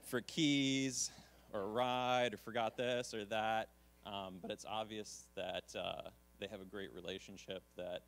for 0.08 0.22
keys 0.22 1.12
or 1.54 1.62
a 1.62 1.68
ride 1.68 2.34
or 2.34 2.38
forgot 2.38 2.78
this 2.78 3.14
or 3.14 3.26
that. 3.26 3.70
Um, 4.06 4.36
but 4.42 4.52
it's 4.52 4.66
obvious 4.66 5.28
that 5.36 5.66
uh, 5.78 6.10
they 6.40 6.48
have 6.48 6.62
a 6.62 6.66
great 6.66 6.94
relationship 6.94 7.64
that 7.76 8.04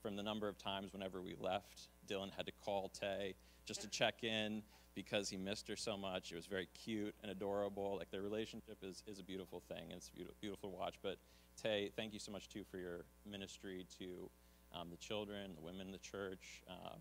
from 0.00 0.16
the 0.16 0.22
number 0.22 0.48
of 0.48 0.56
times 0.58 0.92
whenever 0.92 1.20
we 1.20 1.34
left, 1.38 1.88
Dylan 2.08 2.30
had 2.36 2.46
to 2.46 2.52
call 2.64 2.88
Tay 2.88 3.34
just 3.66 3.82
to 3.82 3.88
check 3.88 4.22
in 4.24 4.62
because 4.94 5.28
he 5.28 5.36
missed 5.36 5.68
her 5.68 5.76
so 5.76 5.96
much. 5.96 6.32
It 6.32 6.36
was 6.36 6.46
very 6.46 6.68
cute 6.84 7.14
and 7.22 7.30
adorable. 7.30 7.96
Like 7.98 8.10
their 8.10 8.22
relationship 8.22 8.78
is, 8.82 9.02
is 9.06 9.18
a 9.18 9.22
beautiful 9.22 9.62
thing. 9.68 9.90
It's 9.90 10.08
beautiful, 10.08 10.36
beautiful 10.40 10.70
to 10.70 10.76
watch. 10.76 10.94
But 11.02 11.16
Tay, 11.60 11.90
thank 11.96 12.12
you 12.12 12.18
so 12.18 12.32
much 12.32 12.48
too 12.48 12.64
for 12.70 12.78
your 12.78 13.04
ministry 13.30 13.86
to 13.98 14.30
um, 14.74 14.88
the 14.90 14.96
children, 14.96 15.52
the 15.54 15.62
women 15.62 15.86
in 15.86 15.92
the 15.92 15.98
church. 15.98 16.62
Um, 16.68 17.00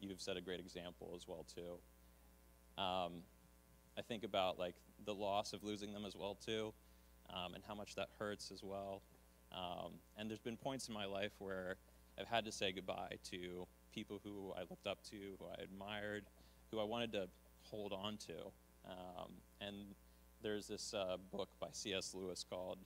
you've 0.00 0.20
set 0.20 0.36
a 0.36 0.40
great 0.40 0.60
example 0.60 1.12
as 1.14 1.26
well 1.28 1.44
too. 1.54 2.82
Um, 2.82 3.22
I 3.96 4.02
think 4.02 4.24
about 4.24 4.58
like 4.58 4.74
the 5.04 5.14
loss 5.14 5.52
of 5.52 5.62
losing 5.62 5.92
them 5.92 6.04
as 6.04 6.16
well 6.16 6.34
too, 6.34 6.72
um, 7.30 7.54
and 7.54 7.62
how 7.66 7.74
much 7.74 7.94
that 7.94 8.08
hurts 8.18 8.50
as 8.50 8.62
well. 8.62 9.02
Um, 9.52 9.92
and 10.16 10.28
there's 10.28 10.40
been 10.40 10.56
points 10.56 10.88
in 10.88 10.94
my 10.94 11.04
life 11.04 11.32
where 11.38 11.76
I've 12.18 12.26
had 12.26 12.44
to 12.44 12.52
say 12.52 12.72
goodbye 12.72 13.18
to 13.30 13.66
people 13.92 14.20
who 14.24 14.52
I 14.56 14.60
looked 14.60 14.86
up 14.86 14.98
to, 15.10 15.16
who 15.38 15.46
I 15.46 15.62
admired, 15.62 16.24
who 16.70 16.80
I 16.80 16.84
wanted 16.84 17.12
to 17.12 17.28
hold 17.62 17.92
on 17.92 18.16
to. 18.18 18.34
Um, 18.88 19.30
and 19.60 19.76
there's 20.42 20.66
this 20.66 20.92
uh, 20.92 21.16
book 21.32 21.48
by 21.60 21.68
C.S. 21.72 22.14
Lewis 22.14 22.44
called 22.48 22.78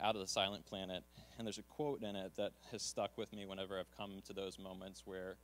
Out 0.00 0.14
of 0.14 0.20
the 0.20 0.26
Silent 0.26 0.66
Planet, 0.66 1.04
and 1.38 1.46
there's 1.46 1.58
a 1.58 1.62
quote 1.62 2.02
in 2.02 2.16
it 2.16 2.32
that 2.36 2.52
has 2.72 2.82
stuck 2.82 3.16
with 3.16 3.32
me 3.32 3.46
whenever 3.46 3.78
I've 3.78 3.96
come 3.96 4.20
to 4.26 4.32
those 4.32 4.58
moments 4.58 5.02
where 5.04 5.36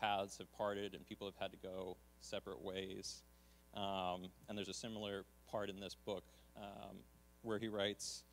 paths 0.00 0.38
have 0.38 0.50
parted 0.56 0.94
and 0.94 1.06
people 1.06 1.26
have 1.26 1.36
had 1.38 1.50
to 1.52 1.58
go 1.58 1.96
separate 2.20 2.62
ways. 2.62 3.22
Um, 3.76 4.30
and 4.48 4.56
there's 4.56 4.68
a 4.68 4.74
similar 4.74 5.24
part 5.50 5.68
in 5.68 5.78
this 5.78 5.94
book 5.94 6.24
um, 6.56 6.96
where 7.42 7.58
he 7.58 7.68
writes, 7.68 8.24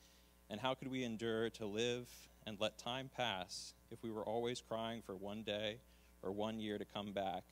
And 0.50 0.60
how 0.60 0.74
could 0.74 0.89
we 0.89 1.04
endure 1.04 1.50
to 1.52 1.66
live 1.66 2.10
and 2.48 2.60
let 2.60 2.78
time 2.78 3.10
pass 3.16 3.74
if 3.91 4.02
we 4.02 4.10
were 4.10 4.24
always 4.24 4.62
crying 4.62 5.02
for 5.06 5.16
one 5.16 5.44
day 5.44 5.78
or 6.22 6.32
one 6.32 6.60
year 6.60 6.78
to 6.78 6.86
come 6.86 7.12
back, 7.12 7.44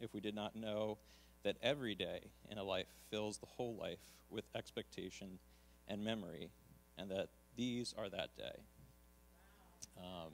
if 0.00 0.12
we 0.12 0.20
did 0.20 0.34
not 0.34 0.56
know 0.56 0.98
that 1.44 1.56
every 1.62 1.94
day 1.94 2.20
in 2.50 2.58
a 2.58 2.64
life 2.64 2.88
fills 3.10 3.38
the 3.38 3.46
whole 3.46 3.76
life 3.76 4.00
with 4.28 4.44
expectation 4.56 5.38
and 5.86 6.04
memory, 6.04 6.50
and 6.98 7.10
that 7.10 7.28
these 7.56 7.94
are 7.96 8.08
that 8.08 8.36
day? 8.36 8.58
Um, 9.96 10.32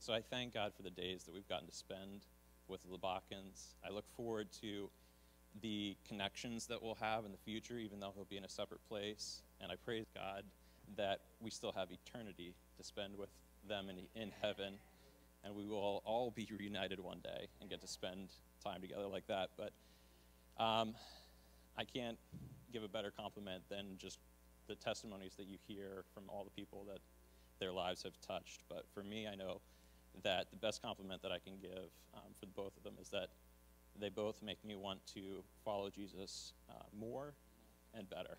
so 0.00 0.12
I 0.12 0.20
thank 0.20 0.54
God 0.54 0.72
for 0.74 0.82
the 0.82 0.90
days 0.90 1.24
that 1.24 1.34
we've 1.34 1.48
gotten 1.48 1.68
to 1.68 1.74
spend 1.74 2.26
with 2.66 2.82
the 2.82 2.88
Labakans. 2.88 3.74
I 3.86 3.90
look 3.90 4.06
forward 4.16 4.48
to 4.60 4.90
the 5.62 5.96
connections 6.06 6.66
that 6.66 6.82
we'll 6.82 6.96
have 6.96 7.24
in 7.24 7.32
the 7.32 7.38
future, 7.38 7.78
even 7.78 8.00
though 8.00 8.12
he'll 8.14 8.24
be 8.24 8.36
in 8.36 8.44
a 8.44 8.48
separate 8.48 8.80
place. 8.88 9.42
And 9.60 9.70
I 9.70 9.76
praise 9.84 10.06
God 10.14 10.44
that 10.96 11.20
we 11.40 11.50
still 11.50 11.72
have 11.72 11.88
eternity 11.90 12.54
to 12.78 12.84
spend 12.84 13.16
with 13.16 13.28
them 13.68 13.88
in, 13.90 14.20
in 14.20 14.30
heaven. 14.40 14.74
And 15.44 15.54
we 15.54 15.66
will 15.66 16.02
all 16.04 16.30
be 16.30 16.48
reunited 16.58 17.00
one 17.00 17.18
day 17.22 17.48
and 17.60 17.70
get 17.70 17.80
to 17.80 17.88
spend 17.88 18.28
time 18.62 18.80
together 18.80 19.06
like 19.06 19.26
that. 19.26 19.50
But 19.56 19.72
um, 20.62 20.94
I 21.76 21.84
can't 21.84 22.18
give 22.72 22.82
a 22.82 22.88
better 22.88 23.10
compliment 23.10 23.62
than 23.68 23.96
just 23.98 24.18
the 24.68 24.74
testimonies 24.76 25.34
that 25.36 25.46
you 25.46 25.56
hear 25.66 26.04
from 26.14 26.24
all 26.28 26.44
the 26.44 26.50
people 26.50 26.84
that 26.88 26.98
their 27.58 27.72
lives 27.72 28.02
have 28.02 28.12
touched. 28.26 28.60
But 28.68 28.84
for 28.94 29.02
me, 29.02 29.26
I 29.26 29.34
know 29.34 29.60
that 30.22 30.50
the 30.50 30.56
best 30.56 30.82
compliment 30.82 31.22
that 31.22 31.32
I 31.32 31.38
can 31.38 31.54
give 31.60 31.90
um, 32.14 32.32
for 32.38 32.46
both 32.46 32.76
of 32.76 32.82
them 32.82 32.94
is 33.00 33.08
that 33.10 33.28
they 33.98 34.08
both 34.08 34.42
make 34.42 34.64
me 34.64 34.76
want 34.76 35.00
to 35.14 35.42
follow 35.64 35.90
Jesus 35.90 36.52
uh, 36.68 36.74
more 36.98 37.34
and 37.94 38.08
better. 38.10 38.38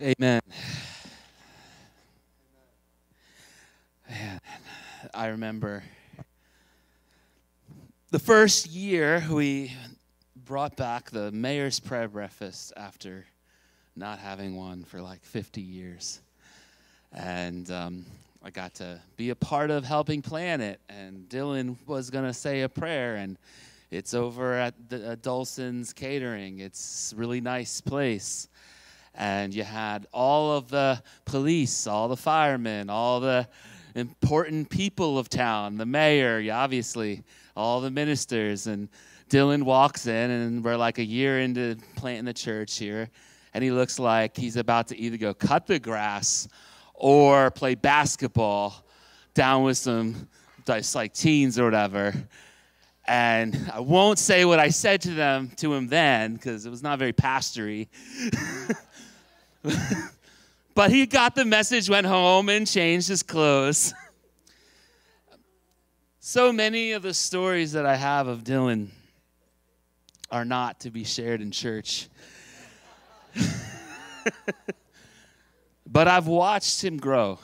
Amen. 0.00 0.40
Man, 4.08 4.40
I 5.12 5.26
remember 5.26 5.82
the 8.10 8.18
first 8.18 8.66
year 8.68 9.24
we 9.30 9.72
brought 10.36 10.76
back 10.76 11.10
the 11.10 11.30
mayor's 11.32 11.80
prayer 11.80 12.08
breakfast 12.08 12.72
after 12.76 13.26
not 13.96 14.18
having 14.18 14.56
one 14.56 14.84
for 14.84 15.02
like 15.02 15.22
50 15.24 15.60
years. 15.60 16.20
And 17.12 17.70
um, 17.70 18.06
I 18.40 18.50
got 18.50 18.74
to 18.74 19.00
be 19.16 19.30
a 19.30 19.34
part 19.34 19.70
of 19.70 19.84
helping 19.84 20.22
plan 20.22 20.60
it. 20.60 20.80
And 20.88 21.28
Dylan 21.28 21.76
was 21.86 22.10
to 22.24 22.32
say 22.32 22.62
a 22.62 22.68
prayer, 22.68 23.16
and 23.16 23.36
it's 23.90 24.14
over 24.14 24.54
at 24.54 24.74
the 24.88 25.12
uh, 25.12 25.16
Catering. 25.92 26.60
It's 26.60 27.12
really 27.16 27.40
nice 27.40 27.80
place. 27.80 28.48
And 29.14 29.52
you 29.52 29.64
had 29.64 30.06
all 30.12 30.52
of 30.56 30.68
the 30.68 31.02
police, 31.24 31.88
all 31.88 32.06
the 32.06 32.16
firemen, 32.16 32.88
all 32.88 33.18
the 33.18 33.48
important 33.96 34.70
people 34.70 35.18
of 35.18 35.28
town, 35.28 35.76
the 35.76 35.86
mayor, 35.86 36.40
obviously, 36.52 37.24
all 37.56 37.80
the 37.80 37.90
ministers. 37.90 38.68
And 38.68 38.88
Dylan 39.28 39.64
walks 39.64 40.06
in, 40.06 40.30
and 40.30 40.64
we're 40.64 40.76
like 40.76 40.98
a 40.98 41.04
year 41.04 41.40
into 41.40 41.76
planting 41.96 42.26
the 42.26 42.32
church 42.32 42.78
here. 42.78 43.10
And 43.52 43.64
he 43.64 43.72
looks 43.72 43.98
like 43.98 44.36
he's 44.36 44.56
about 44.56 44.86
to 44.88 44.96
either 44.96 45.16
go 45.16 45.34
cut 45.34 45.66
the 45.66 45.80
grass 45.80 46.46
or 46.98 47.50
play 47.52 47.76
basketball 47.76 48.84
down 49.34 49.62
with 49.62 49.78
some 49.78 50.28
like 50.94 51.14
teens 51.14 51.58
or 51.58 51.64
whatever. 51.64 52.12
And 53.06 53.70
I 53.72 53.80
won't 53.80 54.18
say 54.18 54.44
what 54.44 54.58
I 54.58 54.68
said 54.68 55.00
to 55.02 55.12
them 55.12 55.50
to 55.56 55.72
him 55.72 55.88
then 55.88 56.34
because 56.34 56.66
it 56.66 56.70
was 56.70 56.82
not 56.82 56.98
very 56.98 57.14
pastory. 57.14 57.88
but 60.74 60.90
he 60.90 61.06
got 61.06 61.34
the 61.34 61.46
message, 61.46 61.88
went 61.88 62.06
home, 62.06 62.50
and 62.50 62.66
changed 62.66 63.08
his 63.08 63.22
clothes. 63.22 63.94
so 66.20 66.52
many 66.52 66.92
of 66.92 67.02
the 67.02 67.14
stories 67.14 67.72
that 67.72 67.86
I 67.86 67.96
have 67.96 68.26
of 68.26 68.44
Dylan 68.44 68.88
are 70.30 70.44
not 70.44 70.80
to 70.80 70.90
be 70.90 71.04
shared 71.04 71.40
in 71.40 71.50
church. 71.50 72.08
But 75.90 76.06
I've 76.06 76.26
watched 76.26 76.84
him 76.84 76.98
grow. 76.98 77.38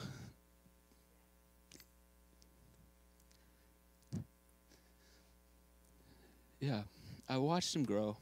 Yeah, 6.60 6.82
I 7.26 7.38
watched 7.38 7.74
him 7.74 7.84
grow. 7.84 8.18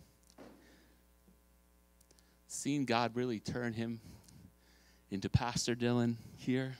Seeing 2.46 2.84
God 2.84 3.16
really 3.16 3.40
turn 3.40 3.72
him 3.72 4.00
into 5.10 5.28
Pastor 5.28 5.74
Dylan 5.74 6.14
here. 6.36 6.76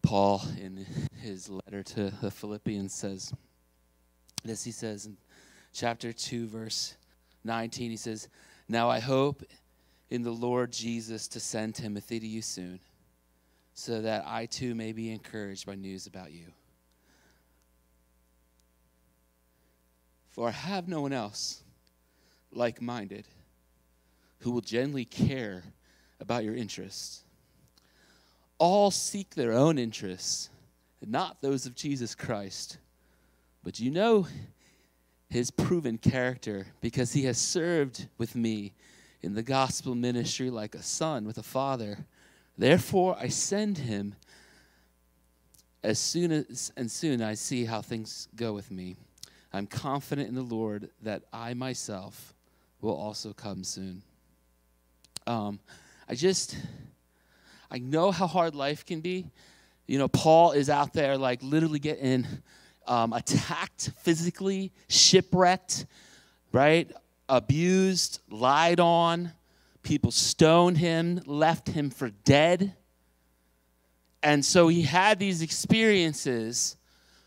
Paul, 0.00 0.42
in 0.58 0.86
his 1.20 1.50
letter 1.50 1.82
to 1.82 2.10
the 2.22 2.30
Philippians, 2.30 2.94
says 2.94 3.34
this. 4.44 4.64
He 4.64 4.70
says 4.70 5.04
in 5.04 5.18
chapter 5.74 6.12
2, 6.12 6.46
verse 6.46 6.94
19, 7.44 7.90
he 7.90 7.96
says, 7.96 8.28
now 8.68 8.90
I 8.90 9.00
hope 9.00 9.42
in 10.10 10.22
the 10.22 10.30
Lord 10.30 10.72
Jesus 10.72 11.28
to 11.28 11.40
send 11.40 11.74
Timothy 11.74 12.20
to 12.20 12.26
you 12.26 12.42
soon, 12.42 12.80
so 13.74 14.00
that 14.02 14.24
I 14.26 14.46
too 14.46 14.74
may 14.74 14.92
be 14.92 15.10
encouraged 15.10 15.66
by 15.66 15.74
news 15.74 16.06
about 16.06 16.32
you. 16.32 16.46
For 20.30 20.48
I 20.48 20.52
have 20.52 20.86
no 20.86 21.00
one 21.00 21.12
else 21.12 21.62
like 22.52 22.80
minded 22.80 23.26
who 24.40 24.50
will 24.50 24.60
genuinely 24.60 25.04
care 25.04 25.62
about 26.20 26.44
your 26.44 26.54
interests. 26.54 27.24
All 28.58 28.90
seek 28.90 29.34
their 29.34 29.52
own 29.52 29.78
interests, 29.78 30.50
not 31.04 31.40
those 31.40 31.66
of 31.66 31.74
Jesus 31.74 32.14
Christ. 32.14 32.78
But 33.62 33.80
you 33.80 33.90
know 33.90 34.26
his 35.28 35.50
proven 35.50 35.98
character 35.98 36.66
because 36.80 37.12
he 37.12 37.24
has 37.24 37.38
served 37.38 38.08
with 38.18 38.34
me 38.34 38.72
in 39.22 39.34
the 39.34 39.42
gospel 39.42 39.94
ministry 39.94 40.50
like 40.50 40.74
a 40.74 40.82
son 40.82 41.26
with 41.26 41.38
a 41.38 41.42
father. 41.42 42.06
Therefore, 42.56 43.16
I 43.18 43.28
send 43.28 43.78
him 43.78 44.14
as 45.82 45.98
soon 45.98 46.32
as 46.32 46.72
and 46.76 46.90
soon 46.90 47.22
I 47.22 47.34
see 47.34 47.64
how 47.64 47.82
things 47.82 48.28
go 48.36 48.52
with 48.52 48.70
me. 48.70 48.96
I'm 49.52 49.66
confident 49.66 50.28
in 50.28 50.34
the 50.34 50.42
Lord 50.42 50.90
that 51.02 51.22
I 51.32 51.54
myself 51.54 52.34
will 52.80 52.96
also 52.96 53.32
come 53.32 53.64
soon. 53.64 54.02
Um, 55.26 55.60
I 56.08 56.14
just, 56.14 56.56
I 57.70 57.78
know 57.78 58.10
how 58.10 58.26
hard 58.26 58.54
life 58.54 58.84
can 58.84 59.00
be. 59.00 59.26
You 59.86 59.98
know, 59.98 60.08
Paul 60.08 60.52
is 60.52 60.70
out 60.70 60.92
there 60.92 61.16
like 61.16 61.42
literally 61.42 61.78
getting 61.78 62.26
um, 62.86 63.12
attacked 63.12 63.90
physically, 63.98 64.72
shipwrecked, 64.88 65.86
right? 66.52 66.90
Abused, 67.28 68.20
lied 68.30 68.80
on. 68.80 69.32
People 69.82 70.10
stoned 70.10 70.78
him, 70.78 71.20
left 71.26 71.68
him 71.68 71.90
for 71.90 72.10
dead. 72.10 72.74
And 74.22 74.44
so 74.44 74.66
he 74.68 74.82
had 74.82 75.18
these 75.18 75.42
experiences 75.42 76.76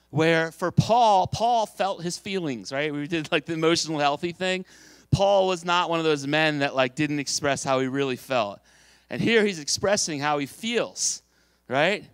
where 0.10 0.51
for 0.51 0.72
Paul, 0.72 1.28
Paul 1.28 1.66
felt 1.66 2.03
his 2.03 2.18
feelings, 2.18 2.72
right? 2.72 2.91
We 2.91 3.07
did 3.07 3.32
like 3.32 3.45
the 3.45 3.53
emotional 3.53 3.99
healthy 3.99 4.32
thing. 4.32 4.66
Paul 5.12 5.47
was 5.47 5.64
not 5.64 5.89
one 5.89 5.99
of 5.99 6.05
those 6.05 6.28
men 6.28 6.60
that 6.60 6.76
like 6.76 6.95
didn't 6.95 7.20
express 7.20 7.64
how 7.64 7.80
he 7.80 7.88
really 7.88 8.16
felt. 8.16 8.60
And 9.10 9.22
here 9.22 9.45
he's 9.45 9.60
expressing 9.60 10.20
how 10.20 10.38
he 10.38 10.45
feels, 10.45 11.22
right? 11.68 12.05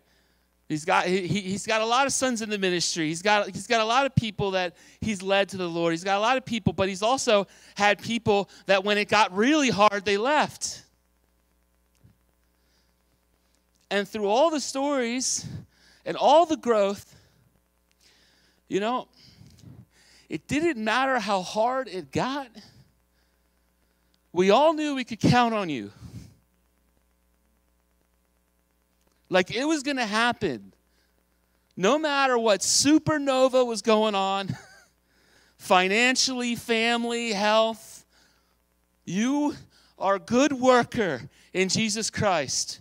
He's 0.67 0.83
got, 0.83 1.05
he, 1.05 1.27
he's 1.27 1.67
got 1.67 1.81
a 1.81 1.85
lot 1.85 2.07
of 2.07 2.13
sons 2.13 2.41
in 2.41 2.49
the 2.49 2.57
ministry. 2.57 3.07
He's 3.07 3.21
got, 3.21 3.49
he's 3.51 3.67
got 3.67 3.81
a 3.81 3.85
lot 3.85 4.07
of 4.07 4.15
people 4.15 4.51
that 4.51 4.75
he's 4.99 5.21
led 5.21 5.49
to 5.49 5.57
the 5.57 5.69
Lord. 5.69 5.93
He's 5.93 6.03
got 6.03 6.17
a 6.17 6.21
lot 6.21 6.37
of 6.37 6.45
people, 6.45 6.73
but 6.73 6.89
he's 6.89 7.03
also 7.03 7.45
had 7.75 8.01
people 8.01 8.49
that 8.65 8.83
when 8.83 8.97
it 8.97 9.07
got 9.07 9.35
really 9.35 9.69
hard, 9.69 10.05
they 10.05 10.17
left. 10.17 10.83
And 13.91 14.07
through 14.07 14.27
all 14.27 14.49
the 14.49 14.59
stories 14.59 15.45
and 16.03 16.17
all 16.17 16.47
the 16.47 16.57
growth, 16.57 17.15
you 18.67 18.79
know, 18.79 19.07
it 20.29 20.47
didn't 20.47 20.83
matter 20.83 21.19
how 21.19 21.43
hard 21.43 21.87
it 21.87 22.11
got. 22.11 22.47
We 24.33 24.49
all 24.49 24.73
knew 24.73 24.95
we 24.95 25.03
could 25.03 25.19
count 25.19 25.53
on 25.53 25.69
you. 25.69 25.91
Like 29.35 29.51
it 29.51 29.65
was 29.65 29.83
going 29.83 29.97
to 29.97 30.05
happen. 30.05 30.71
No 31.75 31.99
matter 31.99 32.37
what 32.37 32.61
supernova 32.61 33.67
was 33.67 33.81
going 33.81 34.15
on, 34.15 34.55
financially, 35.57 36.55
family, 36.55 37.33
health, 37.33 38.05
you 39.03 39.53
are 39.99 40.15
a 40.15 40.19
good 40.19 40.53
worker 40.53 41.29
in 41.51 41.67
Jesus 41.67 42.09
Christ. 42.09 42.79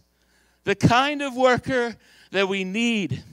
The 0.62 0.76
kind 0.76 1.22
of 1.22 1.34
worker 1.34 1.96
that 2.30 2.46
we 2.46 2.62
need. 2.62 3.24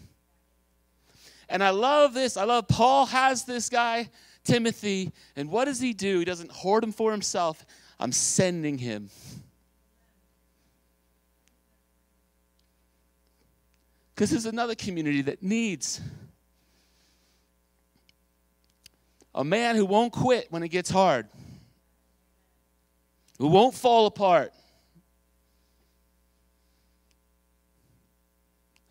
And 1.47 1.63
I 1.63 1.69
love 1.69 2.15
this. 2.15 2.37
I 2.37 2.45
love 2.45 2.67
Paul 2.67 3.05
has 3.05 3.45
this 3.45 3.69
guy, 3.69 4.09
Timothy, 4.43 5.11
and 5.35 5.51
what 5.51 5.65
does 5.65 5.79
he 5.79 5.93
do? 5.93 6.17
He 6.17 6.25
doesn't 6.25 6.51
hoard 6.51 6.83
him 6.83 6.91
for 6.91 7.11
himself. 7.11 7.67
I'm 7.99 8.13
sending 8.13 8.79
him. 8.79 9.11
Because 14.21 14.29
there's 14.29 14.45
another 14.45 14.75
community 14.75 15.23
that 15.23 15.41
needs 15.41 15.99
a 19.33 19.43
man 19.43 19.75
who 19.75 19.83
won't 19.83 20.13
quit 20.13 20.45
when 20.51 20.61
it 20.61 20.67
gets 20.67 20.91
hard, 20.91 21.27
who 23.39 23.47
won't 23.47 23.73
fall 23.73 24.05
apart, 24.05 24.53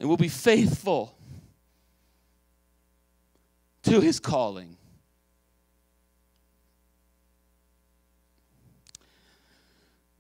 and 0.01 0.09
will 0.09 0.17
be 0.17 0.27
faithful 0.27 1.17
to 3.85 4.01
his 4.01 4.19
calling. 4.19 4.77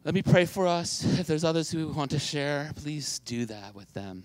Let 0.04 0.14
me 0.14 0.22
pray 0.22 0.44
for 0.44 0.68
us. 0.68 1.02
If 1.18 1.26
there's 1.26 1.42
others 1.42 1.68
who 1.68 1.88
want 1.88 2.12
to 2.12 2.20
share, 2.20 2.70
please 2.76 3.18
do 3.18 3.44
that 3.46 3.74
with 3.74 3.92
them. 3.92 4.22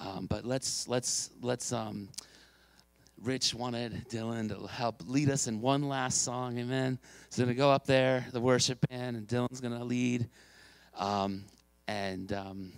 Um, 0.00 0.26
but 0.26 0.44
let's 0.44 0.88
let's 0.88 1.30
let's. 1.42 1.72
Um, 1.72 2.08
Rich 3.22 3.52
wanted 3.52 4.08
Dylan 4.08 4.48
to 4.48 4.66
help 4.66 5.02
lead 5.06 5.28
us 5.28 5.46
in 5.46 5.60
one 5.60 5.82
last 5.82 6.22
song. 6.22 6.58
Amen. 6.58 6.98
So 7.28 7.42
gonna 7.42 7.54
go 7.54 7.70
up 7.70 7.84
there, 7.84 8.26
the 8.32 8.40
worship 8.40 8.78
band, 8.88 9.14
and 9.14 9.28
Dylan's 9.28 9.60
gonna 9.60 9.84
lead, 9.84 10.26
um, 10.96 11.44
and 11.86 12.32
um, 12.32 12.72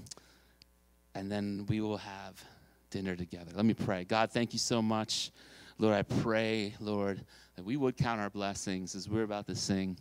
and 1.14 1.30
then 1.30 1.64
we 1.68 1.80
will 1.80 1.96
have 1.96 2.42
dinner 2.90 3.14
together. 3.14 3.52
Let 3.54 3.64
me 3.64 3.74
pray. 3.74 4.02
God, 4.02 4.32
thank 4.32 4.52
you 4.52 4.58
so 4.58 4.82
much, 4.82 5.30
Lord. 5.78 5.94
I 5.94 6.02
pray, 6.02 6.74
Lord, 6.80 7.24
that 7.54 7.64
we 7.64 7.76
would 7.76 7.96
count 7.96 8.20
our 8.20 8.30
blessings 8.30 8.96
as 8.96 9.08
we're 9.08 9.22
about 9.22 9.46
to 9.46 9.54
sing. 9.54 9.96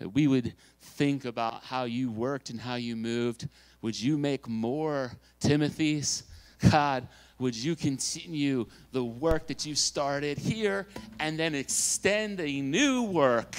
That 0.00 0.08
we 0.08 0.26
would 0.26 0.54
think 0.82 1.24
about 1.24 1.62
how 1.62 1.84
you 1.84 2.10
worked 2.10 2.50
and 2.50 2.60
how 2.60 2.74
you 2.74 2.96
moved. 2.96 3.48
Would 3.82 4.00
you 4.00 4.18
make 4.18 4.48
more 4.48 5.12
Timothy's? 5.38 6.24
God, 6.70 7.06
would 7.38 7.56
you 7.56 7.74
continue 7.74 8.66
the 8.92 9.04
work 9.04 9.48
that 9.48 9.66
you 9.66 9.74
started 9.74 10.38
here 10.38 10.86
and 11.18 11.38
then 11.38 11.54
extend 11.54 12.40
a 12.40 12.60
new 12.60 13.02
work 13.02 13.56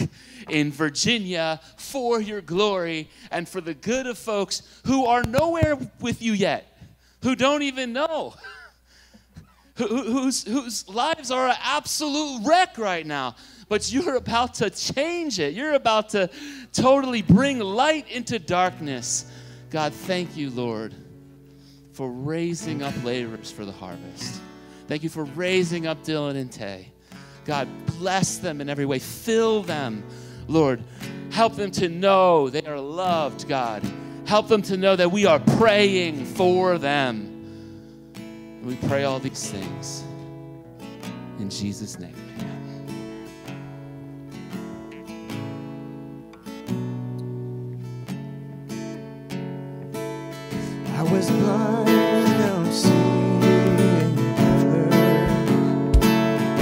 in 0.50 0.72
Virginia 0.72 1.60
for 1.76 2.22
your 2.22 2.42
glory 2.42 3.10
and 3.32 3.48
for 3.48 3.60
the 3.60 3.74
good 3.74 4.08
of 4.08 4.18
folks 4.18 4.62
who 4.86 5.06
are 5.06 5.24
nowhere 5.24 5.78
with 6.00 6.22
you 6.22 6.34
yet, 6.34 6.78
who 7.22 7.36
don't 7.36 7.64
even 7.64 7.92
know, 7.92 8.34
whose, 9.76 10.44
whose 10.46 10.88
lives 10.88 11.30
are 11.30 11.50
an 11.50 11.58
absolute 11.62 12.48
wreck 12.48 12.78
right 12.78 13.06
now. 13.06 13.36
But 13.68 13.92
you're 13.92 14.16
about 14.16 14.54
to 14.56 14.70
change 14.70 15.40
it. 15.40 15.54
You're 15.54 15.74
about 15.74 16.10
to 16.10 16.30
totally 16.72 17.24
bring 17.24 17.60
light 17.60 18.10
into 18.10 18.40
darkness. 18.40 19.30
God, 19.70 19.92
thank 19.92 20.38
you, 20.38 20.50
Lord 20.50 20.94
for 21.96 22.12
raising 22.12 22.84
up 22.84 22.94
laborers 23.06 23.50
for 23.50 23.64
the 23.64 23.72
harvest. 23.72 24.42
Thank 24.90 25.04
you 25.04 25.10
for 25.10 25.24
raising 25.24 25.88
up 25.88 26.04
Dylan 26.04 26.36
and 26.36 26.52
Tay. 26.52 26.92
God, 27.46 27.70
bless 28.00 28.38
them 28.38 28.60
in 28.60 28.68
every 28.68 28.86
way. 28.86 29.00
Fill 29.00 29.64
them, 29.64 30.04
Lord. 30.50 30.84
Help 31.32 31.56
them 31.56 31.72
to 31.72 31.88
know 31.88 32.50
they 32.50 32.66
are 32.66 32.82
loved, 32.82 33.48
God. 33.48 33.82
Help 34.26 34.50
them 34.50 34.62
to 34.64 34.76
know 34.76 34.98
that 34.98 35.10
we 35.10 35.26
are 35.26 35.40
praying 35.40 36.26
for 36.26 36.78
them. 36.78 37.32
And 38.16 38.66
we 38.66 38.76
pray 38.90 39.06
all 39.06 39.20
these 39.20 39.50
things 39.50 40.04
in 41.40 41.50
Jesus' 41.50 41.98
name. 41.98 42.14
I 50.98 51.04
was 51.04 51.30
blind. 51.30 51.85